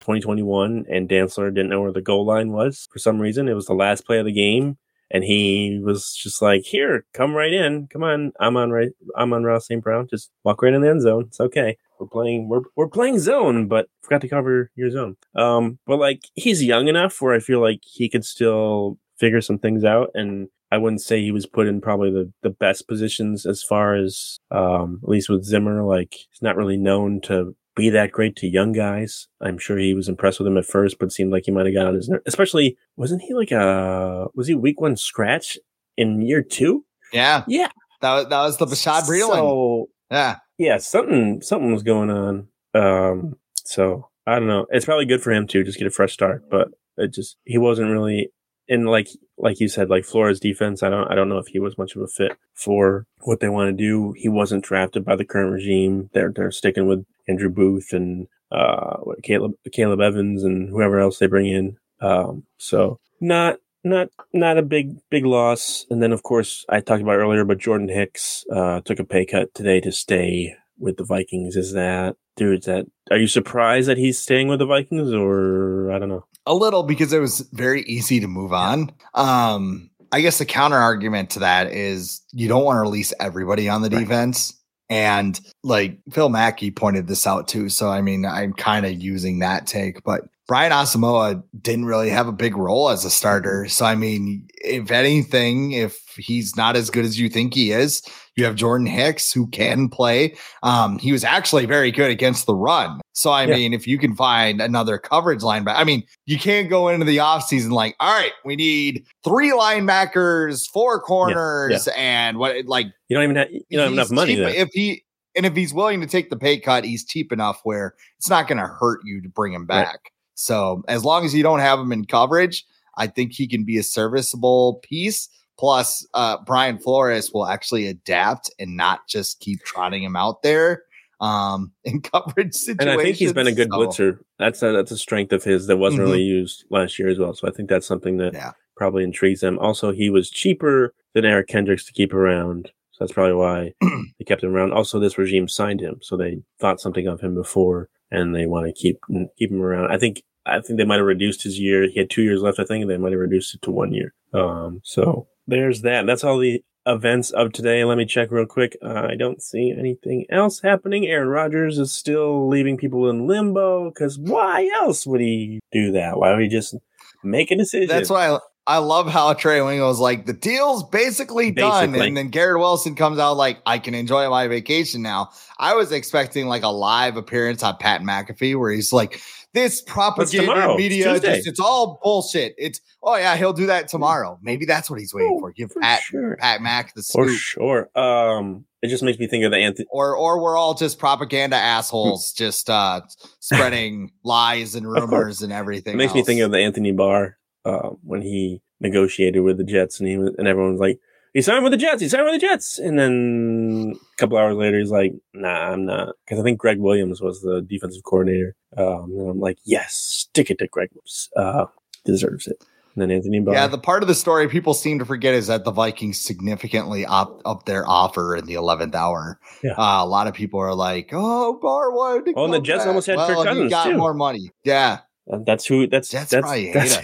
2021 0.00 0.86
and 0.90 1.08
Dantzler 1.08 1.54
didn't 1.54 1.68
know 1.68 1.82
where 1.82 1.92
the 1.92 2.00
goal 2.00 2.24
line 2.24 2.52
was 2.52 2.88
for 2.90 2.98
some 2.98 3.20
reason. 3.20 3.48
It 3.48 3.54
was 3.54 3.66
the 3.66 3.74
last 3.74 4.06
play 4.06 4.18
of 4.18 4.26
the 4.26 4.32
game 4.32 4.78
and 5.10 5.24
he 5.24 5.80
was 5.82 6.14
just 6.14 6.40
like, 6.40 6.62
"Here, 6.64 7.04
come 7.12 7.34
right 7.34 7.52
in. 7.52 7.88
Come 7.88 8.02
on. 8.02 8.32
I'm 8.40 8.56
on 8.56 8.70
right 8.70 8.90
I'm 9.16 9.32
on 9.32 9.44
Ross 9.44 9.66
St. 9.66 9.82
Brown. 9.82 10.06
Just 10.08 10.30
walk 10.44 10.62
right 10.62 10.72
in 10.72 10.82
the 10.82 10.88
end 10.88 11.02
zone. 11.02 11.24
It's 11.26 11.40
okay. 11.40 11.76
We're 11.98 12.06
playing 12.06 12.48
we're 12.48 12.62
we're 12.76 12.88
playing 12.88 13.18
zone, 13.18 13.66
but 13.66 13.88
forgot 14.02 14.20
to 14.22 14.28
cover 14.28 14.70
your 14.76 14.90
zone." 14.90 15.16
Um, 15.34 15.78
but 15.86 15.98
like 15.98 16.22
he's 16.34 16.62
young 16.62 16.88
enough 16.88 17.20
where 17.20 17.34
I 17.34 17.40
feel 17.40 17.60
like 17.60 17.80
he 17.84 18.08
could 18.08 18.24
still 18.24 18.98
figure 19.18 19.40
some 19.40 19.58
things 19.58 19.84
out 19.84 20.10
and 20.14 20.48
I 20.72 20.78
wouldn't 20.78 21.02
say 21.02 21.20
he 21.20 21.32
was 21.32 21.46
put 21.46 21.66
in 21.66 21.80
probably 21.80 22.10
the, 22.10 22.32
the 22.42 22.50
best 22.50 22.86
positions 22.86 23.44
as 23.44 23.62
far 23.62 23.96
as, 23.96 24.38
um, 24.50 25.00
at 25.02 25.08
least 25.08 25.28
with 25.28 25.44
Zimmer. 25.44 25.82
Like, 25.82 26.12
he's 26.12 26.42
not 26.42 26.56
really 26.56 26.76
known 26.76 27.20
to 27.22 27.56
be 27.74 27.90
that 27.90 28.12
great 28.12 28.36
to 28.36 28.46
young 28.46 28.72
guys. 28.72 29.26
I'm 29.40 29.58
sure 29.58 29.78
he 29.78 29.94
was 29.94 30.08
impressed 30.08 30.38
with 30.38 30.46
him 30.46 30.56
at 30.56 30.66
first, 30.66 30.98
but 30.98 31.12
seemed 31.12 31.32
like 31.32 31.44
he 31.46 31.52
might 31.52 31.66
have 31.66 31.74
got 31.74 31.86
on 31.86 31.94
his 31.94 32.08
nerve. 32.08 32.22
Especially, 32.26 32.76
wasn't 32.96 33.22
he 33.22 33.34
like 33.34 33.50
a, 33.50 34.26
was 34.34 34.46
he 34.46 34.54
week 34.54 34.80
one 34.80 34.96
scratch 34.96 35.58
in 35.96 36.22
year 36.22 36.42
two? 36.42 36.84
Yeah. 37.12 37.44
Yeah. 37.48 37.70
That 38.00 38.14
was, 38.14 38.26
that 38.28 38.40
was 38.40 38.56
the 38.58 38.66
Bashaud 38.66 39.02
Breeland. 39.02 39.34
So, 39.34 39.88
yeah. 40.10 40.36
Yeah. 40.58 40.78
Something, 40.78 41.42
something 41.42 41.72
was 41.72 41.82
going 41.82 42.10
on. 42.10 42.48
Um, 42.74 43.34
so 43.64 44.08
I 44.26 44.38
don't 44.38 44.48
know. 44.48 44.66
It's 44.70 44.84
probably 44.84 45.06
good 45.06 45.22
for 45.22 45.32
him 45.32 45.46
to 45.48 45.64
just 45.64 45.78
get 45.78 45.86
a 45.86 45.90
fresh 45.90 46.12
start, 46.12 46.48
but 46.48 46.68
it 46.96 47.12
just, 47.12 47.36
he 47.44 47.58
wasn't 47.58 47.90
really 47.90 48.30
and 48.70 48.88
like 48.88 49.08
like 49.36 49.58
you 49.58 49.68
said, 49.68 49.90
like 49.90 50.04
Flores 50.04 50.40
defense, 50.40 50.82
I 50.82 50.88
don't 50.88 51.10
I 51.10 51.14
don't 51.14 51.28
know 51.28 51.38
if 51.38 51.48
he 51.48 51.58
was 51.58 51.76
much 51.76 51.96
of 51.96 52.02
a 52.02 52.06
fit 52.06 52.32
for 52.54 53.04
what 53.22 53.40
they 53.40 53.48
want 53.48 53.68
to 53.68 53.76
do. 53.76 54.14
He 54.16 54.28
wasn't 54.28 54.64
drafted 54.64 55.04
by 55.04 55.16
the 55.16 55.24
current 55.24 55.52
regime. 55.52 56.08
They're 56.14 56.32
they're 56.34 56.52
sticking 56.52 56.86
with 56.86 57.04
Andrew 57.28 57.50
Booth 57.50 57.92
and 57.92 58.28
uh 58.52 58.96
Caleb 59.22 59.52
Caleb 59.72 60.00
Evans 60.00 60.44
and 60.44 60.70
whoever 60.70 61.00
else 61.00 61.18
they 61.18 61.26
bring 61.26 61.46
in. 61.46 61.76
Um, 62.00 62.44
so 62.58 63.00
not 63.20 63.58
not 63.82 64.08
not 64.32 64.56
a 64.56 64.62
big 64.62 64.96
big 65.10 65.26
loss. 65.26 65.84
And 65.90 66.00
then 66.00 66.12
of 66.12 66.22
course 66.22 66.64
I 66.68 66.80
talked 66.80 67.02
about 67.02 67.18
earlier, 67.18 67.44
but 67.44 67.58
Jordan 67.58 67.88
Hicks 67.88 68.44
uh, 68.54 68.80
took 68.82 69.00
a 69.00 69.04
pay 69.04 69.26
cut 69.26 69.52
today 69.52 69.80
to 69.80 69.90
stay 69.90 70.54
with 70.78 70.96
the 70.96 71.04
Vikings. 71.04 71.56
Is 71.56 71.72
that 71.72 72.14
dude? 72.36 72.62
That 72.64 72.86
are 73.10 73.18
you 73.18 73.26
surprised 73.26 73.88
that 73.88 73.98
he's 73.98 74.18
staying 74.18 74.46
with 74.46 74.60
the 74.60 74.66
Vikings, 74.66 75.12
or 75.12 75.90
I 75.90 75.98
don't 75.98 76.08
know? 76.08 76.24
A 76.46 76.54
little 76.54 76.82
because 76.82 77.12
it 77.12 77.20
was 77.20 77.40
very 77.52 77.82
easy 77.82 78.20
to 78.20 78.28
move 78.28 78.52
on. 78.52 78.92
Um, 79.14 79.90
I 80.12 80.20
guess 80.20 80.38
the 80.38 80.44
counter 80.44 80.76
argument 80.76 81.30
to 81.30 81.40
that 81.40 81.72
is 81.72 82.22
you 82.32 82.48
don't 82.48 82.64
want 82.64 82.76
to 82.76 82.80
release 82.80 83.12
everybody 83.20 83.68
on 83.68 83.82
the 83.82 83.90
right. 83.90 84.00
defense. 84.00 84.54
And 84.88 85.38
like 85.62 85.98
Phil 86.10 86.28
Mackey 86.28 86.72
pointed 86.72 87.06
this 87.06 87.26
out 87.26 87.46
too. 87.46 87.68
So, 87.68 87.88
I 87.88 88.00
mean, 88.00 88.26
I'm 88.26 88.52
kind 88.52 88.84
of 88.84 89.00
using 89.00 89.38
that 89.38 89.66
take, 89.66 90.02
but 90.02 90.22
Brian 90.50 90.72
Asamoah 90.72 91.40
didn't 91.62 91.84
really 91.84 92.10
have 92.10 92.26
a 92.26 92.32
big 92.32 92.56
role 92.56 92.88
as 92.88 93.04
a 93.04 93.10
starter. 93.10 93.68
So, 93.68 93.84
I 93.84 93.94
mean, 93.94 94.48
if 94.56 94.90
anything, 94.90 95.70
if 95.70 95.96
he's 96.16 96.56
not 96.56 96.74
as 96.74 96.90
good 96.90 97.04
as 97.04 97.20
you 97.20 97.28
think 97.28 97.54
he 97.54 97.70
is, 97.70 98.02
you 98.34 98.44
have 98.46 98.56
Jordan 98.56 98.88
Hicks 98.88 99.32
who 99.32 99.46
can 99.46 99.88
play. 99.88 100.34
Um, 100.64 100.98
he 100.98 101.12
was 101.12 101.22
actually 101.22 101.66
very 101.66 101.92
good 101.92 102.10
against 102.10 102.46
the 102.46 102.56
run. 102.56 103.00
So, 103.12 103.30
I 103.30 103.44
yeah. 103.44 103.54
mean, 103.54 103.72
if 103.72 103.86
you 103.86 103.96
can 103.96 104.16
find 104.16 104.60
another 104.60 104.98
coverage 104.98 105.42
linebacker, 105.42 105.76
I 105.76 105.84
mean, 105.84 106.02
you 106.26 106.36
can't 106.36 106.68
go 106.68 106.88
into 106.88 107.06
the 107.06 107.18
offseason 107.18 107.70
like, 107.70 107.94
all 108.00 108.12
right, 108.12 108.32
we 108.44 108.56
need 108.56 109.04
three 109.22 109.52
linebackers, 109.52 110.68
four 110.68 111.00
corners, 111.00 111.86
yeah. 111.86 111.92
Yeah. 111.94 112.02
and 112.26 112.38
what 112.38 112.66
like 112.66 112.86
you 113.06 113.16
don't 113.16 113.22
even 113.22 113.36
have 113.36 113.52
you 113.52 113.62
don't 113.70 113.84
have 113.84 113.92
enough 113.92 114.10
money. 114.10 114.34
Cheap, 114.34 114.48
if 114.48 114.70
he 114.72 115.04
and 115.36 115.46
if 115.46 115.54
he's 115.54 115.72
willing 115.72 116.00
to 116.00 116.08
take 116.08 116.28
the 116.28 116.36
pay 116.36 116.58
cut, 116.58 116.84
he's 116.84 117.04
cheap 117.04 117.30
enough 117.30 117.60
where 117.62 117.94
it's 118.18 118.28
not 118.28 118.48
going 118.48 118.58
to 118.58 118.66
hurt 118.66 118.98
you 119.04 119.22
to 119.22 119.28
bring 119.28 119.52
him 119.52 119.64
back. 119.64 119.86
Right. 119.86 120.12
So 120.40 120.82
as 120.88 121.04
long 121.04 121.26
as 121.26 121.34
you 121.34 121.42
don't 121.42 121.60
have 121.60 121.78
him 121.78 121.92
in 121.92 122.06
coverage, 122.06 122.64
I 122.96 123.06
think 123.06 123.32
he 123.32 123.46
can 123.46 123.64
be 123.64 123.76
a 123.76 123.82
serviceable 123.82 124.80
piece. 124.82 125.28
Plus, 125.58 126.06
uh, 126.14 126.38
Brian 126.46 126.78
Flores 126.78 127.30
will 127.34 127.46
actually 127.46 127.86
adapt 127.86 128.50
and 128.58 128.74
not 128.74 129.06
just 129.06 129.40
keep 129.40 129.60
trotting 129.60 130.02
him 130.02 130.16
out 130.16 130.42
there 130.42 130.84
um, 131.20 131.72
in 131.84 132.00
coverage 132.00 132.54
situations. 132.54 132.78
And 132.80 132.90
I 132.90 133.02
think 133.02 133.16
he's 133.16 133.34
been 133.34 133.46
a 133.46 133.52
good 133.52 133.68
so. 133.70 133.78
blitzer. 133.78 134.18
That's 134.38 134.62
a, 134.62 134.72
that's 134.72 134.90
a 134.90 134.96
strength 134.96 135.32
of 135.34 135.44
his 135.44 135.66
that 135.66 135.76
wasn't 135.76 136.04
mm-hmm. 136.04 136.12
really 136.12 136.22
used 136.22 136.64
last 136.70 136.98
year 136.98 137.10
as 137.10 137.18
well. 137.18 137.34
So 137.34 137.46
I 137.46 137.50
think 137.50 137.68
that's 137.68 137.86
something 137.86 138.16
that 138.16 138.32
yeah. 138.32 138.52
probably 138.76 139.04
intrigues 139.04 139.40
them. 139.40 139.58
Also, 139.58 139.92
he 139.92 140.08
was 140.08 140.30
cheaper 140.30 140.94
than 141.12 141.26
Eric 141.26 141.48
Kendricks 141.48 141.84
to 141.84 141.92
keep 141.92 142.14
around. 142.14 142.72
So 142.92 143.04
that's 143.04 143.12
probably 143.12 143.34
why 143.34 143.74
they 144.18 144.24
kept 144.24 144.42
him 144.42 144.56
around. 144.56 144.72
Also, 144.72 144.98
this 144.98 145.18
regime 145.18 145.48
signed 145.48 145.82
him, 145.82 145.98
so 146.00 146.16
they 146.16 146.42
thought 146.58 146.80
something 146.80 147.06
of 147.06 147.20
him 147.20 147.34
before, 147.34 147.90
and 148.10 148.34
they 148.34 148.46
want 148.46 148.66
to 148.66 148.72
keep 148.72 148.98
keep 149.38 149.50
him 149.50 149.60
around. 149.60 149.92
I 149.92 149.98
think 149.98 150.22
I 150.46 150.60
think 150.60 150.78
they 150.78 150.84
might 150.84 150.96
have 150.96 151.06
reduced 151.06 151.42
his 151.42 151.58
year. 151.58 151.88
He 151.88 151.98
had 151.98 152.10
two 152.10 152.22
years 152.22 152.40
left, 152.40 152.58
I 152.58 152.64
think, 152.64 152.82
and 152.82 152.90
they 152.90 152.96
might 152.96 153.12
have 153.12 153.20
reduced 153.20 153.54
it 153.54 153.62
to 153.62 153.70
one 153.70 153.92
year. 153.92 154.14
Um, 154.32 154.80
so 154.84 155.28
there's 155.46 155.82
that. 155.82 156.06
That's 156.06 156.24
all 156.24 156.38
the 156.38 156.64
events 156.86 157.30
of 157.30 157.52
today. 157.52 157.84
Let 157.84 157.98
me 157.98 158.06
check 158.06 158.30
real 158.30 158.46
quick. 158.46 158.76
Uh, 158.82 159.06
I 159.10 159.16
don't 159.16 159.42
see 159.42 159.74
anything 159.76 160.24
else 160.30 160.60
happening. 160.60 161.06
Aaron 161.06 161.28
Rodgers 161.28 161.78
is 161.78 161.92
still 161.92 162.48
leaving 162.48 162.76
people 162.76 163.10
in 163.10 163.26
limbo 163.26 163.90
because 163.90 164.18
why 164.18 164.68
else 164.76 165.06
would 165.06 165.20
he 165.20 165.60
do 165.72 165.92
that? 165.92 166.18
Why 166.18 166.32
would 166.32 166.42
he 166.42 166.48
just 166.48 166.74
make 167.22 167.50
a 167.50 167.56
decision? 167.56 167.88
That's 167.88 168.08
why 168.08 168.30
I, 168.30 168.38
I 168.66 168.78
love 168.78 169.08
how 169.08 169.32
Trey 169.34 169.60
Wingo 169.60 169.88
was 169.88 169.98
like, 169.98 170.26
the 170.26 170.32
deal's 170.32 170.84
basically, 170.84 171.50
done. 171.50 171.94
And 171.94 172.16
then 172.16 172.28
Garrett 172.28 172.60
Wilson 172.60 172.94
comes 172.94 173.18
out 173.18 173.36
like, 173.36 173.58
I 173.66 173.78
can 173.78 173.94
enjoy 173.94 174.28
my 174.30 174.48
vacation 174.48 175.02
now. 175.02 175.30
I 175.58 175.74
was 175.74 175.92
expecting 175.92 176.46
like 176.46 176.62
a 176.62 176.68
live 176.68 177.16
appearance 177.16 177.62
on 177.62 177.76
Pat 177.78 178.00
McAfee 178.02 178.58
where 178.58 178.70
he's 178.70 178.92
like, 178.92 179.20
this 179.52 179.82
propaganda 179.82 180.76
media, 180.76 181.14
it's, 181.14 181.24
just, 181.24 181.46
it's 181.46 181.60
all 181.60 181.98
bullshit. 182.02 182.54
It's 182.56 182.80
oh 183.02 183.16
yeah, 183.16 183.36
he'll 183.36 183.52
do 183.52 183.66
that 183.66 183.88
tomorrow. 183.88 184.38
Maybe 184.42 184.64
that's 184.64 184.88
what 184.90 185.00
he's 185.00 185.12
waiting 185.12 185.34
oh, 185.36 185.40
for. 185.40 185.52
Give 185.52 185.70
for 185.70 185.80
Pat 185.80 186.02
sure. 186.02 186.36
Pat 186.36 186.62
Mac 186.62 186.94
the 186.94 187.02
scoop. 187.02 187.28
For 187.28 187.32
sure. 187.32 187.98
Um, 187.98 188.64
it 188.82 188.88
just 188.88 189.02
makes 189.02 189.18
me 189.18 189.26
think 189.26 189.44
of 189.44 189.50
the 189.50 189.58
Anthony. 189.58 189.86
Or 189.90 190.16
or 190.16 190.40
we're 190.40 190.56
all 190.56 190.74
just 190.74 190.98
propaganda 190.98 191.56
assholes, 191.56 192.32
just 192.36 192.70
uh 192.70 193.02
spreading 193.40 194.12
lies 194.24 194.74
and 194.74 194.86
rumors 194.90 195.42
and 195.42 195.52
everything. 195.52 195.94
It 195.94 195.96
makes 195.96 196.10
else. 196.10 196.16
me 196.16 196.24
think 196.24 196.40
of 196.40 196.50
the 196.52 196.58
Anthony 196.58 196.92
Barr 196.92 197.36
uh, 197.64 197.90
when 198.02 198.22
he 198.22 198.62
negotiated 198.80 199.42
with 199.42 199.58
the 199.58 199.64
Jets, 199.64 200.00
and 200.00 200.08
he 200.08 200.16
was, 200.16 200.34
and 200.38 200.48
everyone 200.48 200.72
was 200.72 200.80
like, 200.80 200.98
he 201.34 201.42
signed 201.42 201.62
with 201.64 201.72
the 201.72 201.76
Jets. 201.76 202.00
He 202.02 202.08
signed 202.08 202.24
with 202.24 202.34
the 202.34 202.46
Jets. 202.46 202.78
And 202.78 202.98
then 202.98 203.94
a 203.94 204.16
couple 204.16 204.36
hours 204.38 204.56
later, 204.56 204.78
he's 204.78 204.90
like, 204.90 205.14
nah, 205.34 205.72
I'm 205.72 205.86
not. 205.86 206.14
Because 206.24 206.40
I 206.40 206.42
think 206.42 206.58
Gregg 206.58 206.78
Williams 206.80 207.20
was 207.20 207.40
the 207.42 207.62
defensive 207.62 208.02
coordinator. 208.04 208.56
Um, 208.76 209.12
and 209.16 209.30
I'm 209.30 209.40
like, 209.40 209.58
yes, 209.64 209.94
stick 209.94 210.50
it 210.50 210.58
to 210.58 210.68
Gregg 210.68 210.90
Williams. 210.94 211.28
Uh, 211.36 211.66
deserves 212.04 212.46
it. 212.46 212.56
And 212.94 213.02
then 213.02 213.10
Anthony 213.12 213.38
Barr. 213.38 213.54
Yeah, 213.54 213.66
the 213.68 213.78
part 213.78 214.02
of 214.02 214.08
the 214.08 214.14
story 214.16 214.48
people 214.48 214.74
seem 214.74 214.98
to 214.98 215.04
forget 215.04 215.32
is 215.32 215.46
that 215.46 215.62
the 215.64 215.70
Vikings 215.70 216.20
significantly 216.20 217.06
up, 217.06 217.40
up 217.44 217.64
their 217.64 217.88
offer 217.88 218.34
in 218.34 218.46
the 218.46 218.54
11th 218.54 218.96
hour. 218.96 219.38
Yeah. 219.62 219.72
Uh, 219.78 220.02
a 220.02 220.06
lot 220.06 220.26
of 220.26 220.34
people 220.34 220.58
are 220.58 220.74
like, 220.74 221.10
oh, 221.12 221.58
Barr 221.62 221.92
wanted 221.92 222.34
Oh, 222.36 222.46
and 222.46 222.52
the 222.54 222.60
Jets 222.60 222.80
back. 222.80 222.88
almost 222.88 223.06
had 223.06 223.16
well, 223.16 223.28
Kirk 223.28 223.44
Cousins, 223.46 223.70
got 223.70 223.84
too. 223.84 223.96
more 223.96 224.14
money. 224.14 224.50
Yeah. 224.64 224.98
That's 225.46 225.64
who. 225.64 225.86
That's 225.86 226.08
Jets 226.08 226.30
that's 226.30 226.50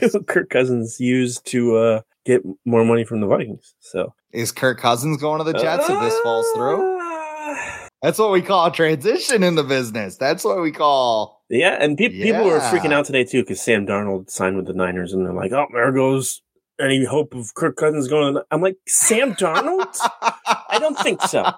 that's 0.01 0.13
who 0.13 0.23
Kirk 0.25 0.51
Cousins 0.51 0.99
used 0.99 1.47
to 1.47 1.77
uh, 1.77 2.01
get 2.27 2.43
more 2.65 2.85
money 2.85 3.05
from 3.05 3.21
the 3.21 3.27
Vikings. 3.27 3.75
So 3.81 4.13
is 4.33 4.53
Kirk 4.53 4.79
Cousins 4.79 5.17
going 5.19 5.39
to 5.39 5.45
the 5.45 5.59
Jets 5.59 5.89
uh, 5.89 5.95
if 5.95 6.01
this 6.01 6.19
falls 6.21 6.47
through? 6.55 6.97
That's 8.03 8.19
what 8.19 8.31
we 8.31 8.43
call 8.43 8.67
a 8.67 8.73
transition 8.73 9.43
in 9.43 9.55
the 9.55 9.65
business. 9.65 10.17
That's 10.17 10.45
what 10.45 10.61
we 10.61 10.71
call. 10.71 11.43
Yeah, 11.49 11.77
and 11.81 11.97
pe- 11.97 12.11
yeah. 12.11 12.25
people 12.25 12.45
were 12.51 12.59
freaking 12.59 12.93
out 12.93 13.07
today 13.07 13.25
too 13.25 13.43
because 13.43 13.63
Sam 13.63 13.87
Darnold 13.87 14.31
signed 14.31 14.57
with 14.57 14.67
the 14.67 14.75
Niners, 14.75 15.13
and 15.13 15.25
they're 15.25 15.33
like, 15.33 15.53
"Oh, 15.53 15.67
there 15.73 15.91
goes 15.93 16.43
any 16.79 17.05
hope 17.05 17.35
of 17.35 17.55
Kirk 17.55 17.77
Cousins 17.77 18.09
going." 18.09 18.39
I'm 18.51 18.61
like, 18.61 18.77
Sam 18.87 19.35
Darnold? 19.35 19.97
I 20.23 20.79
don't 20.79 20.99
think 20.99 21.23
so. 21.23 21.51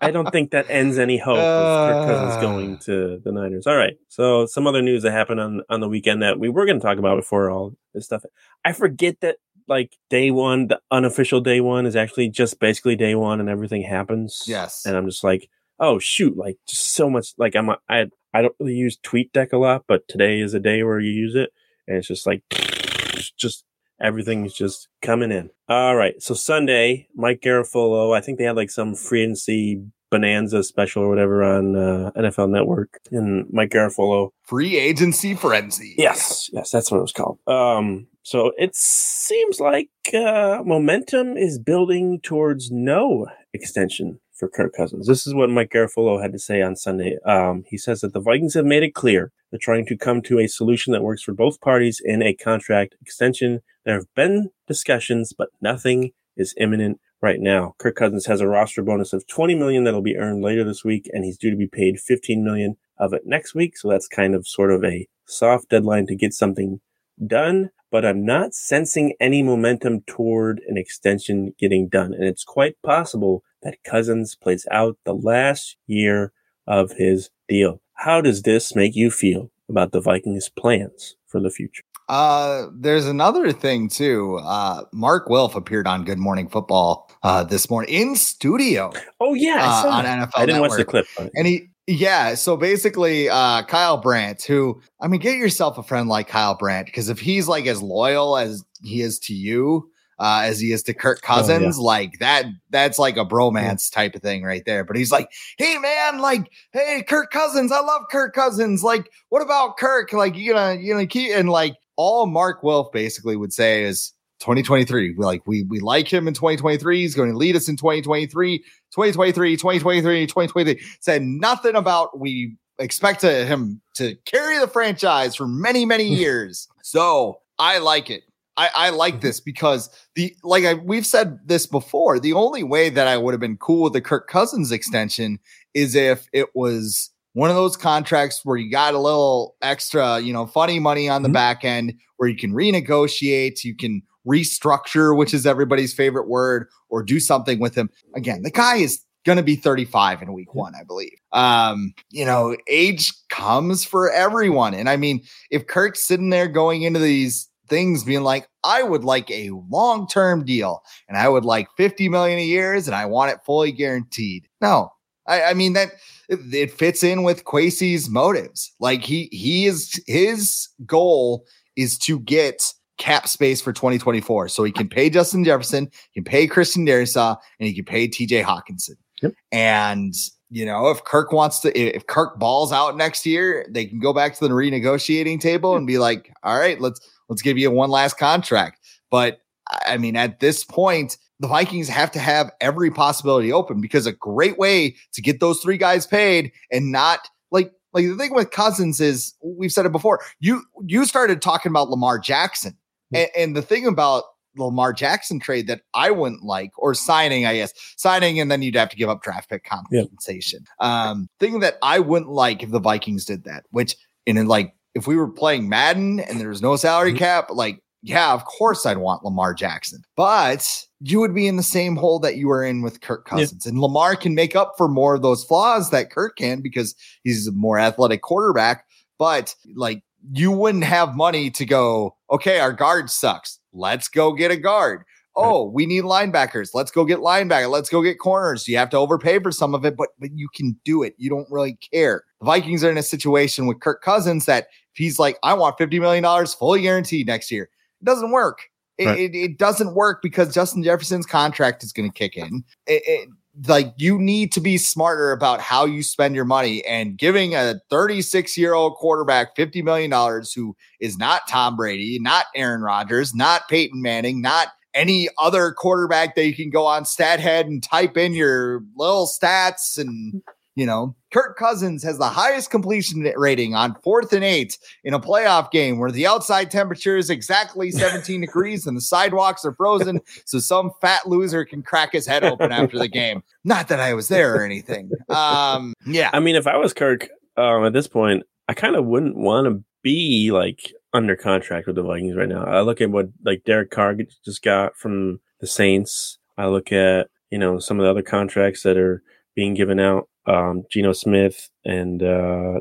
I 0.00 0.10
don't 0.12 0.30
think 0.30 0.52
that 0.52 0.66
ends 0.70 0.96
any 0.96 1.18
hope 1.18 1.38
of 1.38 1.96
Kirk 1.96 2.06
Cousins 2.06 2.36
uh. 2.36 2.40
going 2.40 2.78
to 2.78 3.20
the 3.24 3.32
Niners. 3.32 3.66
All 3.66 3.76
right. 3.76 3.94
So 4.08 4.46
some 4.46 4.66
other 4.66 4.82
news 4.82 5.02
that 5.02 5.12
happened 5.12 5.40
on 5.40 5.62
on 5.68 5.80
the 5.80 5.88
weekend 5.88 6.22
that 6.22 6.38
we 6.38 6.48
were 6.48 6.66
going 6.66 6.78
to 6.78 6.86
talk 6.86 6.98
about 6.98 7.16
before 7.16 7.50
all 7.50 7.74
this 7.94 8.04
stuff. 8.04 8.22
I 8.64 8.72
forget 8.72 9.20
that 9.22 9.38
like 9.68 9.96
day 10.10 10.30
one, 10.30 10.68
the 10.68 10.80
unofficial 10.90 11.40
day 11.40 11.60
one 11.60 11.86
is 11.86 11.96
actually 11.96 12.28
just 12.28 12.58
basically 12.58 12.96
day 12.96 13.14
one 13.14 13.40
and 13.40 13.48
everything 13.48 13.82
happens. 13.82 14.44
Yes. 14.46 14.84
And 14.86 14.96
I'm 14.96 15.06
just 15.06 15.24
like, 15.24 15.48
oh 15.78 15.98
shoot, 15.98 16.36
like 16.36 16.58
just 16.68 16.94
so 16.94 17.08
much 17.08 17.34
like 17.38 17.54
I'm 17.54 17.68
a, 17.68 17.78
I 17.88 18.06
I 18.34 18.42
don't 18.42 18.54
really 18.58 18.74
use 18.74 18.98
TweetDeck 18.98 19.52
a 19.52 19.58
lot, 19.58 19.84
but 19.88 20.06
today 20.08 20.40
is 20.40 20.54
a 20.54 20.60
day 20.60 20.82
where 20.82 21.00
you 21.00 21.10
use 21.10 21.34
it 21.34 21.50
and 21.86 21.96
it's 21.96 22.08
just 22.08 22.26
like 22.26 22.42
just 23.38 23.64
everything's 24.00 24.52
just 24.52 24.88
coming 25.02 25.32
in. 25.32 25.50
All 25.68 25.96
right. 25.96 26.20
So 26.22 26.34
Sunday, 26.34 27.08
Mike 27.14 27.40
Garafolo, 27.40 28.16
I 28.16 28.20
think 28.20 28.38
they 28.38 28.44
had 28.44 28.56
like 28.56 28.70
some 28.70 28.94
free 28.94 29.22
agency 29.22 29.82
bonanza 30.10 30.62
special 30.62 31.02
or 31.02 31.08
whatever 31.08 31.42
on 31.42 31.76
uh, 31.76 32.10
NFL 32.16 32.50
Network 32.50 33.00
and 33.10 33.46
Mike 33.52 33.70
Garafolo. 33.70 34.30
Free 34.42 34.76
agency 34.78 35.34
frenzy. 35.34 35.94
Yes. 35.98 36.48
Yes, 36.52 36.70
that's 36.70 36.90
what 36.90 36.98
it 36.98 37.02
was 37.02 37.12
called. 37.12 37.38
Um 37.46 38.06
so 38.22 38.52
it 38.58 38.74
seems 38.74 39.58
like 39.58 39.88
uh, 40.12 40.58
momentum 40.62 41.38
is 41.38 41.58
building 41.58 42.20
towards 42.20 42.70
no 42.70 43.26
extension 43.54 44.20
for 44.34 44.48
Kirk 44.48 44.74
Cousins. 44.76 45.06
This 45.06 45.26
is 45.26 45.34
what 45.34 45.48
Mike 45.48 45.70
Garafolo 45.70 46.20
had 46.20 46.32
to 46.32 46.38
say 46.38 46.60
on 46.60 46.76
Sunday. 46.76 47.16
Um, 47.24 47.64
he 47.66 47.78
says 47.78 48.02
that 48.02 48.12
the 48.12 48.20
Vikings 48.20 48.52
have 48.52 48.66
made 48.66 48.82
it 48.82 48.94
clear 48.94 49.32
they're 49.50 49.58
trying 49.58 49.86
to 49.86 49.96
come 49.96 50.20
to 50.22 50.38
a 50.38 50.46
solution 50.46 50.92
that 50.92 51.02
works 51.02 51.22
for 51.22 51.32
both 51.32 51.60
parties 51.60 52.00
in 52.04 52.22
a 52.22 52.34
contract 52.34 52.96
extension. 53.00 53.60
There 53.84 53.94
have 53.94 54.12
been 54.14 54.50
discussions, 54.66 55.32
but 55.32 55.48
nothing 55.60 56.12
is 56.36 56.54
imminent 56.58 57.00
right 57.20 57.40
now. 57.40 57.74
Kirk 57.78 57.96
Cousins 57.96 58.26
has 58.26 58.40
a 58.40 58.48
roster 58.48 58.82
bonus 58.82 59.12
of 59.12 59.26
20 59.26 59.54
million 59.54 59.84
that'll 59.84 60.02
be 60.02 60.16
earned 60.16 60.42
later 60.42 60.64
this 60.64 60.84
week, 60.84 61.08
and 61.12 61.24
he's 61.24 61.38
due 61.38 61.50
to 61.50 61.56
be 61.56 61.66
paid 61.66 62.00
15 62.00 62.44
million 62.44 62.76
of 62.98 63.12
it 63.12 63.22
next 63.26 63.54
week. 63.54 63.76
So 63.76 63.88
that's 63.88 64.08
kind 64.08 64.34
of 64.34 64.46
sort 64.46 64.70
of 64.70 64.84
a 64.84 65.08
soft 65.26 65.68
deadline 65.68 66.06
to 66.06 66.16
get 66.16 66.32
something 66.32 66.80
done 67.24 67.70
but 67.90 68.04
I'm 68.04 68.24
not 68.24 68.54
sensing 68.54 69.14
any 69.20 69.42
momentum 69.42 70.02
toward 70.02 70.60
an 70.68 70.76
extension 70.76 71.54
getting 71.58 71.88
done. 71.88 72.12
And 72.12 72.24
it's 72.24 72.44
quite 72.44 72.80
possible 72.82 73.42
that 73.62 73.82
Cousins 73.84 74.34
plays 74.34 74.66
out 74.70 74.98
the 75.04 75.14
last 75.14 75.76
year 75.86 76.32
of 76.66 76.92
his 76.92 77.30
deal. 77.48 77.80
How 77.94 78.20
does 78.20 78.42
this 78.42 78.74
make 78.76 78.94
you 78.94 79.10
feel 79.10 79.50
about 79.68 79.92
the 79.92 80.00
Vikings' 80.00 80.48
plans 80.48 81.16
for 81.26 81.40
the 81.40 81.50
future? 81.50 81.82
Uh, 82.08 82.68
there's 82.74 83.06
another 83.06 83.52
thing 83.52 83.88
too. 83.88 84.40
Uh, 84.42 84.84
Mark 84.92 85.28
Wilf 85.28 85.54
appeared 85.54 85.86
on 85.86 86.04
Good 86.04 86.18
Morning 86.18 86.48
Football 86.48 87.10
uh, 87.22 87.44
this 87.44 87.68
morning 87.68 87.94
in 87.94 88.16
studio. 88.16 88.92
Oh 89.20 89.34
yeah, 89.34 89.82
uh, 89.84 89.88
on 89.88 90.04
NFL. 90.04 90.30
I 90.36 90.46
didn't 90.46 90.62
Network. 90.62 90.70
watch 90.70 90.78
the 90.78 90.84
clip, 90.84 91.30
and 91.34 91.46
he 91.46 91.68
yeah, 91.88 92.34
so 92.34 92.54
basically, 92.58 93.30
uh, 93.30 93.62
Kyle 93.62 93.96
Brandt, 93.96 94.42
who 94.42 94.78
I 95.00 95.08
mean, 95.08 95.20
get 95.20 95.38
yourself 95.38 95.78
a 95.78 95.82
friend 95.82 96.08
like 96.08 96.28
Kyle 96.28 96.54
Brandt 96.54 96.86
because 96.86 97.08
if 97.08 97.18
he's 97.18 97.48
like 97.48 97.66
as 97.66 97.80
loyal 97.80 98.36
as 98.36 98.62
he 98.82 99.00
is 99.00 99.18
to 99.20 99.34
you, 99.34 99.90
uh, 100.18 100.42
as 100.44 100.60
he 100.60 100.70
is 100.72 100.82
to 100.82 100.92
Kirk 100.92 101.22
Cousins, 101.22 101.78
oh, 101.78 101.80
yeah. 101.80 101.86
like 101.86 102.18
that, 102.18 102.44
that's 102.68 102.98
like 102.98 103.16
a 103.16 103.24
bromance 103.24 103.90
type 103.90 104.14
of 104.14 104.20
thing 104.20 104.42
right 104.42 104.64
there. 104.66 104.84
But 104.84 104.96
he's 104.96 105.10
like, 105.10 105.30
hey 105.56 105.78
man, 105.78 106.18
like, 106.18 106.52
hey, 106.72 107.02
Kirk 107.08 107.30
Cousins, 107.30 107.72
I 107.72 107.80
love 107.80 108.02
Kirk 108.10 108.34
Cousins. 108.34 108.84
Like, 108.84 109.10
what 109.30 109.40
about 109.40 109.78
Kirk? 109.78 110.12
Like, 110.12 110.36
you 110.36 110.52
gonna, 110.52 110.78
you 110.78 110.94
know, 110.94 111.06
keep 111.06 111.34
and 111.34 111.48
like 111.48 111.74
all 111.98 112.24
Mark 112.24 112.62
Wilf 112.62 112.90
basically 112.92 113.36
would 113.36 113.52
say 113.52 113.82
is, 113.82 114.14
2023. 114.40 115.14
We 115.16 115.24
like 115.24 115.42
we 115.46 115.64
we 115.64 115.80
like 115.80 116.08
him 116.08 116.28
in 116.28 116.34
2023. 116.34 117.00
He's 117.00 117.14
going 117.14 117.30
to 117.30 117.36
lead 117.36 117.56
us 117.56 117.68
in 117.68 117.76
2023, 117.76 118.58
2023, 118.58 119.56
2023, 119.56 120.26
2023. 120.26 120.80
Said 121.00 121.22
nothing 121.22 121.74
about 121.74 122.18
we 122.18 122.56
expect 122.78 123.20
to, 123.22 123.44
him 123.44 123.80
to 123.96 124.14
carry 124.26 124.58
the 124.58 124.68
franchise 124.68 125.34
for 125.34 125.48
many, 125.48 125.84
many 125.84 126.04
years. 126.14 126.68
so 126.82 127.40
I 127.58 127.78
like 127.78 128.10
it. 128.10 128.22
I, 128.56 128.70
I 128.74 128.90
like 128.90 129.14
mm-hmm. 129.14 129.26
this 129.26 129.40
because 129.40 129.88
the 130.14 130.36
like 130.42 130.64
I, 130.64 130.74
we've 130.74 131.06
said 131.06 131.38
this 131.46 131.66
before. 131.66 132.18
The 132.18 132.32
only 132.32 132.64
way 132.64 132.90
that 132.90 133.06
I 133.06 133.16
would 133.16 133.32
have 133.32 133.40
been 133.40 133.56
cool 133.56 133.84
with 133.84 133.92
the 133.92 134.00
Kirk 134.00 134.28
Cousins 134.28 134.72
extension 134.72 135.38
is 135.74 135.94
if 135.94 136.28
it 136.32 136.48
was 136.54 137.10
one 137.38 137.50
of 137.50 137.56
those 137.56 137.76
contracts 137.76 138.44
where 138.44 138.56
you 138.56 138.68
got 138.68 138.94
a 138.94 138.98
little 138.98 139.54
extra, 139.62 140.18
you 140.18 140.32
know, 140.32 140.44
funny 140.44 140.80
money 140.80 141.08
on 141.08 141.22
the 141.22 141.28
mm-hmm. 141.28 141.34
back 141.34 141.64
end 141.64 141.94
where 142.16 142.28
you 142.28 142.36
can 142.36 142.52
renegotiate, 142.52 143.62
you 143.62 143.76
can 143.76 144.02
restructure, 144.26 145.16
which 145.16 145.32
is 145.32 145.46
everybody's 145.46 145.94
favorite 145.94 146.28
word, 146.28 146.66
or 146.88 147.00
do 147.00 147.20
something 147.20 147.60
with 147.60 147.76
him. 147.76 147.90
Again, 148.16 148.42
the 148.42 148.50
guy 148.50 148.78
is 148.78 149.04
going 149.24 149.36
to 149.36 149.44
be 149.44 149.54
35 149.54 150.20
in 150.20 150.32
week 150.32 150.52
one, 150.52 150.74
I 150.74 150.82
believe. 150.82 151.16
Um, 151.32 151.94
you 152.10 152.24
know, 152.24 152.56
age 152.66 153.12
comes 153.28 153.84
for 153.84 154.10
everyone. 154.10 154.74
And 154.74 154.88
I 154.88 154.96
mean, 154.96 155.22
if 155.52 155.68
Kirk's 155.68 156.02
sitting 156.02 156.30
there 156.30 156.48
going 156.48 156.82
into 156.82 156.98
these 156.98 157.48
things 157.68 158.02
being 158.02 158.24
like, 158.24 158.48
I 158.64 158.82
would 158.82 159.04
like 159.04 159.30
a 159.30 159.50
long 159.70 160.08
term 160.08 160.44
deal 160.44 160.82
and 161.08 161.16
I 161.16 161.28
would 161.28 161.44
like 161.44 161.68
50 161.76 162.08
million 162.08 162.40
a 162.40 162.44
year 162.44 162.74
and 162.74 162.88
I 162.88 163.06
want 163.06 163.30
it 163.30 163.44
fully 163.46 163.70
guaranteed. 163.70 164.48
No, 164.60 164.90
I, 165.28 165.44
I 165.44 165.54
mean, 165.54 165.74
that 165.74 165.92
it, 166.28 166.40
it 166.52 166.70
fits 166.72 167.02
in 167.02 167.22
with 167.22 167.44
Kwesi's 167.44 168.08
motives. 168.08 168.72
Like 168.80 169.02
he, 169.02 169.28
he 169.30 169.66
is, 169.66 170.02
his 170.06 170.68
goal 170.84 171.46
is 171.76 171.96
to 171.98 172.18
get 172.20 172.72
cap 172.98 173.28
space 173.28 173.60
for 173.60 173.72
2024. 173.72 174.48
So 174.48 174.64
he 174.64 174.72
can 174.72 174.88
pay 174.88 175.08
Justin 175.08 175.44
Jefferson, 175.44 175.90
he 176.10 176.20
can 176.20 176.24
pay 176.24 176.46
Christian 176.46 176.84
Darrisaw, 176.84 177.36
and 177.60 177.68
he 177.68 177.74
can 177.74 177.84
pay 177.84 178.08
TJ 178.08 178.42
Hockenson. 178.42 178.96
Yep. 179.22 179.34
And 179.52 180.14
you 180.50 180.64
know, 180.64 180.88
if 180.88 181.04
Kirk 181.04 181.32
wants 181.32 181.60
to, 181.60 181.78
if 181.78 182.06
Kirk 182.06 182.38
balls 182.38 182.72
out 182.72 182.96
next 182.96 183.26
year, 183.26 183.66
they 183.68 183.84
can 183.84 184.00
go 184.00 184.12
back 184.12 184.34
to 184.34 184.48
the 184.48 184.54
renegotiating 184.54 185.40
table 185.40 185.76
and 185.76 185.86
be 185.86 185.98
like, 185.98 186.32
all 186.42 186.58
right, 186.58 186.80
let's 186.80 187.00
let's 187.28 187.42
give 187.42 187.58
you 187.58 187.70
one 187.70 187.90
last 187.90 188.18
contract. 188.18 188.80
But 189.10 189.40
I 189.86 189.98
mean, 189.98 190.16
at 190.16 190.40
this 190.40 190.64
point, 190.64 191.18
the 191.40 191.48
Vikings 191.48 191.88
have 191.88 192.10
to 192.12 192.18
have 192.18 192.50
every 192.60 192.90
possibility 192.90 193.52
open 193.52 193.80
because 193.80 194.06
a 194.06 194.12
great 194.12 194.58
way 194.58 194.96
to 195.12 195.22
get 195.22 195.40
those 195.40 195.60
three 195.60 195.78
guys 195.78 196.06
paid 196.06 196.52
and 196.70 196.92
not 196.92 197.28
like 197.50 197.72
Like 197.92 198.06
the 198.06 198.16
thing 198.16 198.34
with 198.34 198.50
Cousins 198.50 199.00
is 199.00 199.34
we've 199.42 199.72
said 199.72 199.86
it 199.86 199.92
before. 199.92 200.20
You 200.40 200.62
you 200.86 201.04
started 201.06 201.40
talking 201.40 201.70
about 201.70 201.88
Lamar 201.88 202.18
Jackson, 202.18 202.76
and, 203.14 203.28
and 203.36 203.56
the 203.56 203.62
thing 203.62 203.86
about 203.86 204.24
Lamar 204.56 204.92
Jackson 204.92 205.40
trade 205.40 205.68
that 205.68 205.82
I 205.94 206.10
wouldn't 206.10 206.42
like, 206.42 206.72
or 206.76 206.92
signing, 206.94 207.46
I 207.46 207.56
guess, 207.56 207.72
signing, 207.96 208.40
and 208.40 208.50
then 208.50 208.60
you'd 208.60 208.74
have 208.76 208.90
to 208.90 208.96
give 208.96 209.08
up 209.08 209.22
draft 209.22 209.48
pick 209.48 209.64
compensation. 209.64 210.64
Yep. 210.80 210.88
Um, 210.88 211.28
thing 211.40 211.60
that 211.60 211.78
I 211.82 211.98
wouldn't 212.00 212.30
like 212.30 212.62
if 212.62 212.70
the 212.70 212.80
Vikings 212.80 213.24
did 213.24 213.44
that, 213.44 213.64
which 213.70 213.96
in 214.26 214.46
like 214.46 214.74
if 214.94 215.06
we 215.06 215.16
were 215.16 215.30
playing 215.30 215.68
Madden 215.68 216.20
and 216.20 216.38
there 216.38 216.48
was 216.48 216.60
no 216.60 216.76
salary 216.76 217.10
mm-hmm. 217.10 217.18
cap, 217.18 217.48
like 217.50 217.80
yeah, 218.02 218.32
of 218.32 218.44
course 218.44 218.86
I'd 218.86 218.98
want 218.98 219.24
Lamar 219.24 219.54
Jackson, 219.54 220.02
but 220.16 220.84
you 221.00 221.20
would 221.20 221.34
be 221.34 221.46
in 221.46 221.56
the 221.56 221.62
same 221.62 221.96
hole 221.96 222.18
that 222.20 222.36
you 222.36 222.48
were 222.48 222.64
in 222.64 222.82
with 222.82 223.00
Kirk 223.00 223.24
Cousins. 223.24 223.66
Yeah. 223.66 223.70
And 223.70 223.80
Lamar 223.80 224.16
can 224.16 224.34
make 224.34 224.54
up 224.54 224.74
for 224.76 224.88
more 224.88 225.14
of 225.14 225.22
those 225.22 225.44
flaws 225.44 225.90
that 225.90 226.10
Kirk 226.10 226.36
can 226.36 226.60
because 226.60 226.94
he's 227.24 227.46
a 227.46 227.52
more 227.52 227.78
athletic 227.78 228.22
quarterback. 228.22 228.84
But 229.18 229.54
like 229.74 230.02
you 230.32 230.52
wouldn't 230.52 230.84
have 230.84 231.16
money 231.16 231.50
to 231.50 231.64
go, 231.64 232.16
okay, 232.30 232.60
our 232.60 232.72
guard 232.72 233.10
sucks. 233.10 233.58
Let's 233.72 234.08
go 234.08 234.32
get 234.32 234.50
a 234.50 234.56
guard. 234.56 235.02
Oh, 235.40 235.70
we 235.70 235.86
need 235.86 236.02
linebackers. 236.02 236.70
Let's 236.74 236.90
go 236.90 237.04
get 237.04 237.20
linebacker. 237.20 237.70
Let's 237.70 237.88
go 237.88 238.02
get 238.02 238.18
corners. 238.18 238.66
You 238.66 238.76
have 238.76 238.90
to 238.90 238.96
overpay 238.96 239.38
for 239.38 239.52
some 239.52 239.72
of 239.72 239.84
it, 239.84 239.96
but 239.96 240.08
but 240.18 240.30
you 240.34 240.48
can 240.52 240.76
do 240.84 241.04
it. 241.04 241.14
You 241.16 241.30
don't 241.30 241.46
really 241.48 241.78
care. 241.92 242.24
The 242.40 242.46
Vikings 242.46 242.82
are 242.82 242.90
in 242.90 242.98
a 242.98 243.04
situation 243.04 243.66
with 243.66 243.78
Kirk 243.78 244.02
Cousins 244.02 244.46
that 244.46 244.64
if 244.64 244.96
he's 244.98 245.20
like, 245.20 245.38
I 245.44 245.54
want 245.54 245.78
$50 245.78 246.00
million 246.00 246.46
fully 246.46 246.82
guaranteed 246.82 247.28
next 247.28 247.52
year. 247.52 247.70
It 248.00 248.04
doesn't 248.04 248.30
work. 248.30 248.60
It, 248.98 249.06
right. 249.06 249.18
it, 249.18 249.34
it, 249.34 249.58
doesn't 249.58 249.94
work 249.94 250.22
because 250.22 250.52
Justin 250.52 250.82
Jefferson's 250.82 251.26
contract 251.26 251.84
is 251.84 251.92
going 251.92 252.10
to 252.10 252.12
kick 252.12 252.36
in. 252.36 252.64
It, 252.86 253.02
it, 253.06 253.28
like 253.66 253.92
you 253.96 254.18
need 254.18 254.52
to 254.52 254.60
be 254.60 254.76
smarter 254.76 255.32
about 255.32 255.60
how 255.60 255.84
you 255.84 256.02
spend 256.02 256.34
your 256.34 256.44
money 256.44 256.84
and 256.84 257.16
giving 257.16 257.54
a 257.54 257.80
36 257.90 258.56
year 258.58 258.74
old 258.74 258.94
quarterback 258.94 259.56
$50 259.56 259.82
million 259.84 260.10
who 260.54 260.76
is 261.00 261.16
not 261.16 261.42
Tom 261.48 261.76
Brady, 261.76 262.18
not 262.20 262.46
Aaron 262.54 262.82
Rodgers, 262.82 263.34
not 263.34 263.68
Peyton 263.68 264.02
Manning, 264.02 264.40
not 264.40 264.68
any 264.94 265.28
other 265.38 265.72
quarterback 265.72 266.34
that 266.34 266.46
you 266.46 266.54
can 266.54 266.70
go 266.70 266.86
on 266.86 267.04
StatHead 267.04 267.62
and 267.62 267.82
type 267.82 268.16
in 268.16 268.32
your 268.32 268.82
little 268.96 269.26
stats 269.26 269.98
and 269.98 270.42
you 270.78 270.86
know, 270.86 271.16
Kirk 271.32 271.56
Cousins 271.58 272.02
has 272.02 272.18
the 272.18 272.28
highest 272.28 272.70
completion 272.70 273.20
rating 273.36 273.74
on 273.74 273.94
fourth 274.02 274.32
and 274.32 274.44
eight 274.44 274.78
in 275.04 275.14
a 275.14 275.20
playoff 275.20 275.70
game 275.70 275.98
where 275.98 276.10
the 276.10 276.26
outside 276.26 276.70
temperature 276.70 277.16
is 277.16 277.30
exactly 277.30 277.90
17 277.92 278.40
degrees 278.40 278.86
and 278.86 278.96
the 278.96 279.00
sidewalks 279.00 279.64
are 279.64 279.74
frozen. 279.74 280.20
So 280.46 280.58
some 280.58 280.90
fat 281.00 281.28
loser 281.28 281.64
can 281.64 281.82
crack 281.82 282.12
his 282.12 282.26
head 282.26 282.44
open 282.44 282.72
after 282.72 282.98
the 282.98 283.08
game. 283.08 283.42
Not 283.64 283.88
that 283.88 284.00
I 284.00 284.14
was 284.14 284.28
there 284.28 284.56
or 284.56 284.64
anything. 284.64 285.10
Um, 285.28 285.94
yeah. 286.06 286.30
I 286.32 286.40
mean, 286.40 286.56
if 286.56 286.66
I 286.66 286.76
was 286.76 286.94
Kirk 286.94 287.28
um, 287.56 287.84
at 287.84 287.92
this 287.92 288.08
point, 288.08 288.44
I 288.68 288.74
kind 288.74 288.96
of 288.96 289.04
wouldn't 289.04 289.36
want 289.36 289.66
to 289.66 289.84
be 290.02 290.50
like 290.52 290.92
under 291.12 291.36
contract 291.36 291.86
with 291.86 291.96
the 291.96 292.02
Vikings 292.02 292.36
right 292.36 292.48
now. 292.48 292.64
I 292.64 292.80
look 292.80 293.00
at 293.00 293.10
what 293.10 293.28
like 293.44 293.64
Derek 293.64 293.90
Carr 293.90 294.16
just 294.44 294.62
got 294.62 294.96
from 294.96 295.40
the 295.60 295.66
Saints. 295.66 296.38
I 296.56 296.66
look 296.66 296.92
at, 296.92 297.28
you 297.50 297.58
know, 297.58 297.78
some 297.78 297.98
of 297.98 298.04
the 298.04 298.10
other 298.10 298.22
contracts 298.22 298.82
that 298.82 298.96
are 298.96 299.22
being 299.54 299.74
given 299.74 300.00
out 300.00 300.28
um, 300.48 300.84
Geno 300.90 301.12
Smith 301.12 301.70
and 301.84 302.22
uh, 302.22 302.80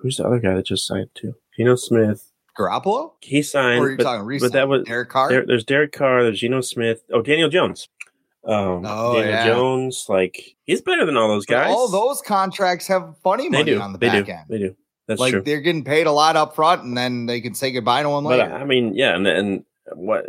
who's 0.00 0.16
the 0.18 0.24
other 0.24 0.38
guy 0.38 0.54
that 0.54 0.66
just 0.66 0.86
signed 0.86 1.10
too? 1.14 1.34
Geno 1.56 1.76
Smith. 1.76 2.30
Garoppolo? 2.58 3.12
He 3.22 3.42
signed. 3.42 3.80
Or 3.80 3.86
are 3.86 3.90
you 3.92 3.96
but, 3.96 4.04
talking 4.04 4.26
recent? 4.26 4.52
But 4.52 4.58
that 4.58 4.68
was 4.68 4.84
Derek 4.84 5.08
Carr. 5.08 5.30
There, 5.30 5.46
there's 5.46 5.64
Derek 5.64 5.92
Carr. 5.92 6.22
There's 6.22 6.40
Geno 6.40 6.60
Smith. 6.60 7.02
Oh, 7.12 7.22
Daniel 7.22 7.48
Jones. 7.48 7.88
Um, 8.46 8.84
oh, 8.84 9.14
Daniel 9.14 9.32
yeah. 9.32 9.46
Jones, 9.46 10.06
like 10.08 10.56
he's 10.64 10.82
better 10.82 11.06
than 11.06 11.16
all 11.16 11.28
those 11.28 11.46
guys. 11.46 11.68
But 11.68 11.74
all 11.74 11.88
those 11.88 12.20
contracts 12.20 12.88
have 12.88 13.14
funny 13.22 13.48
money 13.48 13.64
do. 13.64 13.80
on 13.80 13.92
the 13.92 13.98
they 13.98 14.08
back 14.08 14.26
do. 14.26 14.32
end. 14.32 14.44
They 14.48 14.58
do. 14.58 14.76
That's 15.06 15.20
like 15.20 15.32
true. 15.32 15.42
they're 15.42 15.60
getting 15.60 15.84
paid 15.84 16.06
a 16.06 16.12
lot 16.12 16.36
up 16.36 16.54
front, 16.54 16.82
and 16.82 16.96
then 16.96 17.26
they 17.26 17.40
can 17.40 17.54
say 17.54 17.70
goodbye 17.70 18.02
to 18.02 18.08
him 18.08 18.24
but, 18.24 18.38
later. 18.38 18.52
I 18.52 18.64
mean, 18.64 18.94
yeah, 18.94 19.14
and, 19.14 19.26
and 19.26 19.64
what 19.94 20.26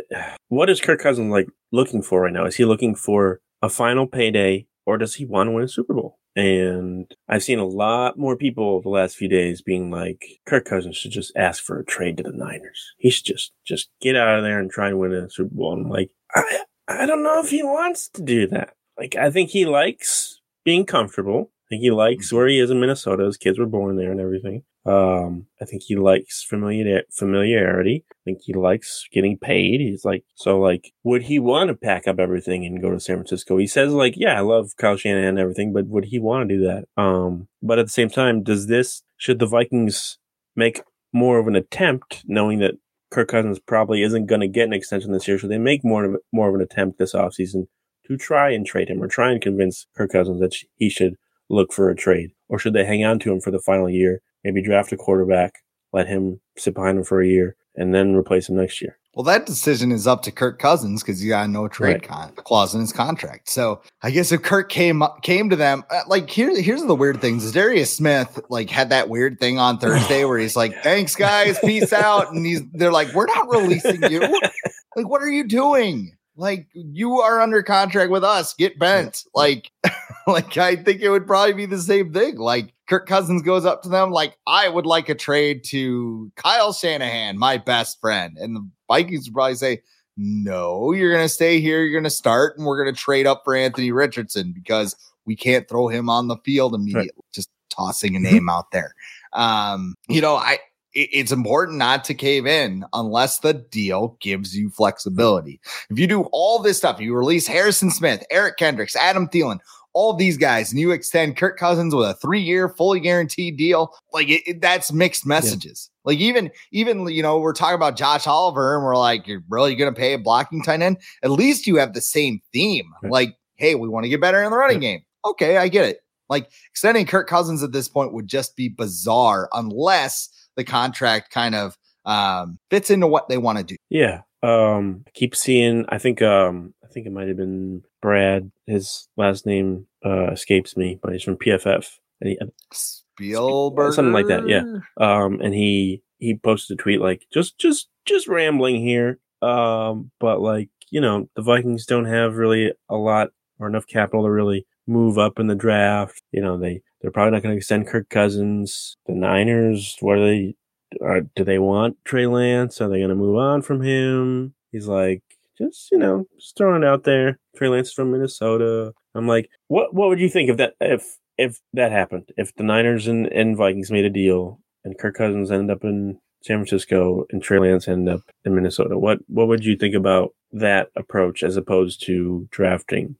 what 0.48 0.70
is 0.70 0.80
Kirk 0.80 1.00
Cousins 1.00 1.30
like 1.30 1.48
looking 1.72 2.02
for 2.02 2.22
right 2.22 2.32
now? 2.32 2.44
Is 2.44 2.56
he 2.56 2.64
looking 2.64 2.94
for 2.94 3.40
a 3.62 3.68
final 3.68 4.06
payday, 4.06 4.66
or 4.86 4.96
does 4.96 5.16
he 5.16 5.26
want 5.26 5.48
to 5.48 5.52
win 5.52 5.64
a 5.64 5.68
Super 5.68 5.94
Bowl? 5.94 6.18
And 6.36 7.14
I've 7.28 7.44
seen 7.44 7.60
a 7.60 7.66
lot 7.66 8.18
more 8.18 8.36
people 8.36 8.82
the 8.82 8.88
last 8.88 9.16
few 9.16 9.28
days 9.28 9.62
being 9.62 9.90
like, 9.90 10.24
Kirk 10.46 10.64
Cousins 10.64 10.96
should 10.96 11.12
just 11.12 11.32
ask 11.36 11.62
for 11.62 11.78
a 11.78 11.84
trade 11.84 12.16
to 12.16 12.22
the 12.24 12.32
Niners. 12.32 12.92
He 12.98 13.10
should 13.10 13.24
just, 13.24 13.52
just 13.64 13.88
get 14.00 14.16
out 14.16 14.38
of 14.38 14.44
there 14.44 14.58
and 14.58 14.70
try 14.70 14.88
and 14.88 14.98
win 14.98 15.12
a 15.12 15.30
Super 15.30 15.54
Bowl. 15.54 15.74
And 15.74 15.86
I'm 15.86 15.90
like, 15.90 16.10
I, 16.34 16.64
I 16.88 17.06
don't 17.06 17.22
know 17.22 17.40
if 17.40 17.50
he 17.50 17.62
wants 17.62 18.08
to 18.10 18.22
do 18.22 18.48
that. 18.48 18.74
Like, 18.98 19.14
I 19.16 19.30
think 19.30 19.50
he 19.50 19.64
likes 19.64 20.40
being 20.64 20.86
comfortable. 20.86 21.50
I 21.66 21.68
think 21.68 21.82
he 21.82 21.90
likes 21.90 22.28
mm-hmm. 22.28 22.36
where 22.36 22.48
he 22.48 22.60
is 22.60 22.70
in 22.70 22.80
Minnesota. 22.80 23.24
His 23.24 23.36
kids 23.36 23.58
were 23.58 23.66
born 23.66 23.96
there 23.96 24.10
and 24.10 24.20
everything. 24.20 24.64
Um, 24.86 25.46
I 25.62 25.64
think 25.64 25.82
he 25.82 25.96
likes 25.96 26.42
familiar 26.42 27.02
familiarity. 27.10 28.04
I 28.10 28.16
think 28.24 28.40
he 28.42 28.52
likes 28.52 29.08
getting 29.10 29.38
paid. 29.38 29.80
He's 29.80 30.04
like, 30.04 30.24
so 30.34 30.60
like, 30.60 30.92
would 31.04 31.22
he 31.22 31.38
want 31.38 31.68
to 31.68 31.74
pack 31.74 32.06
up 32.06 32.18
everything 32.18 32.66
and 32.66 32.82
go 32.82 32.90
to 32.90 33.00
San 33.00 33.16
Francisco? 33.16 33.56
He 33.56 33.66
says 33.66 33.92
like, 33.92 34.14
yeah, 34.16 34.36
I 34.36 34.40
love 34.40 34.72
Kyle 34.76 34.96
Shanahan 34.96 35.30
and 35.30 35.38
everything, 35.38 35.72
but 35.72 35.86
would 35.86 36.06
he 36.06 36.18
want 36.18 36.48
to 36.48 36.54
do 36.54 36.64
that? 36.64 37.02
Um, 37.02 37.48
but 37.62 37.78
at 37.78 37.86
the 37.86 37.92
same 37.92 38.10
time, 38.10 38.42
does 38.42 38.66
this, 38.66 39.02
should 39.16 39.38
the 39.38 39.46
Vikings 39.46 40.18
make 40.54 40.82
more 41.14 41.38
of 41.38 41.46
an 41.46 41.56
attempt 41.56 42.22
knowing 42.26 42.58
that 42.58 42.74
Kirk 43.10 43.28
Cousins 43.28 43.58
probably 43.58 44.02
isn't 44.02 44.26
going 44.26 44.42
to 44.42 44.48
get 44.48 44.66
an 44.66 44.74
extension 44.74 45.12
this 45.12 45.26
year? 45.26 45.38
Should 45.38 45.50
they 45.50 45.58
make 45.58 45.82
more 45.82 46.04
of, 46.04 46.16
more 46.30 46.50
of 46.50 46.54
an 46.54 46.60
attempt 46.60 46.98
this 46.98 47.14
offseason 47.14 47.68
to 48.06 48.16
try 48.18 48.50
and 48.50 48.66
trade 48.66 48.88
him 48.88 49.02
or 49.02 49.08
try 49.08 49.30
and 49.30 49.40
convince 49.40 49.86
Kirk 49.96 50.12
Cousins 50.12 50.40
that 50.40 50.54
he 50.76 50.90
should 50.90 51.14
look 51.48 51.72
for 51.72 51.90
a 51.90 51.96
trade? 51.96 52.30
Or 52.48 52.58
should 52.58 52.74
they 52.74 52.84
hang 52.84 53.04
on 53.04 53.18
to 53.20 53.32
him 53.32 53.40
for 53.40 53.50
the 53.50 53.60
final 53.60 53.88
year 53.88 54.20
maybe 54.44 54.62
draft 54.62 54.92
a 54.92 54.96
quarterback, 54.96 55.64
let 55.92 56.06
him 56.06 56.40
sit 56.56 56.74
behind 56.74 56.98
him 56.98 57.04
for 57.04 57.20
a 57.20 57.26
year, 57.26 57.56
and 57.74 57.94
then 57.94 58.14
replace 58.14 58.48
him 58.48 58.56
next 58.56 58.80
year. 58.80 58.98
Well, 59.14 59.24
that 59.24 59.46
decision 59.46 59.92
is 59.92 60.08
up 60.08 60.22
to 60.22 60.32
Kirk 60.32 60.58
Cousins 60.58 61.02
because 61.02 61.20
he 61.20 61.28
got 61.28 61.48
no 61.48 61.68
trade 61.68 61.92
right. 61.92 62.02
con- 62.02 62.32
clause 62.34 62.74
in 62.74 62.80
his 62.80 62.92
contract. 62.92 63.48
So 63.48 63.80
I 64.02 64.10
guess 64.10 64.32
if 64.32 64.42
Kirk 64.42 64.68
came 64.68 65.04
came 65.22 65.48
to 65.50 65.56
them, 65.56 65.84
uh, 65.88 66.00
like 66.08 66.28
here, 66.28 66.60
here's 66.60 66.82
the 66.82 66.96
weird 66.96 67.20
things: 67.20 67.50
Darius 67.52 67.96
Smith 67.96 68.40
like 68.48 68.70
had 68.70 68.88
that 68.88 69.08
weird 69.08 69.38
thing 69.38 69.58
on 69.58 69.78
Thursday 69.80 70.24
where 70.24 70.38
he's 70.38 70.56
like, 70.56 70.82
"Thanks, 70.82 71.14
guys, 71.14 71.58
peace 71.60 71.92
out," 71.92 72.32
and 72.32 72.44
he's 72.44 72.62
they're 72.72 72.92
like, 72.92 73.12
"We're 73.14 73.26
not 73.26 73.48
releasing 73.48 74.02
you. 74.10 74.20
like, 74.96 75.08
what 75.08 75.22
are 75.22 75.30
you 75.30 75.44
doing?" 75.46 76.16
Like 76.36 76.66
you 76.72 77.20
are 77.20 77.40
under 77.40 77.62
contract 77.62 78.10
with 78.10 78.24
us. 78.24 78.54
Get 78.54 78.80
bent. 78.80 79.22
Like, 79.32 79.70
like 80.26 80.56
I 80.56 80.76
think 80.76 81.00
it 81.00 81.10
would 81.10 81.26
probably 81.26 81.52
be 81.52 81.66
the 81.66 81.80
same 81.80 82.12
thing. 82.12 82.36
Like 82.36 82.72
Kirk 82.88 83.06
Cousins 83.06 83.42
goes 83.42 83.64
up 83.64 83.82
to 83.82 83.88
them 83.88 84.10
like, 84.10 84.36
I 84.46 84.68
would 84.68 84.86
like 84.86 85.08
a 85.08 85.14
trade 85.14 85.64
to 85.64 86.30
Kyle 86.36 86.72
Shanahan, 86.72 87.38
my 87.38 87.58
best 87.58 88.00
friend. 88.00 88.36
And 88.38 88.56
the 88.56 88.68
Vikings 88.88 89.26
would 89.26 89.34
probably 89.34 89.54
say, 89.56 89.82
No, 90.16 90.92
you're 90.92 91.12
gonna 91.12 91.28
stay 91.28 91.60
here, 91.60 91.82
you're 91.82 91.98
gonna 91.98 92.10
start, 92.10 92.56
and 92.56 92.66
we're 92.66 92.78
gonna 92.78 92.96
trade 92.96 93.26
up 93.26 93.42
for 93.44 93.54
Anthony 93.54 93.92
Richardson 93.92 94.52
because 94.52 94.96
we 95.26 95.36
can't 95.36 95.68
throw 95.68 95.88
him 95.88 96.08
on 96.08 96.28
the 96.28 96.36
field 96.38 96.74
immediately. 96.74 97.10
Right. 97.16 97.32
Just 97.32 97.50
tossing 97.70 98.16
a 98.16 98.20
name 98.20 98.48
out 98.48 98.70
there. 98.70 98.94
Um, 99.32 99.94
you 100.08 100.20
know, 100.20 100.36
I 100.36 100.58
it's 100.94 101.32
important 101.32 101.76
not 101.76 102.04
to 102.04 102.14
cave 102.14 102.46
in 102.46 102.84
unless 102.92 103.40
the 103.40 103.52
deal 103.52 104.16
gives 104.20 104.56
you 104.56 104.70
flexibility. 104.70 105.60
If 105.90 105.98
you 105.98 106.06
do 106.06 106.22
all 106.30 106.60
this 106.60 106.78
stuff, 106.78 107.00
you 107.00 107.16
release 107.16 107.48
Harrison 107.48 107.90
Smith, 107.90 108.24
Eric 108.30 108.58
Kendricks, 108.58 108.94
Adam 108.94 109.28
Thielen, 109.28 109.58
all 109.94 110.12
these 110.12 110.36
guys, 110.36 110.70
and 110.70 110.80
you 110.80 110.90
extend 110.90 111.36
Kirk 111.36 111.56
Cousins 111.56 111.94
with 111.94 112.08
a 112.08 112.14
three-year, 112.14 112.68
fully 112.68 113.00
guaranteed 113.00 113.56
deal, 113.56 113.94
like 114.12 114.28
it, 114.28 114.42
it, 114.46 114.60
that's 114.60 114.92
mixed 114.92 115.24
messages. 115.24 115.88
Yeah. 115.90 116.00
Like 116.10 116.18
even 116.18 116.50
even 116.72 117.08
you 117.08 117.22
know 117.22 117.38
we're 117.38 117.54
talking 117.54 117.76
about 117.76 117.96
Josh 117.96 118.26
Oliver, 118.26 118.74
and 118.74 118.84
we're 118.84 118.96
like, 118.96 119.26
you're 119.26 119.44
really 119.48 119.74
going 119.74 119.92
to 119.92 119.98
pay 119.98 120.12
a 120.12 120.18
blocking 120.18 120.62
tight 120.62 120.82
end? 120.82 120.98
At 121.22 121.30
least 121.30 121.66
you 121.66 121.76
have 121.76 121.94
the 121.94 122.00
same 122.00 122.40
theme. 122.52 122.86
Right. 123.02 123.12
Like, 123.12 123.36
hey, 123.56 123.74
we 123.74 123.88
want 123.88 124.04
to 124.04 124.10
get 124.10 124.20
better 124.20 124.42
in 124.42 124.50
the 124.50 124.56
running 124.56 124.80
game. 124.80 125.02
Okay, 125.24 125.56
I 125.56 125.68
get 125.68 125.86
it. 125.86 126.00
Like 126.28 126.50
extending 126.70 127.06
Kirk 127.06 127.28
Cousins 127.28 127.62
at 127.62 127.72
this 127.72 127.88
point 127.88 128.12
would 128.12 128.26
just 128.26 128.56
be 128.56 128.68
bizarre 128.68 129.48
unless 129.52 130.28
the 130.56 130.64
contract 130.64 131.30
kind 131.30 131.54
of 131.54 131.76
um, 132.04 132.58
fits 132.70 132.90
into 132.90 133.06
what 133.06 133.28
they 133.28 133.38
want 133.38 133.58
to 133.58 133.64
do. 133.64 133.76
Yeah. 133.90 134.22
Um, 134.42 135.04
I 135.06 135.10
keep 135.12 135.34
seeing, 135.34 135.86
I 135.88 135.96
think, 135.96 136.20
um, 136.20 136.73
think 136.94 137.06
it 137.06 137.12
might 137.12 137.28
have 137.28 137.36
been 137.36 137.82
Brad. 138.00 138.50
His 138.66 139.08
last 139.16 139.44
name, 139.44 139.86
uh, 140.04 140.30
escapes 140.30 140.76
me, 140.76 140.98
but 141.02 141.12
he's 141.12 141.22
from 141.22 141.36
PFF. 141.36 141.86
And 142.20 142.30
he, 142.30 142.38
Spielberg, 142.72 143.92
something 143.92 144.12
like 144.12 144.28
that. 144.28 144.48
Yeah. 144.48 144.62
Um, 144.96 145.40
and 145.40 145.52
he, 145.52 146.02
he 146.18 146.36
posted 146.36 146.78
a 146.78 146.82
tweet 146.82 147.00
like, 147.00 147.26
just, 147.32 147.58
just, 147.58 147.88
just 148.06 148.28
rambling 148.28 148.76
here. 148.76 149.18
Um, 149.42 150.10
but 150.20 150.40
like, 150.40 150.70
you 150.90 151.00
know, 151.00 151.28
the 151.36 151.42
Vikings 151.42 151.86
don't 151.86 152.06
have 152.06 152.36
really 152.36 152.72
a 152.88 152.96
lot 152.96 153.30
or 153.58 153.68
enough 153.68 153.86
capital 153.86 154.24
to 154.24 154.30
really 154.30 154.66
move 154.86 155.18
up 155.18 155.38
in 155.38 155.48
the 155.48 155.54
draft. 155.54 156.22
You 156.32 156.40
know, 156.40 156.56
they, 156.56 156.82
they're 157.00 157.10
probably 157.10 157.32
not 157.32 157.42
going 157.42 157.54
to 157.54 157.58
extend 157.58 157.88
Kirk 157.88 158.08
Cousins. 158.08 158.96
The 159.06 159.14
Niners, 159.14 159.96
what 160.00 160.18
are 160.18 160.26
they? 160.26 160.54
Are, 161.02 161.22
do 161.22 161.42
they 161.44 161.58
want 161.58 161.96
Trey 162.04 162.26
Lance? 162.26 162.80
Are 162.80 162.88
they 162.88 162.98
going 162.98 163.08
to 163.08 163.16
move 163.16 163.36
on 163.36 163.62
from 163.62 163.82
him? 163.82 164.54
He's 164.70 164.86
like, 164.86 165.22
just 165.58 165.90
you 165.90 165.98
know, 165.98 166.26
just 166.38 166.56
throwing 166.56 166.84
out 166.84 167.04
there. 167.04 167.38
Trey 167.56 167.68
Lance 167.68 167.92
from 167.92 168.12
Minnesota. 168.12 168.92
I'm 169.14 169.28
like, 169.28 169.48
what? 169.68 169.94
What 169.94 170.08
would 170.08 170.20
you 170.20 170.28
think 170.28 170.50
if 170.50 170.56
that 170.56 170.74
if 170.80 171.18
if 171.38 171.60
that 171.72 171.92
happened, 171.92 172.30
if 172.36 172.54
the 172.54 172.64
Niners 172.64 173.06
and, 173.06 173.26
and 173.26 173.56
Vikings 173.56 173.90
made 173.90 174.04
a 174.04 174.10
deal 174.10 174.60
and 174.84 174.98
Kirk 174.98 175.16
Cousins 175.16 175.50
ended 175.50 175.74
up 175.76 175.84
in 175.84 176.18
San 176.42 176.58
Francisco 176.58 177.24
and 177.30 177.42
Trey 177.42 177.58
Lance 177.58 177.88
ended 177.88 178.14
up 178.14 178.22
in 178.44 178.54
Minnesota, 178.54 178.98
what 178.98 179.18
what 179.28 179.48
would 179.48 179.64
you 179.64 179.76
think 179.76 179.94
about 179.94 180.34
that 180.52 180.90
approach 180.96 181.42
as 181.42 181.56
opposed 181.56 182.04
to 182.06 182.46
drafting 182.50 183.16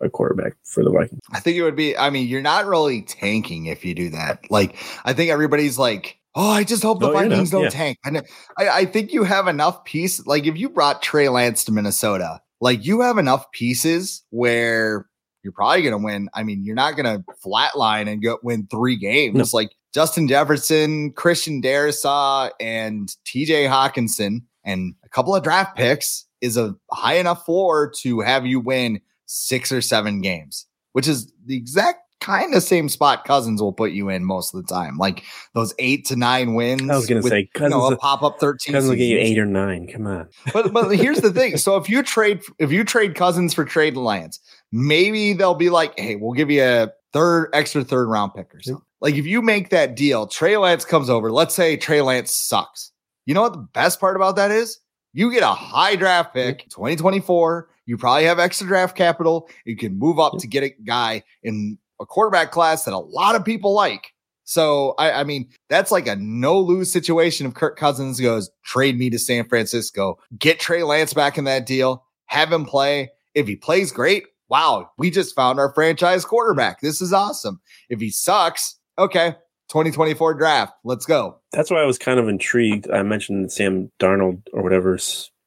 a 0.00 0.08
quarterback 0.08 0.54
for 0.64 0.82
the 0.82 0.90
Vikings? 0.90 1.20
I 1.32 1.40
think 1.40 1.56
it 1.56 1.62
would 1.62 1.76
be. 1.76 1.96
I 1.96 2.10
mean, 2.10 2.26
you're 2.26 2.42
not 2.42 2.66
really 2.66 3.02
tanking 3.02 3.66
if 3.66 3.84
you 3.84 3.94
do 3.94 4.10
that. 4.10 4.50
Like, 4.50 4.76
I 5.04 5.12
think 5.12 5.30
everybody's 5.30 5.78
like, 5.78 6.18
"Oh, 6.34 6.50
I 6.50 6.64
just 6.64 6.82
hope 6.82 7.00
the 7.00 7.08
No, 7.08 7.12
Vikings 7.12 7.50
don't 7.50 7.64
Yeah. 7.64 7.68
tank." 7.70 7.98
And 8.04 8.22
I, 8.58 8.68
I 8.68 8.84
think 8.86 9.12
you 9.12 9.24
have 9.24 9.48
enough 9.48 9.84
pieces. 9.84 10.26
Like, 10.26 10.46
if 10.46 10.56
you 10.56 10.68
brought 10.68 11.02
Trey 11.02 11.28
Lance 11.28 11.64
to 11.64 11.72
Minnesota, 11.72 12.40
like 12.60 12.84
you 12.84 13.00
have 13.00 13.18
enough 13.18 13.50
pieces 13.52 14.22
where 14.30 15.06
you're 15.42 15.52
probably 15.52 15.82
going 15.82 15.98
to 15.98 16.04
win. 16.04 16.28
I 16.34 16.42
mean, 16.42 16.64
you're 16.64 16.74
not 16.74 16.96
going 16.96 17.06
to 17.06 17.24
flatline 17.44 18.12
and 18.12 18.22
go 18.22 18.38
win 18.42 18.66
three 18.70 18.96
games. 18.96 19.54
Like 19.54 19.70
Justin 19.94 20.28
Jefferson, 20.28 21.12
Christian 21.12 21.62
Darrisaw, 21.62 22.50
and 22.60 23.14
T.J. 23.24 23.64
Hockenson, 23.64 24.42
and 24.64 24.94
a 25.04 25.08
couple 25.08 25.34
of 25.34 25.42
draft 25.42 25.76
picks 25.76 26.26
is 26.42 26.56
a 26.56 26.74
high 26.92 27.14
enough 27.14 27.44
floor 27.46 27.90
to 28.00 28.20
have 28.20 28.46
you 28.46 28.60
win 28.60 29.00
six 29.26 29.72
or 29.72 29.80
seven 29.80 30.20
games, 30.20 30.66
which 30.92 31.08
is 31.08 31.32
the 31.46 31.56
exact 31.56 32.00
kind 32.20 32.54
of 32.54 32.62
same 32.62 32.88
spot 32.88 33.24
Cousins 33.24 33.60
will 33.60 33.72
put 33.72 33.92
you 33.92 34.08
in 34.08 34.24
most 34.24 34.54
of 34.54 34.64
the 34.64 34.72
time. 34.72 34.96
Like 34.96 35.24
those 35.54 35.74
eight 35.78 36.04
to 36.06 36.16
nine 36.16 36.54
wins. 36.54 36.88
I 36.88 36.96
was 36.96 37.06
gonna 37.06 37.22
with, 37.22 37.30
say, 37.30 37.48
you 37.54 37.68
know, 37.68 37.80
Cousins- 37.80 37.92
a 37.92 37.96
pop 37.96 38.22
up 38.22 38.38
13. 38.38 38.74
Cousins 38.74 38.90
will 38.90 38.96
get 38.96 39.06
you 39.06 39.18
eight 39.18 39.38
or 39.38 39.46
nine. 39.46 39.86
Come 39.86 40.06
on. 40.06 40.28
but 40.52 40.72
but 40.72 40.90
here's 40.96 41.20
the 41.20 41.32
thing. 41.32 41.56
So 41.56 41.76
if 41.76 41.88
you 41.88 42.02
trade 42.02 42.42
if 42.58 42.70
you 42.70 42.84
trade 42.84 43.14
Cousins 43.14 43.54
for 43.54 43.64
trade 43.64 43.96
Lance, 43.96 44.38
maybe 44.72 45.32
they'll 45.32 45.54
be 45.54 45.70
like, 45.70 45.98
hey, 45.98 46.16
we'll 46.16 46.34
give 46.34 46.50
you 46.50 46.62
a 46.62 46.92
third 47.12 47.50
extra 47.52 47.82
third 47.82 48.08
round 48.08 48.34
pick 48.34 48.54
or 48.54 48.60
something. 48.60 48.84
Like 49.00 49.14
if 49.14 49.26
you 49.26 49.40
make 49.42 49.70
that 49.70 49.96
deal, 49.96 50.26
Trey 50.26 50.56
Lance 50.56 50.84
comes 50.84 51.08
over. 51.08 51.32
Let's 51.32 51.54
say 51.54 51.76
Trey 51.76 52.02
Lance 52.02 52.30
sucks. 52.32 52.92
You 53.26 53.34
know 53.34 53.42
what 53.42 53.52
the 53.52 53.58
best 53.72 54.00
part 54.00 54.16
about 54.16 54.36
that 54.36 54.50
is? 54.50 54.78
You 55.12 55.32
get 55.32 55.42
a 55.42 55.48
high 55.48 55.96
draft 55.96 56.34
pick, 56.34 56.68
2024. 56.70 57.68
You 57.86 57.96
probably 57.96 58.24
have 58.24 58.38
extra 58.38 58.66
draft 58.66 58.96
capital. 58.96 59.48
You 59.64 59.76
can 59.76 59.98
move 59.98 60.20
up 60.20 60.38
to 60.38 60.46
get 60.46 60.62
a 60.62 60.70
guy 60.84 61.24
in 61.42 61.78
a 62.00 62.06
quarterback 62.06 62.50
class 62.50 62.84
that 62.84 62.94
a 62.94 62.98
lot 62.98 63.34
of 63.34 63.44
people 63.44 63.72
like. 63.74 64.12
So 64.44 64.94
I, 64.98 65.12
I 65.12 65.24
mean, 65.24 65.48
that's 65.68 65.92
like 65.92 66.08
a 66.08 66.16
no 66.16 66.58
lose 66.58 66.92
situation 66.92 67.46
if 67.46 67.54
Kirk 67.54 67.76
Cousins 67.76 68.18
goes 68.18 68.50
trade 68.64 68.98
me 68.98 69.08
to 69.10 69.18
San 69.18 69.48
Francisco, 69.48 70.18
get 70.38 70.58
Trey 70.58 70.82
Lance 70.82 71.14
back 71.14 71.38
in 71.38 71.44
that 71.44 71.66
deal, 71.66 72.04
have 72.26 72.52
him 72.52 72.64
play. 72.64 73.10
If 73.34 73.46
he 73.46 73.54
plays 73.54 73.92
great, 73.92 74.24
wow, 74.48 74.90
we 74.98 75.10
just 75.10 75.36
found 75.36 75.60
our 75.60 75.72
franchise 75.72 76.24
quarterback. 76.24 76.80
This 76.80 77.00
is 77.00 77.12
awesome. 77.12 77.60
If 77.88 78.00
he 78.00 78.10
sucks, 78.10 78.76
okay, 78.98 79.36
2024 79.68 80.34
draft, 80.34 80.72
let's 80.82 81.06
go. 81.06 81.38
That's 81.52 81.70
why 81.70 81.80
I 81.80 81.86
was 81.86 81.98
kind 81.98 82.18
of 82.18 82.28
intrigued. 82.28 82.90
I 82.90 83.04
mentioned 83.04 83.44
that 83.44 83.52
Sam 83.52 83.92
Darnold 84.00 84.42
or 84.52 84.64
whatever 84.64 84.98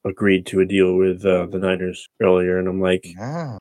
agreed 0.05 0.45
to 0.47 0.61
a 0.61 0.65
deal 0.65 0.95
with 0.95 1.25
uh, 1.25 1.45
the 1.47 1.59
Niners 1.59 2.07
earlier, 2.21 2.57
and 2.57 2.69
I'm 2.69 2.79
like, 2.79 3.05
Yeah. 3.05 3.57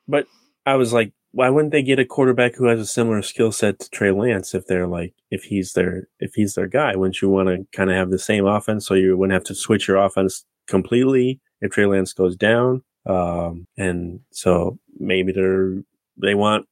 I 0.64 0.76
was 0.76 0.92
like, 0.92 1.12
why 1.32 1.48
wouldn't 1.48 1.72
they 1.72 1.82
get 1.82 1.98
a 1.98 2.04
quarterback 2.04 2.54
who 2.54 2.66
has 2.66 2.78
a 2.78 2.86
similar 2.86 3.22
skill 3.22 3.52
set 3.52 3.78
to 3.80 3.90
Trey 3.90 4.10
Lance 4.10 4.54
if 4.54 4.66
they're 4.66 4.86
like 4.86 5.14
if 5.30 5.44
he's 5.44 5.72
their 5.72 6.08
if 6.20 6.34
he's 6.34 6.54
their 6.54 6.68
guy? 6.68 6.94
Wouldn't 6.94 7.20
you 7.20 7.30
want 7.30 7.48
to 7.48 7.66
kind 7.76 7.90
of 7.90 7.96
have 7.96 8.10
the 8.10 8.18
same 8.18 8.46
offense 8.46 8.86
so 8.86 8.94
you 8.94 9.16
wouldn't 9.16 9.34
have 9.34 9.44
to 9.44 9.54
switch 9.54 9.88
your 9.88 9.96
offense 9.96 10.44
completely 10.68 11.40
if 11.60 11.72
Trey 11.72 11.86
Lance 11.86 12.12
goes 12.12 12.36
down? 12.36 12.82
Um, 13.06 13.66
and 13.76 14.20
so 14.30 14.78
maybe 14.98 15.32
they're 15.32 15.82
they 16.20 16.34
want 16.34 16.66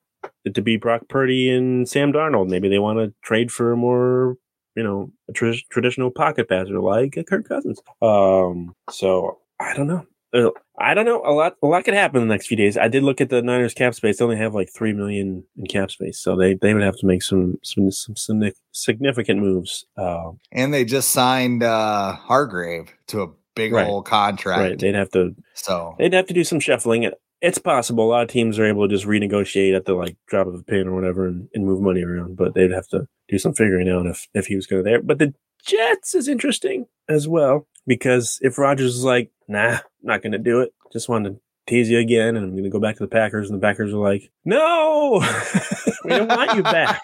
it 0.44 0.54
to 0.54 0.62
be 0.62 0.76
Brock 0.76 1.08
Purdy 1.08 1.50
and 1.50 1.88
Sam 1.88 2.12
Darnold. 2.12 2.50
Maybe 2.50 2.68
they 2.68 2.78
want 2.78 2.98
to 2.98 3.14
trade 3.22 3.50
for 3.50 3.72
a 3.72 3.76
more 3.76 4.36
you 4.76 4.82
know 4.82 5.10
a 5.28 5.32
tra- 5.32 5.54
traditional 5.70 6.10
pocket 6.10 6.48
passer 6.50 6.80
like 6.80 7.16
a 7.16 7.24
Kirk 7.24 7.48
Cousins. 7.48 7.80
Um, 8.02 8.74
so 8.90 9.38
I 9.58 9.74
don't 9.74 9.88
know. 9.88 10.06
Uh, 10.32 10.50
I 10.78 10.94
don't 10.94 11.04
know. 11.06 11.22
A 11.24 11.32
lot, 11.32 11.56
a 11.62 11.66
lot 11.66 11.84
could 11.84 11.94
happen 11.94 12.22
in 12.22 12.28
the 12.28 12.32
next 12.34 12.46
few 12.46 12.56
days. 12.56 12.78
I 12.78 12.88
did 12.88 13.02
look 13.02 13.20
at 13.20 13.30
the 13.30 13.42
Niners 13.42 13.74
cap 13.74 13.94
space. 13.94 14.18
They 14.18 14.24
only 14.24 14.36
have 14.36 14.54
like 14.54 14.70
three 14.72 14.92
million 14.92 15.44
in 15.56 15.66
cap 15.66 15.90
space, 15.90 16.18
so 16.20 16.36
they, 16.36 16.54
they 16.54 16.72
would 16.72 16.82
have 16.84 16.96
to 16.98 17.06
make 17.06 17.22
some 17.22 17.58
some 17.64 17.90
some 17.90 18.14
signi- 18.14 18.52
significant 18.72 19.40
moves. 19.40 19.84
Uh, 19.96 20.30
And 20.52 20.72
they 20.72 20.84
just 20.84 21.10
signed 21.10 21.62
uh 21.62 22.12
Hargrave 22.12 22.92
to 23.08 23.22
a 23.22 23.26
big 23.56 23.72
Right. 23.72 23.86
old 23.88 24.06
contract. 24.06 24.60
right? 24.60 24.78
They'd 24.78 24.94
have 24.94 25.10
to 25.10 25.34
So 25.54 25.96
they'd 25.98 26.12
have 26.12 26.26
to 26.26 26.34
do 26.34 26.44
some 26.44 26.60
shuffling. 26.60 27.10
It's 27.42 27.58
possible. 27.58 28.04
A 28.04 28.10
lot 28.10 28.22
of 28.22 28.28
teams 28.28 28.58
are 28.58 28.66
able 28.66 28.86
to 28.86 28.94
just 28.94 29.06
renegotiate 29.06 29.74
at 29.74 29.86
the 29.86 29.94
like 29.94 30.16
drop 30.28 30.46
of 30.46 30.54
a 30.54 30.62
pin 30.62 30.86
or 30.86 30.94
whatever 30.94 31.26
and, 31.26 31.48
and 31.54 31.64
move 31.66 31.80
money 31.80 32.02
around, 32.02 32.36
but 32.36 32.54
they'd 32.54 32.70
have 32.70 32.86
to 32.88 33.08
do 33.28 33.38
some 33.38 33.54
figuring 33.54 33.88
out 33.88 34.06
if 34.06 34.28
if 34.34 34.46
he 34.46 34.54
was 34.56 34.66
going 34.66 34.84
to 34.84 34.88
there. 34.88 35.02
But 35.02 35.18
the 35.18 35.34
Jets 35.66 36.14
is 36.14 36.28
interesting 36.28 36.86
as 37.08 37.26
well 37.28 37.66
because 37.86 38.38
if 38.42 38.56
Rodgers 38.58 38.94
is 38.96 39.04
like, 39.04 39.30
nah, 39.50 39.78
not 40.02 40.22
going 40.22 40.32
to 40.32 40.38
do 40.38 40.60
it, 40.60 40.72
just 40.92 41.08
wanted 41.08 41.34
to 41.34 41.40
tease 41.66 41.90
you 41.90 41.98
again, 41.98 42.36
and 42.36 42.44
I'm 42.44 42.52
going 42.52 42.64
to 42.64 42.70
go 42.70 42.80
back 42.80 42.96
to 42.96 43.02
the 43.04 43.08
Packers, 43.08 43.50
and 43.50 43.60
the 43.60 43.64
Packers 43.66 43.92
are 43.92 43.98
like, 43.98 44.30
no, 44.44 45.20
we 46.04 46.10
don't 46.10 46.28
want 46.28 46.54
you 46.56 46.62
back. 46.62 47.00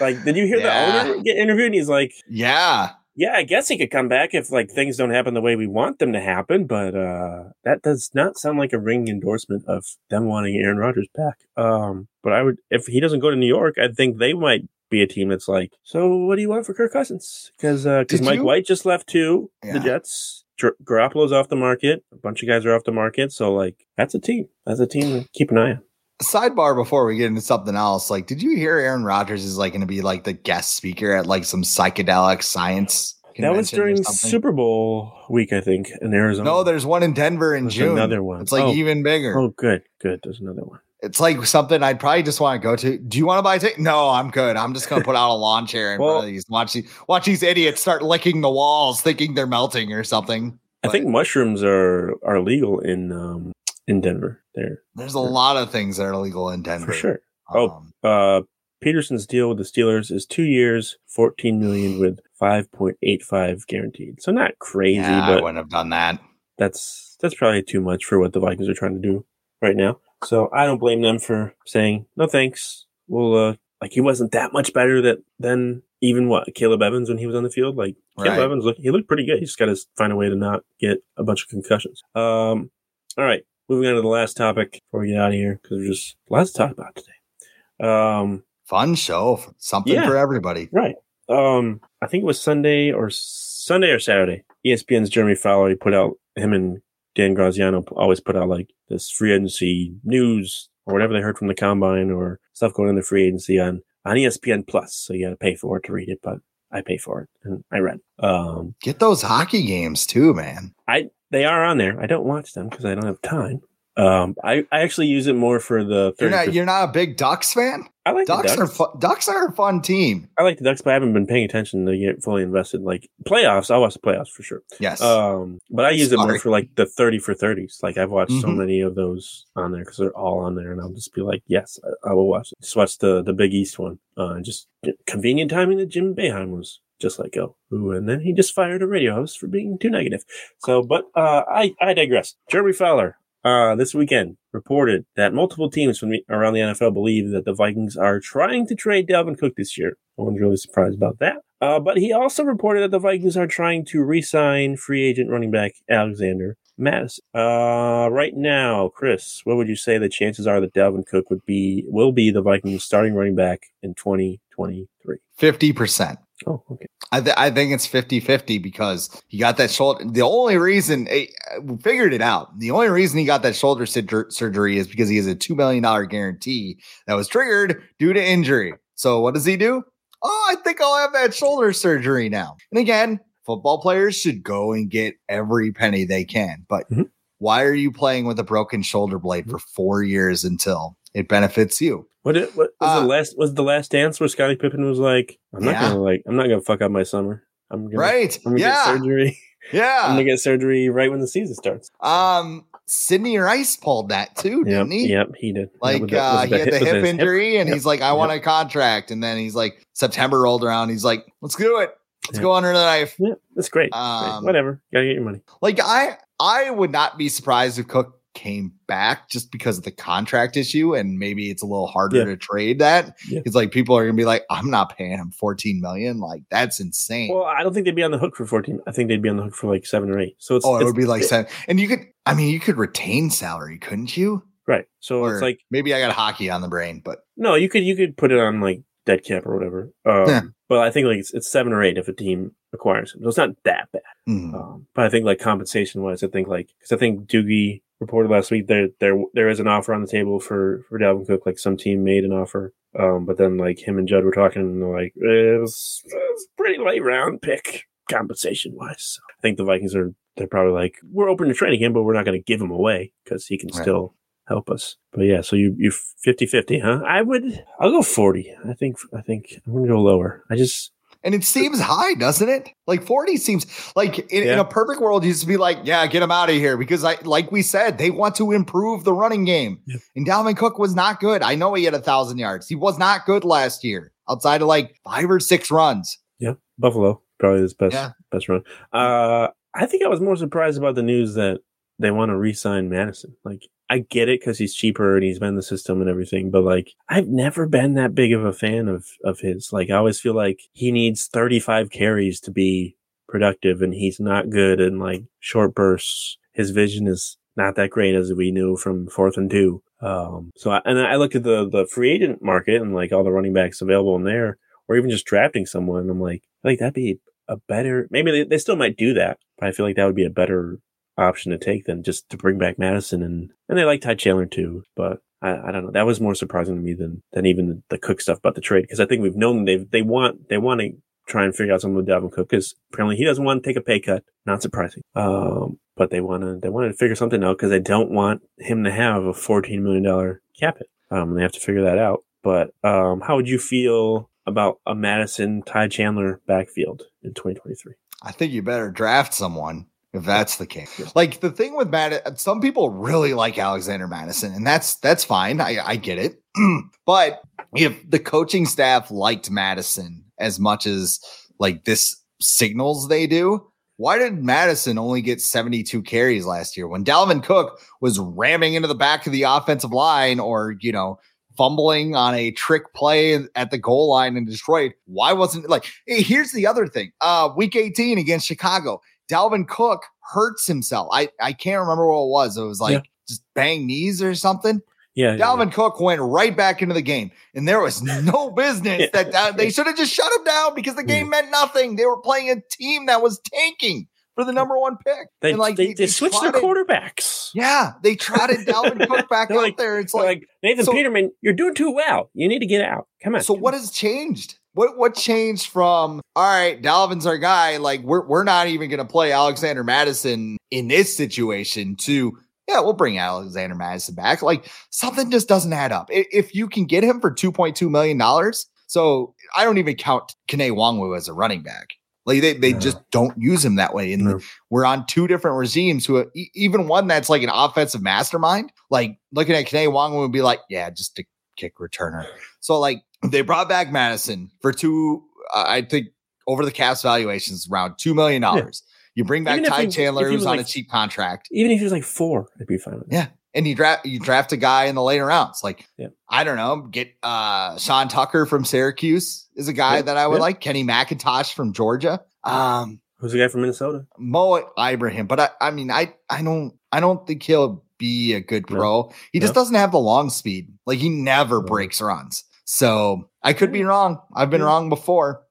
Like, 0.00 0.22
did 0.24 0.36
you 0.36 0.46
hear 0.46 0.58
Yeah. 0.58 1.02
the 1.04 1.10
owner 1.12 1.22
get 1.22 1.36
interviewed? 1.36 1.66
And 1.66 1.74
he's 1.74 1.88
like, 1.88 2.12
yeah. 2.28 2.90
yeah, 3.16 3.32
I 3.34 3.42
guess 3.42 3.68
he 3.68 3.78
could 3.78 3.90
come 3.90 4.08
back 4.08 4.30
if 4.34 4.50
like 4.50 4.70
things 4.70 4.96
don't 4.96 5.10
happen 5.10 5.34
the 5.34 5.40
way 5.40 5.54
we 5.56 5.66
want 5.66 5.98
them 5.98 6.12
to 6.12 6.20
happen, 6.20 6.66
but 6.66 6.94
uh 6.94 7.44
that 7.64 7.82
does 7.82 8.10
not 8.14 8.38
sound 8.38 8.58
like 8.58 8.72
a 8.72 8.78
ringing 8.78 9.08
endorsement 9.08 9.64
of 9.66 9.84
them 10.10 10.26
wanting 10.26 10.56
Aaron 10.56 10.78
Rodgers 10.78 11.08
back. 11.14 11.38
Um 11.56 12.08
but 12.22 12.32
I 12.32 12.42
would 12.42 12.56
if 12.70 12.86
he 12.86 13.00
doesn't 13.00 13.20
go 13.20 13.30
to 13.30 13.36
New 13.36 13.46
York, 13.46 13.76
I 13.78 13.88
think 13.88 14.18
they 14.18 14.32
might 14.32 14.62
be 14.92 15.02
a 15.02 15.06
team 15.08 15.28
that's 15.30 15.48
like, 15.48 15.72
so 15.82 16.16
what 16.16 16.36
do 16.36 16.42
you 16.42 16.48
want 16.48 16.64
for 16.64 16.74
Kirk 16.74 16.92
Cousins? 16.92 17.50
Because 17.56 17.84
uh, 17.86 18.00
because 18.00 18.20
Did 18.20 18.26
Mike 18.26 18.36
you- 18.36 18.44
White 18.44 18.64
just 18.66 18.86
left 18.86 19.08
too. 19.08 19.50
Yeah. 19.64 19.72
The 19.72 19.80
Jets, 19.80 20.44
Gar- 20.60 20.76
Garoppolo's 20.84 21.32
off 21.32 21.48
the 21.48 21.56
market. 21.56 22.04
A 22.12 22.16
bunch 22.16 22.42
of 22.42 22.48
guys 22.48 22.64
are 22.64 22.74
off 22.76 22.84
the 22.84 22.92
market. 22.92 23.32
So 23.32 23.52
like 23.52 23.84
that's 23.96 24.14
a 24.14 24.20
team. 24.20 24.46
That's 24.64 24.78
a 24.80 24.86
team 24.86 25.22
to 25.22 25.28
keep 25.34 25.50
an 25.50 25.58
eye 25.58 25.70
on. 25.72 25.80
Sidebar 26.22 26.76
before 26.76 27.04
we 27.04 27.16
get 27.16 27.26
into 27.26 27.40
something 27.40 27.74
else. 27.74 28.08
Like, 28.08 28.28
did 28.28 28.42
you 28.42 28.56
hear 28.56 28.78
Aaron 28.78 29.02
Rodgers 29.02 29.44
is 29.44 29.58
like 29.58 29.72
going 29.72 29.80
to 29.80 29.88
be 29.88 30.02
like 30.02 30.22
the 30.22 30.32
guest 30.32 30.76
speaker 30.76 31.16
at 31.16 31.26
like 31.26 31.44
some 31.44 31.62
psychedelic 31.62 32.44
science? 32.44 33.16
That 33.38 33.56
was 33.56 33.70
during? 33.70 34.04
Super 34.04 34.52
Bowl 34.52 35.10
week, 35.30 35.52
I 35.54 35.60
think, 35.62 35.88
in 36.02 36.12
Arizona. 36.12 36.44
No, 36.50 36.62
there's 36.64 36.84
one 36.86 37.02
in 37.02 37.14
Denver 37.14 37.54
in 37.56 37.64
There's 37.64 37.74
June. 37.74 37.92
another 37.92 38.22
one. 38.22 38.42
It's 38.42 38.52
like 38.52 38.62
Oh. 38.64 38.72
even 38.72 39.02
bigger. 39.02 39.36
Oh, 39.36 39.48
good, 39.48 39.82
good. 40.02 40.20
There's 40.22 40.38
another 40.38 40.62
one. 40.62 40.80
It's 41.02 41.18
like 41.18 41.44
something 41.46 41.82
I'd 41.82 41.98
probably 41.98 42.22
just 42.22 42.40
want 42.40 42.62
to 42.62 42.64
go 42.66 42.76
to. 42.76 42.96
Do 42.96 43.18
you 43.18 43.26
want 43.26 43.38
to 43.38 43.42
buy 43.42 43.56
a 43.56 43.58
ticket? 43.58 43.80
No, 43.80 44.08
I'm 44.08 44.30
good. 44.30 44.56
I'm 44.56 44.72
just 44.72 44.88
gonna 44.88 45.02
put 45.04 45.16
out 45.16 45.30
a 45.30 45.34
lawn 45.34 45.66
chair 45.66 45.92
and 45.92 46.00
Well- 46.00 46.18
front 46.20 46.26
of 46.28 46.32
these 46.32 46.44
watch 46.48 46.72
these 46.74 46.88
watch 47.08 47.24
these 47.24 47.42
idiots 47.42 47.80
start 47.80 48.02
licking 48.02 48.40
the 48.40 48.50
walls, 48.50 49.00
thinking 49.00 49.34
they're 49.34 49.46
melting 49.46 49.92
or 49.92 50.04
something. 50.04 50.58
I 50.84 50.88
But 50.88 50.92
think 50.92 51.06
mushrooms 51.06 51.62
are 51.64 52.14
are 52.24 52.40
legal 52.40 52.78
in 52.80 53.10
um 53.12 53.52
in 53.88 54.00
Denver. 54.00 54.42
There 54.54 54.82
there's 54.94 55.14
a 55.14 55.20
lot 55.20 55.56
of 55.56 55.70
things 55.70 55.96
that 55.96 56.04
are 56.04 56.16
legal 56.16 56.50
in 56.50 56.62
Denver 56.62 56.86
for 56.86 56.92
sure. 56.92 57.20
Oh. 57.52 57.68
Um, 57.70 57.92
Uh, 58.04 58.40
Peterson's 58.80 59.26
deal 59.28 59.48
with 59.48 59.58
the 59.58 59.64
Steelers 59.64 60.10
is 60.10 60.26
two 60.26 60.42
years, 60.42 60.98
fourteen 61.06 61.60
million 61.60 61.98
with 62.00 62.18
five 62.38 62.70
point 62.72 62.96
eight 63.02 63.22
five 63.22 63.66
guaranteed. 63.66 64.20
So 64.22 64.32
not 64.32 64.58
crazy, 64.60 64.98
yeah, 65.00 65.28
I 65.30 65.34
wouldn't 65.40 65.56
have 65.58 65.68
done 65.68 65.90
that. 65.90 66.20
that's 66.58 67.16
that's 67.20 67.34
probably 67.34 67.62
too 67.62 67.80
much 67.80 68.04
for 68.04 68.18
what 68.18 68.32
the 68.32 68.40
Vikings 68.40 68.68
are 68.68 68.74
trying 68.74 68.94
to 68.94 69.08
do 69.08 69.24
right 69.60 69.76
now. 69.76 69.98
So 70.24 70.48
I 70.52 70.66
don't 70.66 70.78
blame 70.78 71.00
them 71.02 71.18
for 71.18 71.54
saying 71.66 72.06
no 72.16 72.26
thanks. 72.26 72.86
Well, 73.08 73.34
uh, 73.50 73.54
like 73.80 73.92
he 73.92 74.00
wasn't 74.00 74.32
that 74.32 74.52
much 74.52 74.72
better 74.72 75.02
that 75.02 75.18
than 75.38 75.82
even 76.00 76.28
what 76.28 76.52
Caleb 76.54 76.82
Evans 76.82 77.08
when 77.08 77.18
he 77.18 77.26
was 77.26 77.34
on 77.36 77.42
the 77.44 77.50
field. 77.50 77.76
Like 77.76 77.96
Caleb 78.18 78.38
Right. 78.38 78.44
Evans, 78.44 78.64
look, 78.64 78.76
he 78.78 78.90
looked 78.90 79.08
pretty 79.08 79.26
good. 79.26 79.38
He 79.38 79.44
just 79.44 79.58
got 79.58 79.66
to 79.66 79.76
find 79.96 80.12
a 80.12 80.16
way 80.16 80.28
to 80.28 80.36
not 80.36 80.62
get 80.80 80.98
a 81.16 81.24
bunch 81.24 81.42
of 81.42 81.48
concussions. 81.48 82.02
Um, 82.14 82.70
all 83.18 83.24
right, 83.24 83.42
moving 83.68 83.88
on 83.88 83.96
to 83.96 84.02
the 84.02 84.08
last 84.08 84.36
topic 84.36 84.80
before 84.90 85.00
we 85.00 85.08
get 85.12 85.20
out 85.20 85.28
of 85.28 85.34
here 85.34 85.58
because 85.62 85.78
there's 85.78 85.88
just 85.98 86.16
lots 86.30 86.52
to 86.52 86.58
talk 86.58 86.70
about 86.72 86.94
today. 86.94 87.88
Um, 87.88 88.44
Fun 88.64 88.94
show, 88.94 89.40
something 89.58 89.92
Yeah. 89.92 90.06
for 90.06 90.16
everybody. 90.16 90.68
Right. 90.72 90.94
Um, 91.28 91.80
I 92.00 92.06
think 92.06 92.22
it 92.22 92.26
was 92.26 92.40
Sunday 92.40 92.90
or 92.92 93.10
Sunday 93.10 93.90
or 93.90 93.98
Saturday. 93.98 94.44
ESPN's 94.66 95.10
Jeremy 95.10 95.34
Fowler 95.34 95.68
he 95.70 95.74
put 95.74 95.92
out 95.94 96.12
him 96.36 96.52
and 96.52 96.80
Dan 97.14 97.34
Graziano 97.34 97.82
always 97.92 98.20
put 98.20 98.36
out 98.36 98.48
like 98.48 98.70
this 98.88 99.10
free 99.10 99.32
agency 99.32 99.94
news 100.04 100.68
or 100.86 100.94
whatever 100.94 101.12
they 101.12 101.20
heard 101.20 101.38
from 101.38 101.48
the 101.48 101.54
combine 101.54 102.10
or 102.10 102.40
stuff 102.52 102.74
going 102.74 102.90
into 102.90 103.02
free 103.02 103.24
agency 103.24 103.58
on 103.60 103.82
on 104.04 104.16
ESPN 104.16 104.66
Plus. 104.66 104.94
So 104.94 105.12
you 105.12 105.26
got 105.26 105.30
to 105.30 105.36
pay 105.36 105.54
for 105.54 105.78
it 105.78 105.84
to 105.84 105.92
read 105.92 106.08
it, 106.08 106.20
but 106.22 106.38
I 106.70 106.80
pay 106.80 106.96
for 106.96 107.20
it 107.22 107.28
and 107.44 107.64
I 107.70 107.78
read. 107.78 108.00
Um, 108.18 108.74
Get 108.80 108.98
those 108.98 109.22
hockey 109.22 109.62
games 109.64 110.06
too, 110.06 110.34
man. 110.34 110.74
I 110.88 111.10
they 111.30 111.44
are 111.44 111.64
on 111.64 111.78
there. 111.78 112.00
I 112.00 112.06
don't 112.06 112.24
watch 112.24 112.52
them 112.52 112.68
because 112.68 112.84
I 112.84 112.94
don't 112.94 113.06
have 113.06 113.22
time. 113.22 113.60
Um, 113.96 114.36
I, 114.42 114.64
I 114.72 114.80
actually 114.80 115.08
use 115.08 115.26
it 115.26 115.34
more 115.36 115.60
for 115.60 115.84
the. 115.84 116.14
You're 116.18 116.30
not 116.30 116.54
you're 116.54 116.64
not 116.64 116.88
a 116.88 116.92
big 116.92 117.16
Ducks 117.18 117.52
fan. 117.52 117.84
I 118.06 118.12
like 118.12 118.26
Ducks, 118.26 118.54
the 118.54 118.62
are 118.62 118.64
Ducks. 118.66 118.76
fu- 118.76 118.98
Ducks 118.98 119.28
are 119.28 119.46
a 119.48 119.52
fun 119.52 119.80
team. 119.82 120.28
I 120.38 120.42
like 120.42 120.58
the 120.58 120.64
Ducks, 120.64 120.80
but 120.80 120.90
I 120.90 120.94
haven't 120.94 121.12
been 121.12 121.26
paying 121.26 121.44
attention 121.44 121.84
to 121.86 121.96
get 121.96 122.22
fully 122.22 122.42
invested. 122.42 122.80
Like 122.80 123.08
playoffs, 123.24 123.70
I'll 123.70 123.82
watch 123.82 123.92
the 123.94 124.00
playoffs 124.00 124.30
for 124.30 124.42
sure. 124.42 124.62
Yes. 124.80 125.00
Um, 125.02 125.58
but 125.70 125.84
I 125.84 125.90
use 125.90 126.10
it 126.10 126.16
more 126.16 126.38
for 126.38 126.50
like 126.50 126.74
the 126.74 126.86
thirty 126.86 127.18
for 127.18 127.34
thirties. 127.34 127.78
Like 127.82 127.98
I've 127.98 128.10
watched 128.10 128.32
so 128.40 128.48
Mhm. 128.48 128.56
many 128.56 128.80
of 128.80 128.94
those 128.94 129.44
on 129.56 129.72
there 129.72 129.82
because 129.82 129.98
they're 129.98 130.16
all 130.16 130.38
on 130.40 130.54
there, 130.56 130.72
and 130.72 130.80
I'll 130.80 130.88
just 130.92 131.12
be 131.14 131.20
like, 131.20 131.42
yes, 131.46 131.78
I, 132.04 132.10
I 132.10 132.12
will 132.14 132.28
watch. 132.28 132.50
It. 132.52 132.62
Just 132.62 132.76
watch 132.76 132.96
the 132.98 133.22
the 133.22 133.34
Big 133.34 133.52
East 133.52 133.78
one. 133.78 133.98
Uh, 134.16 134.40
just 134.40 134.68
convenient 135.06 135.50
timing 135.50 135.78
that 135.78 135.90
Jim 135.90 136.14
Boeheim 136.14 136.50
was 136.56 136.80
just 136.98 137.18
like 137.18 137.32
go, 137.32 137.56
ooh, 137.72 137.90
and 137.92 138.08
then 138.08 138.20
he 138.20 138.32
just 138.32 138.54
fired 138.54 138.80
a 138.82 138.86
radio 138.86 139.14
host 139.14 139.38
for 139.38 139.48
being 139.48 139.78
too 139.78 139.90
negative. 139.90 140.24
So, 140.60 140.82
but 140.82 141.04
uh, 141.14 141.42
I 141.48 141.74
I 141.80 141.92
digress. 141.94 142.34
Jeremy 142.50 142.72
Fowler. 142.72 143.16
Uh, 143.44 143.74
this 143.74 143.94
weekend 143.94 144.36
reported 144.52 145.04
that 145.16 145.34
multiple 145.34 145.70
teams 145.70 145.98
from 145.98 146.10
the, 146.10 146.24
around 146.28 146.54
the 146.54 146.60
NFL 146.60 146.94
believe 146.94 147.30
that 147.30 147.44
the 147.44 147.54
Vikings 147.54 147.96
are 147.96 148.20
trying 148.20 148.66
to 148.68 148.74
trade 148.74 149.08
Dalvin 149.08 149.38
Cook 149.38 149.54
this 149.56 149.76
year. 149.76 149.96
No 150.16 150.24
one's 150.24 150.40
really 150.40 150.56
surprised 150.56 150.94
about 150.94 151.18
that. 151.18 151.36
Uh, 151.60 151.80
but 151.80 151.96
he 151.96 152.12
also 152.12 152.44
reported 152.44 152.82
that 152.82 152.90
the 152.90 152.98
Vikings 152.98 153.36
are 153.36 153.46
trying 153.46 153.84
to 153.86 154.02
re-sign 154.02 154.76
free 154.76 155.04
agent 155.04 155.30
running 155.30 155.50
back 155.50 155.72
Alexander 155.88 156.56
Mattison. 156.76 157.24
Uh, 157.34 158.08
right 158.10 158.34
now, 158.34 158.88
Chris, 158.88 159.40
what 159.44 159.56
would 159.56 159.68
you 159.68 159.76
say 159.76 159.98
the 159.98 160.08
chances 160.08 160.46
are 160.46 160.60
that 160.60 160.74
Dalvin 160.74 161.06
Cook 161.06 161.30
would 161.30 161.44
be 161.46 161.84
will 161.88 162.12
be 162.12 162.30
the 162.30 162.42
Vikings 162.42 162.84
starting 162.84 163.14
running 163.14 163.36
back 163.36 163.66
in 163.82 163.94
2023? 163.94 165.16
Fifty 165.36 165.72
percent. 165.72 166.18
Oh, 166.46 166.62
okay. 166.70 166.86
I, 167.12 167.20
th- 167.20 167.36
I 167.36 167.50
think 167.50 167.72
it's 167.72 167.86
50 167.86 168.20
50 168.20 168.58
because 168.58 169.10
he 169.28 169.38
got 169.38 169.56
that 169.58 169.70
shoulder. 169.70 170.04
The 170.04 170.22
only 170.22 170.56
reason 170.56 171.06
eh, 171.08 171.26
we 171.62 171.76
figured 171.78 172.12
it 172.14 172.22
out. 172.22 172.58
The 172.58 172.70
only 172.70 172.88
reason 172.88 173.18
he 173.18 173.24
got 173.24 173.42
that 173.42 173.54
shoulder 173.56 173.84
sur- 173.86 174.30
surgery 174.30 174.78
is 174.78 174.86
because 174.88 175.08
he 175.08 175.16
has 175.16 175.26
a 175.26 175.34
$2 175.34 175.54
million 175.56 175.82
guarantee 176.08 176.78
that 177.06 177.14
was 177.14 177.28
triggered 177.28 177.82
due 177.98 178.12
to 178.12 178.22
injury. 178.24 178.72
So 178.94 179.20
what 179.20 179.34
does 179.34 179.44
he 179.44 179.56
do? 179.56 179.82
Oh, 180.22 180.46
I 180.50 180.56
think 180.62 180.80
I'll 180.80 180.98
have 180.98 181.12
that 181.12 181.34
shoulder 181.34 181.72
surgery 181.72 182.28
now. 182.28 182.56
And 182.70 182.80
again, 182.80 183.20
football 183.44 183.80
players 183.80 184.16
should 184.16 184.42
go 184.42 184.72
and 184.72 184.88
get 184.90 185.14
every 185.28 185.72
penny 185.72 186.04
they 186.04 186.24
can. 186.24 186.64
But 186.68 186.88
Mhm. 186.90 187.10
why 187.38 187.64
are 187.64 187.74
you 187.74 187.90
playing 187.92 188.24
with 188.26 188.38
a 188.38 188.44
broken 188.44 188.82
shoulder 188.82 189.18
blade 189.18 189.50
for 189.50 189.58
four 189.58 190.02
years 190.02 190.44
until 190.44 190.96
it 191.14 191.28
benefits 191.28 191.80
you? 191.80 192.08
What, 192.22 192.36
it, 192.36 192.56
what 192.56 192.70
was 192.80 192.88
Uh, 192.90 193.00
the 193.00 193.06
last 193.06 193.38
was 193.38 193.54
the 193.54 193.62
last 193.64 193.90
dance 193.90 194.20
where 194.20 194.28
Scottie 194.28 194.56
Pippen 194.56 194.84
was 194.84 194.98
like, 194.98 195.38
"I'm 195.54 195.64
not 195.64 195.72
Yeah. 195.72 195.80
gonna 195.90 196.00
like, 196.02 196.22
I'm 196.26 196.36
not 196.36 196.44
gonna 196.48 196.60
fuck 196.60 196.80
up 196.80 196.90
my 196.90 197.02
summer. 197.02 197.42
I'm 197.70 197.84
gonna, 197.86 197.98
Right. 197.98 198.36
I'm 198.46 198.52
gonna 198.52 198.60
Yeah. 198.60 198.74
get 198.74 198.84
surgery. 198.98 199.38
I'm 199.72 200.12
gonna 200.12 200.24
get 200.24 200.38
surgery 200.40 200.88
right 200.88 201.10
when 201.10 201.20
the 201.20 201.26
season 201.28 201.54
starts." 201.56 201.90
Um, 202.00 202.64
Sidney 202.86 203.38
Rice 203.38 203.76
pulled 203.76 204.10
that 204.10 204.36
too, 204.36 204.58
Yep, 204.58 204.66
didn't 204.66 204.90
he? 204.92 205.08
yep, 205.08 205.28
he 205.36 205.52
did. 205.52 205.70
Like 205.80 206.06
the- 206.08 206.18
uh, 206.20 206.46
he 206.46 206.54
had 206.58 206.70
the 206.72 206.78
hip 206.78 207.04
injury, 207.04 207.56
and 207.56 207.68
Yep, 207.68 207.74
he's 207.74 207.86
like, 207.86 208.00
"I 208.02 208.10
yep. 208.10 208.18
want 208.18 208.32
a 208.32 208.40
contract." 208.40 209.10
And 209.10 209.22
then 209.22 209.36
he's 209.38 209.54
like, 209.54 209.82
September 209.94 210.40
rolled 210.42 210.62
around, 210.62 210.90
he's 210.90 211.04
like, 211.04 211.24
"Let's 211.40 211.54
do 211.56 211.78
it. 211.80 211.90
Let's 212.28 212.38
Yeah. 212.38 212.42
go 212.42 212.52
under 212.52 212.68
the 212.68 212.74
knife." 212.84 213.16
Yeah, 213.18 213.34
that's 213.56 213.68
great. 213.68 213.90
That's 213.92 214.20
great. 214.24 214.32
Um, 214.34 214.44
Whatever, 214.44 214.80
gotta 214.92 215.06
get 215.06 215.14
your 215.14 215.24
money. 215.24 215.40
Like 215.60 215.80
I, 215.82 216.18
I 216.38 216.70
would 216.70 216.92
not 216.92 217.16
be 217.18 217.28
surprised 217.28 217.78
if 217.78 217.88
Cook 217.88 218.18
came 218.34 218.72
back 218.86 219.28
just 219.28 219.50
because 219.52 219.76
of 219.78 219.84
the 219.84 219.90
contract 219.90 220.56
issue, 220.56 220.94
and 220.94 221.18
maybe 221.18 221.50
it's 221.50 221.62
a 221.62 221.66
little 221.66 221.86
harder 221.86 222.18
Yeah. 222.18 222.24
to 222.24 222.36
trade 222.36 222.78
that. 222.78 223.16
Yeah. 223.28 223.40
It's 223.44 223.54
like 223.54 223.70
people 223.72 223.96
are 223.96 224.04
gonna 224.04 224.16
be 224.16 224.24
like, 224.24 224.44
"I'm 224.50 224.70
not 224.70 224.96
paying 224.96 225.10
him 225.18 225.30
14 225.32 225.80
million. 225.80 226.18
Like 226.18 226.42
that's 226.50 226.80
insane." 226.80 227.32
Well, 227.32 227.44
I 227.44 227.62
don't 227.62 227.74
think 227.74 227.84
they'd 227.86 227.94
be 227.94 228.02
on 228.02 228.10
the 228.10 228.18
hook 228.18 228.36
for 228.36 228.46
14. 228.46 228.80
I 228.86 228.92
think 228.92 229.08
they'd 229.08 229.20
be 229.22 229.28
on 229.28 229.36
the 229.36 229.42
hook 229.44 229.54
for 229.54 229.66
like 229.72 229.84
seven 229.86 230.10
or 230.10 230.18
eight. 230.18 230.36
So 230.38 230.56
it's 230.56 230.64
oh, 230.66 230.74
it 230.76 230.80
it's- 230.80 230.86
would 230.92 230.96
be 231.00 231.06
like 231.06 231.22
seven. 231.24 231.50
And 231.68 231.78
you 231.78 231.88
could, 231.88 232.00
I 232.26 232.34
mean, 232.34 232.48
you 232.50 232.60
could 232.60 232.76
retain 232.78 233.30
salary, 233.30 233.78
couldn't 233.78 234.16
you? 234.16 234.42
right. 234.66 234.84
So 235.00 235.20
Or 235.24 235.32
it's 235.34 235.42
like 235.42 235.60
maybe 235.70 235.92
I 235.92 235.98
got 236.00 236.12
hockey 236.12 236.48
on 236.48 236.62
the 236.62 236.68
brain, 236.68 237.02
but 237.04 237.18
no, 237.36 237.56
you 237.56 237.68
could 237.68 237.82
you 237.82 237.96
could 237.96 238.16
put 238.16 238.30
it 238.32 238.38
on 238.38 238.60
like 238.60 238.80
dead 239.04 239.24
cap 239.24 239.44
or 239.44 239.54
whatever. 239.56 239.90
Um, 240.06 240.28
Yeah. 240.28 240.40
But 240.68 240.78
I 240.78 240.90
think 240.90 241.06
like 241.06 241.18
it's, 241.18 241.34
it's 241.34 241.50
seven 241.50 241.72
or 241.72 241.82
eight 241.82 241.98
if 241.98 242.08
a 242.08 242.12
team 242.14 242.52
acquires 242.72 243.12
him. 243.12 243.20
So 243.22 243.28
it's 243.28 243.36
not 243.36 243.50
that 243.64 243.88
bad. 243.92 244.02
mm, 244.26 244.54
Um, 244.54 244.86
but 244.94 245.04
I 245.04 245.10
think 245.10 245.26
like 245.26 245.38
compensation 245.40 246.00
wise, 246.02 246.22
I 246.22 246.28
think 246.28 246.46
like 246.48 246.68
because 246.78 246.92
I 246.92 246.96
think 246.96 247.28
Doogie 247.28 247.82
reported 248.02 248.30
last 248.30 248.50
week 248.50 248.66
there 248.66 248.88
there 249.00 249.14
there 249.32 249.48
is 249.48 249.60
an 249.60 249.68
offer 249.68 249.94
on 249.94 250.02
the 250.02 250.06
table 250.08 250.38
for 250.40 250.84
for 250.88 250.98
Dalvin 250.98 251.26
Cook. 251.26 251.46
Like 251.46 251.58
some 251.58 251.76
team 251.76 252.04
made 252.04 252.24
an 252.24 252.32
offer, 252.32 252.74
um, 252.98 253.24
but 253.24 253.38
then 253.38 253.56
like 253.56 253.78
him 253.86 253.96
and 253.98 254.06
Judd 254.08 254.24
were 254.24 254.32
talking, 254.32 254.60
and 254.62 254.82
they're 254.82 254.88
like 255.02 255.12
it 255.16 255.60
was, 255.60 256.02
it 256.04 256.14
was 256.14 256.46
a 256.46 256.56
pretty 256.60 256.82
late 256.82 257.02
round 257.02 257.40
pick 257.40 257.84
compensation 258.10 258.72
wise. 258.74 259.14
So 259.16 259.20
I 259.30 259.40
think 259.40 259.56
the 259.56 259.64
Vikings 259.64 259.94
are 259.94 260.12
they're 260.36 260.46
probably 260.46 260.72
like 260.72 260.96
we're 261.10 261.28
open 261.30 261.48
to 261.48 261.54
trading 261.54 261.80
him, 261.80 261.92
but 261.92 262.02
we're 262.02 262.14
not 262.14 262.24
going 262.24 262.38
to 262.38 262.44
give 262.44 262.60
him 262.60 262.70
away 262.70 263.12
because 263.24 263.46
he 263.46 263.56
can 263.58 263.68
Right. 263.72 263.82
still 263.82 264.14
help 264.48 264.68
us. 264.70 264.96
But 265.12 265.22
yeah, 265.22 265.40
so 265.40 265.56
you 265.56 265.74
you 265.78 265.92
50-50, 266.26 266.82
huh? 266.82 267.02
I 267.06 267.22
would 267.22 267.64
I'll 267.78 267.90
go 267.90 268.02
forty. 268.02 268.52
I 268.68 268.74
think 268.74 268.96
I 269.16 269.20
think 269.22 269.60
I'm 269.66 269.72
gonna 269.74 269.86
go 269.88 270.00
lower. 270.00 270.42
I 270.50 270.56
just 270.56 270.92
And 271.24 271.34
it 271.34 271.44
seems 271.44 271.80
high, 271.80 272.14
doesn't 272.14 272.48
it? 272.48 272.68
Like 272.86 273.02
40 273.04 273.36
seems 273.36 273.66
like 273.94 274.18
in, 274.32 274.42
in 274.48 274.58
a 274.58 274.64
perfect 274.64 275.00
world, 275.00 275.22
you 275.22 275.28
used 275.28 275.42
to 275.42 275.46
be 275.46 275.56
like, 275.56 275.78
yeah, 275.84 276.04
get 276.08 276.22
him 276.22 276.32
out 276.32 276.48
of 276.50 276.56
here. 276.56 276.76
Because 276.76 277.04
I 277.04 277.16
like 277.22 277.52
we 277.52 277.62
said, 277.62 277.98
they 277.98 278.10
want 278.10 278.34
to 278.36 278.50
improve 278.52 279.04
the 279.04 279.12
running 279.12 279.44
game. 279.44 279.80
Yeah. 279.86 279.98
And 280.16 280.26
Dalvin 280.26 280.56
Cook 280.56 280.78
was 280.78 280.94
not 280.94 281.20
good. 281.20 281.42
I 281.42 281.54
know 281.54 281.74
he 281.74 281.84
had 281.84 281.94
a 281.94 282.00
thousand 282.00 282.38
yards. 282.38 282.66
He 282.68 282.74
was 282.74 282.98
not 282.98 283.24
good 283.24 283.44
last 283.44 283.84
year, 283.84 284.12
outside 284.28 284.62
of 284.62 284.68
like 284.68 284.96
five 285.04 285.30
or 285.30 285.38
six 285.40 285.70
runs. 285.70 286.18
Yeah, 286.40 286.54
Buffalo 286.78 287.22
probably 287.38 287.62
his 287.62 287.74
best 287.74 287.94
Yeah. 287.94 288.10
best 288.30 288.48
run. 288.48 288.62
Uh, 288.92 289.48
I 289.74 289.86
think 289.86 290.04
I 290.04 290.08
was 290.08 290.20
more 290.20 290.36
surprised 290.36 290.78
about 290.78 290.94
the 290.96 291.02
news 291.02 291.34
that 291.34 291.60
they 291.98 292.10
want 292.10 292.30
to 292.30 292.36
re-sign 292.36 292.88
Mattison. 292.88 293.36
Like, 293.44 293.62
I 293.92 293.98
get 293.98 294.30
it 294.30 294.40
because 294.40 294.56
he's 294.56 294.74
cheaper 294.74 295.16
and 295.16 295.22
he's 295.22 295.38
been 295.38 295.50
in 295.50 295.56
the 295.56 295.62
system 295.62 296.00
and 296.00 296.08
everything, 296.08 296.50
but 296.50 296.62
like, 296.62 296.94
I've 297.10 297.28
never 297.28 297.66
been 297.66 297.92
that 297.94 298.14
big 298.14 298.32
of 298.32 298.42
a 298.42 298.52
fan 298.54 298.88
of 298.88 299.06
of 299.22 299.40
his. 299.40 299.70
Like, 299.70 299.90
I 299.90 299.96
always 299.96 300.18
feel 300.18 300.34
like 300.34 300.60
he 300.72 300.90
needs 300.90 301.26
35 301.26 301.90
carries 301.90 302.40
to 302.40 302.50
be 302.50 302.96
productive, 303.28 303.82
and 303.82 303.92
he's 303.92 304.18
not 304.18 304.48
good 304.48 304.80
in 304.80 304.98
like 304.98 305.24
short 305.40 305.74
bursts. 305.74 306.38
His 306.52 306.70
vision 306.70 307.06
is 307.06 307.36
not 307.54 307.76
that 307.76 307.90
great 307.90 308.14
as 308.14 308.32
we 308.32 308.50
knew 308.50 308.78
from 308.78 309.08
fourth 309.08 309.36
and 309.36 309.50
two. 309.50 309.82
Um, 310.00 310.52
so 310.56 310.70
I, 310.70 310.80
and 310.86 310.98
I 310.98 311.16
look 311.16 311.34
at 311.34 311.42
the 311.42 311.68
the 311.68 311.86
free 311.86 312.12
agent 312.12 312.42
market 312.42 312.80
and 312.80 312.94
like 312.94 313.12
all 313.12 313.24
the 313.24 313.30
running 313.30 313.52
backs 313.52 313.82
available 313.82 314.16
in 314.16 314.24
there, 314.24 314.56
or 314.88 314.96
even 314.96 315.10
just 315.10 315.26
drafting 315.26 315.66
someone. 315.66 316.08
I'm 316.08 316.18
like, 316.18 316.44
I 316.64 316.68
think 316.68 316.80
that'd 316.80 316.94
be 316.94 317.20
a 317.46 317.58
better. 317.68 318.08
Maybe 318.10 318.30
they, 318.30 318.44
they 318.44 318.58
still 318.58 318.76
might 318.76 318.96
do 318.96 319.12
that, 319.12 319.38
but 319.58 319.68
I 319.68 319.72
feel 319.72 319.84
like 319.84 319.96
that 319.96 320.06
would 320.06 320.16
be 320.16 320.24
a 320.24 320.30
better 320.30 320.78
option 321.18 321.52
to 321.52 321.58
take 321.58 321.84
than 321.84 322.02
just 322.02 322.28
to 322.30 322.36
bring 322.36 322.58
back 322.58 322.78
Mattison 322.78 323.22
and 323.22 323.50
and 323.68 323.78
they 323.78 323.84
like 323.84 324.00
Ty 324.00 324.14
Chandler 324.14 324.46
too. 324.46 324.82
But 324.96 325.18
I, 325.40 325.68
I 325.68 325.72
don't 325.72 325.84
know. 325.84 325.90
That 325.90 326.06
was 326.06 326.20
more 326.20 326.34
surprising 326.34 326.76
to 326.76 326.80
me 326.80 326.94
than 326.94 327.22
than 327.32 327.46
even 327.46 327.68
the, 327.68 327.82
the 327.90 327.98
Cook 327.98 328.20
stuff 328.20 328.38
about 328.38 328.54
the 328.54 328.60
trade 328.60 328.82
because 328.82 329.00
I 329.00 329.06
think 329.06 329.22
we've 329.22 329.36
known 329.36 329.64
they 329.64 329.76
they 329.76 330.02
want 330.02 330.48
they 330.48 330.58
want 330.58 330.80
to 330.80 330.92
try 331.26 331.44
and 331.44 331.54
figure 331.54 331.72
out 331.72 331.80
something 331.80 331.96
with 331.96 332.06
Dalvin 332.08 332.32
Cook 332.32 332.48
because 332.48 332.74
apparently 332.92 333.16
he 333.16 333.24
doesn't 333.24 333.44
want 333.44 333.62
to 333.62 333.68
take 333.68 333.76
a 333.76 333.82
pay 333.82 334.00
cut. 334.00 334.24
Not 334.46 334.62
surprising. 334.62 335.02
Um, 335.14 335.78
but 335.96 336.10
they 336.10 336.20
want 336.20 336.42
to 336.42 336.58
they 336.60 336.68
want 336.68 336.90
to 336.90 336.96
figure 336.96 337.14
something 337.14 337.44
out 337.44 337.58
because 337.58 337.70
they 337.70 337.80
don't 337.80 338.10
want 338.10 338.42
him 338.58 338.84
to 338.84 338.90
have 338.90 339.24
a 339.24 339.34
fourteen 339.34 339.82
million 339.82 340.04
dollar 340.04 340.42
cap 340.58 340.78
hit. 340.78 340.88
Um, 341.10 341.34
they 341.34 341.42
have 341.42 341.52
to 341.52 341.60
figure 341.60 341.84
that 341.84 341.98
out. 341.98 342.24
But 342.42 342.70
um, 342.82 343.20
how 343.20 343.36
would 343.36 343.48
you 343.48 343.58
feel 343.58 344.30
about 344.46 344.80
a 344.86 344.94
Mattison 344.94 345.62
Ty 345.62 345.88
Chandler 345.88 346.40
backfield 346.46 347.04
in 347.22 347.34
2023? 347.34 347.94
I 348.24 348.32
think 348.32 348.52
you 348.52 348.62
better 348.62 348.90
draft 348.90 349.34
someone 349.34 349.86
if 350.12 350.24
that's 350.24 350.56
the 350.56 350.66
case. 350.66 351.14
Like 351.14 351.40
the 351.40 351.50
thing 351.50 351.76
with 351.76 351.88
Mattison, 351.90 352.36
some 352.36 352.60
people 352.60 352.90
really 352.90 353.34
like 353.34 353.58
Alexander 353.58 354.06
Mattison, 354.06 354.52
and 354.52 354.66
that's 354.66 354.96
that's 354.96 355.24
fine. 355.24 355.60
I, 355.60 355.78
I 355.84 355.96
get 355.96 356.18
it. 356.18 356.42
but 357.06 357.40
if 357.74 357.98
the 358.08 358.18
coaching 358.18 358.66
staff 358.66 359.10
liked 359.10 359.50
Mattison 359.50 360.24
as 360.38 360.60
much 360.60 360.86
as 360.86 361.18
like 361.58 361.84
this 361.84 362.14
signals 362.40 363.08
they 363.08 363.26
do, 363.26 363.66
why 363.96 364.18
did 364.18 364.42
Mattison 364.42 364.98
only 364.98 365.22
get 365.22 365.40
72 365.40 366.02
carries 366.02 366.44
last 366.44 366.76
year 366.76 366.88
when 366.88 367.04
Dalvin 367.04 367.42
Cook 367.42 367.80
was 368.00 368.18
ramming 368.18 368.74
into 368.74 368.88
the 368.88 368.94
back 368.94 369.26
of 369.26 369.32
the 369.32 369.44
offensive 369.44 369.92
line 369.92 370.40
or, 370.40 370.74
you 370.80 370.92
know, 370.92 371.18
fumbling 371.56 372.16
on 372.16 372.34
a 372.34 372.50
trick 372.52 372.92
play 372.94 373.38
at 373.54 373.70
the 373.70 373.78
goal 373.78 374.10
line 374.10 374.36
in 374.36 374.44
Detroit? 374.44 374.92
Why 375.06 375.32
wasn't 375.32 375.70
like 375.70 375.86
here's 376.06 376.52
the 376.52 376.66
other 376.66 376.86
thing. 376.86 377.12
Uh 377.20 377.50
week 377.56 377.76
18 377.76 378.18
against 378.18 378.46
Chicago, 378.46 379.00
Dalvin 379.30 379.66
Cook 379.68 380.02
hurts 380.32 380.66
himself. 380.66 381.08
I 381.12 381.28
I 381.40 381.52
can't 381.52 381.80
remember 381.80 382.06
what 382.06 382.24
it 382.24 382.28
was. 382.30 382.56
It 382.56 382.64
was 382.64 382.80
like 382.80 382.92
Yeah. 382.94 383.00
just 383.28 383.42
bang 383.54 383.86
knees 383.86 384.22
or 384.22 384.34
something. 384.34 384.80
Yeah, 385.14 385.36
Dalvin 385.36 385.70
Cook 385.70 386.00
went 386.00 386.22
right 386.22 386.56
back 386.56 386.80
into 386.80 386.94
the 386.94 387.02
game, 387.02 387.32
and 387.54 387.68
there 387.68 387.80
was 387.80 388.02
no 388.02 388.50
business 388.50 389.00
Yeah. 389.00 389.06
that 389.12 389.32
that 389.32 389.56
they 389.58 389.68
should 389.70 389.86
have 389.86 389.96
just 389.96 390.12
shut 390.12 390.32
him 390.32 390.44
down 390.44 390.74
because 390.74 390.94
the 390.94 391.02
game 391.04 391.28
meant 391.28 391.50
nothing. 391.50 391.96
They 391.96 392.06
were 392.06 392.20
playing 392.22 392.48
a 392.50 392.62
team 392.70 393.06
that 393.06 393.20
was 393.22 393.38
tanking 393.52 394.08
for 394.34 394.44
the 394.46 394.52
number 394.52 394.78
one 394.78 394.96
pick. 395.04 395.28
They, 395.42 395.50
and 395.50 395.58
like 395.58 395.76
they, 395.76 395.92
they, 395.92 396.06
switched 396.06 396.40
their 396.40 396.52
quarterbacks. 396.52 397.50
Yeah, 397.54 397.92
they 398.02 398.16
trotted 398.16 398.60
Dalvin 398.66 399.06
Cook 399.06 399.28
back 399.28 399.50
out 399.50 399.58
like- 399.58 399.76
there. 399.76 399.98
It's 399.98 400.14
like, 400.14 400.24
like 400.24 400.42
Nathan 400.62 400.86
so- 400.86 400.92
Peterman, 400.92 401.32
you're 401.42 401.52
doing 401.52 401.74
too 401.74 401.90
well. 401.90 402.30
You 402.32 402.48
need 402.48 402.60
to 402.60 402.66
get 402.66 402.80
out. 402.82 403.06
Come 403.22 403.34
on. 403.34 403.42
so 403.42 403.52
what 403.54 403.74
has 403.74 403.90
changed? 403.90 404.58
What 404.74 404.96
what 404.96 405.14
changed 405.14 405.68
from 405.68 406.20
all 406.34 406.44
right, 406.44 406.80
Dalvin's 406.80 407.26
our 407.26 407.38
guy, 407.38 407.76
like 407.76 408.02
we're 408.02 408.26
we're 408.26 408.44
not 408.44 408.68
even 408.68 408.90
gonna 408.90 409.04
play 409.04 409.32
Alexander 409.32 409.84
Mattison 409.84 410.56
in 410.70 410.88
this 410.88 411.14
situation 411.14 411.96
to 411.96 412.38
yeah, 412.68 412.80
we'll 412.80 412.92
bring 412.92 413.18
Alexander 413.18 413.74
Mattison 413.74 414.14
back. 414.14 414.40
Like 414.40 414.70
something 414.90 415.30
just 415.30 415.48
doesn't 415.48 415.72
add 415.72 415.92
up. 415.92 416.08
If 416.10 416.54
you 416.54 416.68
can 416.68 416.84
get 416.84 417.02
him 417.02 417.20
for 417.20 417.30
$2.2 417.30 417.90
million, 417.90 418.52
so 418.86 419.34
I 419.56 419.64
don't 419.64 419.78
even 419.78 419.96
count 419.96 420.34
Kene 420.48 420.70
Nwangwu 420.70 421.16
as 421.16 421.28
a 421.28 421.32
running 421.32 421.62
back. 421.62 421.88
Like 422.24 422.40
they, 422.40 422.52
they 422.52 422.72
just 422.72 422.98
don't 423.10 423.36
use 423.36 423.64
him 423.64 423.74
that 423.76 423.94
way. 423.94 424.12
And 424.12 424.24
no. 424.24 424.40
we're 424.70 424.84
on 424.84 425.06
two 425.06 425.26
different 425.26 425.56
regimes 425.56 426.06
who 426.06 426.30
even 426.54 426.86
one 426.86 427.08
that's 427.08 427.28
like 427.28 427.42
an 427.42 427.50
offensive 427.52 428.00
mastermind, 428.00 428.72
like 428.90 429.18
looking 429.32 429.56
at 429.56 429.66
Kene 429.66 429.88
Nwangwu 429.88 430.20
would 430.20 430.32
be 430.32 430.42
like, 430.42 430.60
yeah, 430.70 430.88
just 430.90 431.18
a 431.18 431.24
kick 431.56 431.78
returner. 431.78 432.26
So 432.60 432.78
like 432.78 433.02
they 433.22 433.42
brought 433.42 433.68
back 433.68 433.92
Mattison 433.92 434.50
for 434.60 434.72
two, 434.72 435.22
uh, 435.52 435.64
I 435.66 435.82
think 435.82 436.08
over 436.46 436.64
the 436.64 436.72
Caps 436.72 437.02
valuations 437.02 437.68
around 437.70 437.94
$2 437.94 438.14
million. 438.14 438.42
Yeah. 438.42 438.70
You 439.14 439.24
bring 439.24 439.44
back 439.44 439.62
Ty 439.64 439.82
he, 439.82 439.88
Chandler, 439.88 440.28
who's 440.28 440.46
on 440.46 440.56
like, 440.56 440.66
a 440.66 440.68
cheap 440.68 440.90
contract. 440.90 441.48
Even 441.50 441.70
if 441.70 441.78
he 441.78 441.84
was 441.84 441.92
like 441.92 442.04
four, 442.04 442.48
I'd 442.60 442.66
be 442.66 442.78
fine 442.78 442.98
with 442.98 443.08
Yeah. 443.10 443.28
And 443.54 443.68
you 443.68 443.74
draft 443.74 444.06
you 444.06 444.18
draft 444.18 444.52
a 444.52 444.56
guy 444.56 444.84
in 444.84 444.94
the 444.94 445.02
later 445.02 445.26
rounds. 445.26 445.60
Like, 445.62 445.86
yeah. 445.98 446.08
I 446.30 446.44
don't 446.44 446.56
know, 446.56 446.88
get 446.90 447.12
uh 447.22 447.76
Sean 447.76 448.08
Tucker 448.08 448.46
from 448.46 448.64
Syracuse 448.64 449.46
is 449.54 449.68
a 449.68 449.74
guy 449.74 449.96
yeah. 449.96 450.02
that 450.02 450.16
I 450.16 450.26
would 450.26 450.40
like. 450.40 450.60
Kenny 450.60 450.82
McIntosh 450.84 451.52
from 451.52 451.74
Georgia. 451.74 452.22
Um 452.44 453.02
who's 453.18 453.32
the 453.32 453.38
guy 453.38 453.48
from 453.48 453.60
Minnesota? 453.60 454.06
Mo 454.18 454.64
Ibrahim. 454.78 455.26
But 455.26 455.40
I, 455.40 455.48
I 455.60 455.70
mean, 455.70 455.90
I 455.90 456.14
I 456.30 456.42
don't 456.42 456.72
I 456.90 457.00
don't 457.00 457.26
think 457.26 457.42
he'll 457.42 457.84
be 457.98 458.32
a 458.32 458.40
good 458.40 458.66
pro. 458.66 459.02
No. 459.02 459.12
He 459.32 459.38
just 459.38 459.54
no. 459.54 459.60
doesn't 459.60 459.74
have 459.74 459.92
the 459.92 459.98
long 459.98 460.30
speed. 460.30 460.72
Like 460.86 460.98
he 460.98 461.10
never 461.10 461.60
no. 461.60 461.66
breaks 461.66 462.00
runs. 462.00 462.44
So 462.64 463.28
I 463.42 463.52
could 463.52 463.72
be 463.72 463.84
wrong. 463.84 464.20
I've 464.34 464.50
been 464.50 464.62
wrong 464.62 464.88
before. 464.88 465.42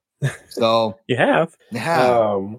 So 0.49 0.97
you 1.07 1.18
have. 1.18 1.55
Yeah. 1.72 2.01
Um, 2.01 2.57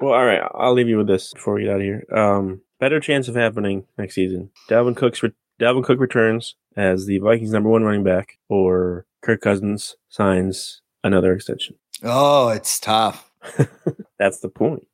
well, 0.00 0.14
all 0.14 0.24
right. 0.24 0.42
I'll 0.54 0.72
leave 0.72 0.88
you 0.88 0.98
with 0.98 1.08
this 1.08 1.32
before 1.32 1.54
we 1.54 1.64
get 1.64 1.70
out 1.70 1.76
of 1.76 1.82
here. 1.82 2.04
Um, 2.14 2.62
better 2.78 3.00
chance 3.00 3.28
of 3.28 3.34
happening 3.36 3.84
next 3.98 4.14
season. 4.14 4.50
Dalvin 4.68 4.96
Cook's 4.96 5.22
re- 5.22 5.32
Dalvin 5.60 5.84
Cook 5.84 6.00
returns 6.00 6.56
as 6.76 7.06
the 7.06 7.18
Vikings' 7.18 7.52
number 7.52 7.68
one 7.68 7.82
running 7.84 8.04
back, 8.04 8.38
or 8.48 9.06
Kirk 9.22 9.42
Cousins 9.42 9.96
signs 10.08 10.80
another 11.04 11.34
extension. 11.34 11.76
Oh, 12.02 12.48
it's 12.48 12.80
tough. 12.80 13.30
That's 14.18 14.40
the 14.40 14.48
point. 14.48 14.86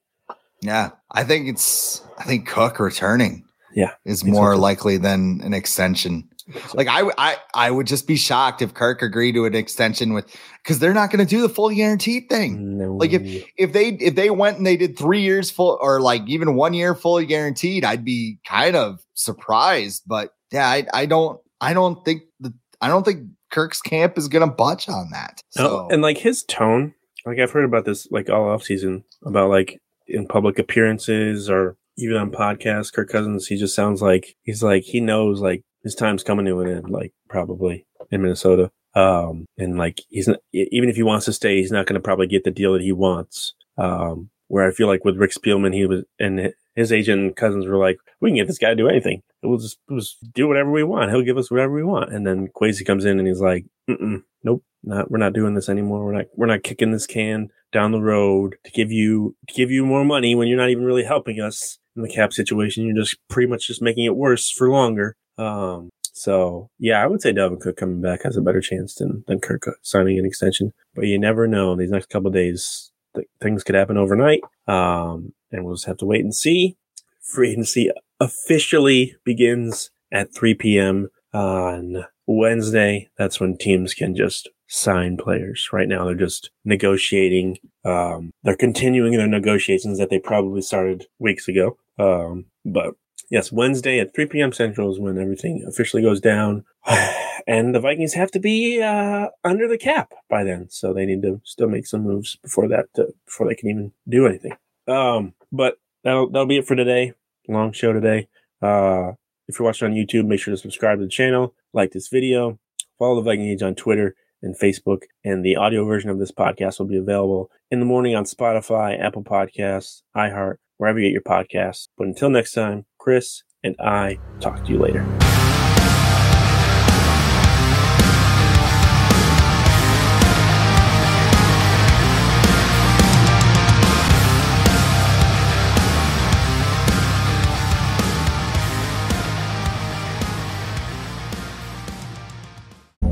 Yeah, 0.60 0.90
I 1.12 1.22
think 1.24 1.48
it's. 1.48 2.02
I 2.18 2.24
think 2.24 2.48
Cook 2.48 2.80
returning. 2.80 3.44
Yeah, 3.74 3.92
is 4.04 4.24
more 4.24 4.56
likely 4.56 4.96
than 4.96 5.40
an 5.44 5.52
extension. 5.52 6.28
Like 6.74 6.86
I, 6.88 7.10
I, 7.18 7.36
I 7.54 7.70
would 7.70 7.86
just 7.86 8.06
be 8.06 8.16
shocked 8.16 8.62
if 8.62 8.72
Kirk 8.72 9.02
agreed 9.02 9.32
to 9.32 9.46
an 9.46 9.54
extension 9.54 10.12
with 10.12 10.26
because 10.62 10.78
they're 10.78 10.94
not 10.94 11.10
going 11.10 11.24
to 11.24 11.28
do 11.28 11.42
the 11.42 11.48
full 11.48 11.70
guaranteed 11.70 12.28
thing. 12.28 12.78
No. 12.78 12.94
Like 12.94 13.12
if 13.12 13.44
if 13.56 13.72
they 13.72 13.88
if 13.88 14.14
they 14.14 14.30
went 14.30 14.58
and 14.58 14.66
they 14.66 14.76
did 14.76 14.96
three 14.96 15.22
years 15.22 15.50
full 15.50 15.78
or 15.80 16.00
like 16.00 16.22
even 16.28 16.54
one 16.54 16.72
year 16.72 16.94
fully 16.94 17.26
guaranteed, 17.26 17.84
I'd 17.84 18.04
be 18.04 18.38
kind 18.46 18.76
of 18.76 19.00
surprised. 19.14 20.04
But 20.06 20.30
yeah, 20.52 20.68
I, 20.68 20.86
I 20.94 21.06
don't 21.06 21.40
I 21.60 21.74
don't 21.74 22.04
think 22.04 22.22
the 22.38 22.54
I 22.80 22.88
don't 22.88 23.04
think 23.04 23.28
Kirk's 23.50 23.80
camp 23.80 24.16
is 24.16 24.28
going 24.28 24.48
to 24.48 24.54
budge 24.54 24.88
on 24.88 25.10
that. 25.12 25.42
Oh, 25.58 25.62
so 25.62 25.62
no, 25.62 25.88
and 25.90 26.02
like 26.02 26.18
his 26.18 26.44
tone, 26.44 26.94
like 27.24 27.38
I've 27.38 27.50
heard 27.50 27.64
about 27.64 27.84
this 27.84 28.06
like 28.10 28.30
all 28.30 28.48
off 28.48 28.62
season 28.62 29.04
about 29.24 29.50
like 29.50 29.80
in 30.06 30.26
public 30.28 30.58
appearances 30.58 31.50
or 31.50 31.76
even 31.98 32.16
on 32.16 32.30
podcasts, 32.30 32.92
Kirk 32.92 33.08
Cousins, 33.08 33.46
he 33.46 33.56
just 33.56 33.74
sounds 33.74 34.02
like 34.02 34.36
he's 34.42 34.62
like 34.62 34.82
he 34.82 35.00
knows 35.00 35.40
like 35.40 35.62
his 35.86 35.94
time's 35.94 36.24
coming 36.24 36.46
to 36.46 36.60
an 36.60 36.68
end, 36.68 36.90
like 36.90 37.12
probably 37.28 37.86
in 38.10 38.20
Minnesota. 38.20 38.72
Um, 38.96 39.46
and 39.56 39.78
like 39.78 40.00
he's 40.08 40.26
not, 40.26 40.38
even 40.52 40.88
if 40.88 40.96
he 40.96 41.04
wants 41.04 41.26
to 41.26 41.32
stay, 41.32 41.58
he's 41.58 41.70
not 41.70 41.86
going 41.86 41.94
to 41.94 42.04
probably 42.04 42.26
get 42.26 42.42
the 42.42 42.50
deal 42.50 42.72
that 42.72 42.82
he 42.82 42.90
wants. 42.90 43.54
Um, 43.78 44.30
where 44.48 44.66
I 44.66 44.72
feel 44.72 44.88
like 44.88 45.04
with 45.04 45.16
Rick 45.16 45.30
Spielman, 45.30 45.72
he 45.72 45.86
was 45.86 46.02
and 46.18 46.52
his 46.74 46.90
agent 46.92 47.20
and 47.20 47.36
cousins 47.36 47.68
were 47.68 47.78
like, 47.78 47.98
"We 48.20 48.30
can 48.30 48.36
get 48.36 48.48
this 48.48 48.58
guy 48.58 48.70
to 48.70 48.74
do 48.74 48.88
anything. 48.88 49.22
We'll 49.44 49.58
just, 49.58 49.78
we'll 49.88 50.00
just 50.00 50.16
do 50.34 50.48
whatever 50.48 50.72
we 50.72 50.82
want. 50.82 51.12
He'll 51.12 51.22
give 51.22 51.38
us 51.38 51.52
whatever 51.52 51.72
we 51.72 51.84
want." 51.84 52.12
And 52.12 52.26
then 52.26 52.48
Kwesi 52.48 52.84
comes 52.84 53.04
in 53.04 53.20
and 53.20 53.28
he's 53.28 53.40
like, 53.40 53.64
"Nope, 53.86 54.64
not 54.82 55.08
we're 55.08 55.18
not 55.18 55.34
doing 55.34 55.54
this 55.54 55.68
anymore. 55.68 56.04
We're 56.04 56.16
not 56.16 56.26
we're 56.34 56.46
not 56.46 56.64
kicking 56.64 56.90
this 56.90 57.06
can 57.06 57.50
down 57.72 57.92
the 57.92 58.00
road 58.00 58.56
to 58.64 58.70
give 58.72 58.90
you 58.90 59.36
to 59.46 59.54
give 59.54 59.70
you 59.70 59.86
more 59.86 60.04
money 60.04 60.34
when 60.34 60.48
you're 60.48 60.58
not 60.58 60.70
even 60.70 60.84
really 60.84 61.04
helping 61.04 61.40
us 61.40 61.78
in 61.94 62.02
the 62.02 62.08
cap 62.08 62.32
situation. 62.32 62.84
You're 62.84 62.96
just 63.04 63.16
pretty 63.28 63.48
much 63.48 63.68
just 63.68 63.82
making 63.82 64.04
it 64.04 64.16
worse 64.16 64.50
for 64.50 64.68
longer." 64.68 65.16
Um, 65.38 65.90
so 66.00 66.70
yeah, 66.78 67.02
I 67.02 67.06
would 67.06 67.20
say 67.20 67.32
Dalvin 67.32 67.60
Cook 67.60 67.76
coming 67.76 68.00
back 68.00 68.22
has 68.22 68.36
a 68.36 68.42
better 68.42 68.60
chance 68.60 68.94
than, 68.94 69.24
than 69.26 69.40
Kirk 69.40 69.68
signing 69.82 70.18
an 70.18 70.24
extension, 70.24 70.72
but 70.94 71.06
you 71.06 71.18
never 71.18 71.46
know. 71.46 71.76
These 71.76 71.90
next 71.90 72.08
couple 72.08 72.30
days, 72.30 72.90
th- 73.14 73.28
things 73.40 73.62
could 73.62 73.74
happen 73.74 73.96
overnight. 73.96 74.40
Um, 74.66 75.34
and 75.52 75.64
we'll 75.64 75.74
just 75.74 75.86
have 75.86 75.98
to 75.98 76.06
wait 76.06 76.24
and 76.24 76.34
see. 76.34 76.76
Free 77.20 77.50
agency 77.50 77.90
officially 78.20 79.16
begins 79.24 79.90
at 80.12 80.34
3 80.34 80.54
p.m. 80.54 81.08
on 81.32 82.04
Wednesday. 82.26 83.08
That's 83.18 83.40
when 83.40 83.56
teams 83.56 83.94
can 83.94 84.14
just 84.14 84.48
sign 84.68 85.16
players. 85.16 85.68
Right 85.72 85.88
now, 85.88 86.04
they're 86.04 86.14
just 86.14 86.50
negotiating. 86.64 87.58
Um, 87.84 88.32
they're 88.42 88.56
continuing 88.56 89.12
their 89.12 89.28
negotiations 89.28 89.98
that 89.98 90.10
they 90.10 90.18
probably 90.18 90.62
started 90.62 91.06
weeks 91.18 91.48
ago. 91.48 91.76
Um, 91.98 92.46
but 92.64 92.94
yes, 93.30 93.52
Wednesday 93.52 93.98
at 94.00 94.14
3 94.14 94.26
p.m. 94.26 94.52
Central 94.52 94.90
is 94.90 94.98
when 94.98 95.18
everything 95.18 95.64
officially 95.66 96.02
goes 96.02 96.20
down. 96.20 96.64
and 97.46 97.74
the 97.74 97.80
Vikings 97.80 98.14
have 98.14 98.30
to 98.32 98.40
be 98.40 98.82
uh, 98.82 99.28
under 99.44 99.68
the 99.68 99.78
cap 99.78 100.12
by 100.28 100.44
then, 100.44 100.68
so 100.70 100.92
they 100.92 101.06
need 101.06 101.22
to 101.22 101.40
still 101.44 101.68
make 101.68 101.86
some 101.86 102.02
moves 102.02 102.36
before 102.36 102.68
that 102.68 102.86
to, 102.94 103.14
before 103.24 103.48
they 103.48 103.54
can 103.54 103.70
even 103.70 103.92
do 104.08 104.26
anything. 104.26 104.52
Um, 104.88 105.34
but 105.52 105.78
that'll 106.04 106.28
that'll 106.30 106.46
be 106.46 106.58
it 106.58 106.66
for 106.66 106.76
today. 106.76 107.12
Long 107.48 107.72
show 107.72 107.92
today. 107.92 108.28
Uh, 108.60 109.12
if 109.48 109.58
you're 109.58 109.66
watching 109.66 109.86
on 109.86 109.94
YouTube, 109.94 110.26
make 110.26 110.40
sure 110.40 110.52
to 110.52 110.58
subscribe 110.58 110.98
to 110.98 111.04
the 111.04 111.10
channel, 111.10 111.54
like 111.72 111.92
this 111.92 112.08
video, 112.08 112.58
follow 112.98 113.16
the 113.16 113.22
Viking 113.22 113.46
Age 113.46 113.62
on 113.62 113.74
Twitter 113.74 114.16
and 114.42 114.58
Facebook, 114.58 115.02
and 115.24 115.44
the 115.44 115.56
audio 115.56 115.84
version 115.84 116.10
of 116.10 116.18
this 116.18 116.32
podcast 116.32 116.78
will 116.78 116.86
be 116.86 116.96
available 116.96 117.50
in 117.70 117.80
the 117.80 117.86
morning 117.86 118.14
on 118.14 118.24
Spotify, 118.24 119.00
Apple 119.00 119.22
Podcasts, 119.22 120.02
iHeart, 120.16 120.56
wherever 120.78 120.98
you 120.98 121.08
get 121.08 121.12
your 121.12 121.22
podcasts. 121.22 121.88
But 121.96 122.08
until 122.08 122.30
next 122.30 122.52
time, 122.52 122.86
Chris 123.06 123.44
and 123.62 123.76
I 123.78 124.18
talk 124.40 124.64
to 124.64 124.72
you 124.72 124.80
later. 124.80 125.06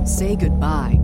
Say 0.05 0.35
goodbye 0.35 1.04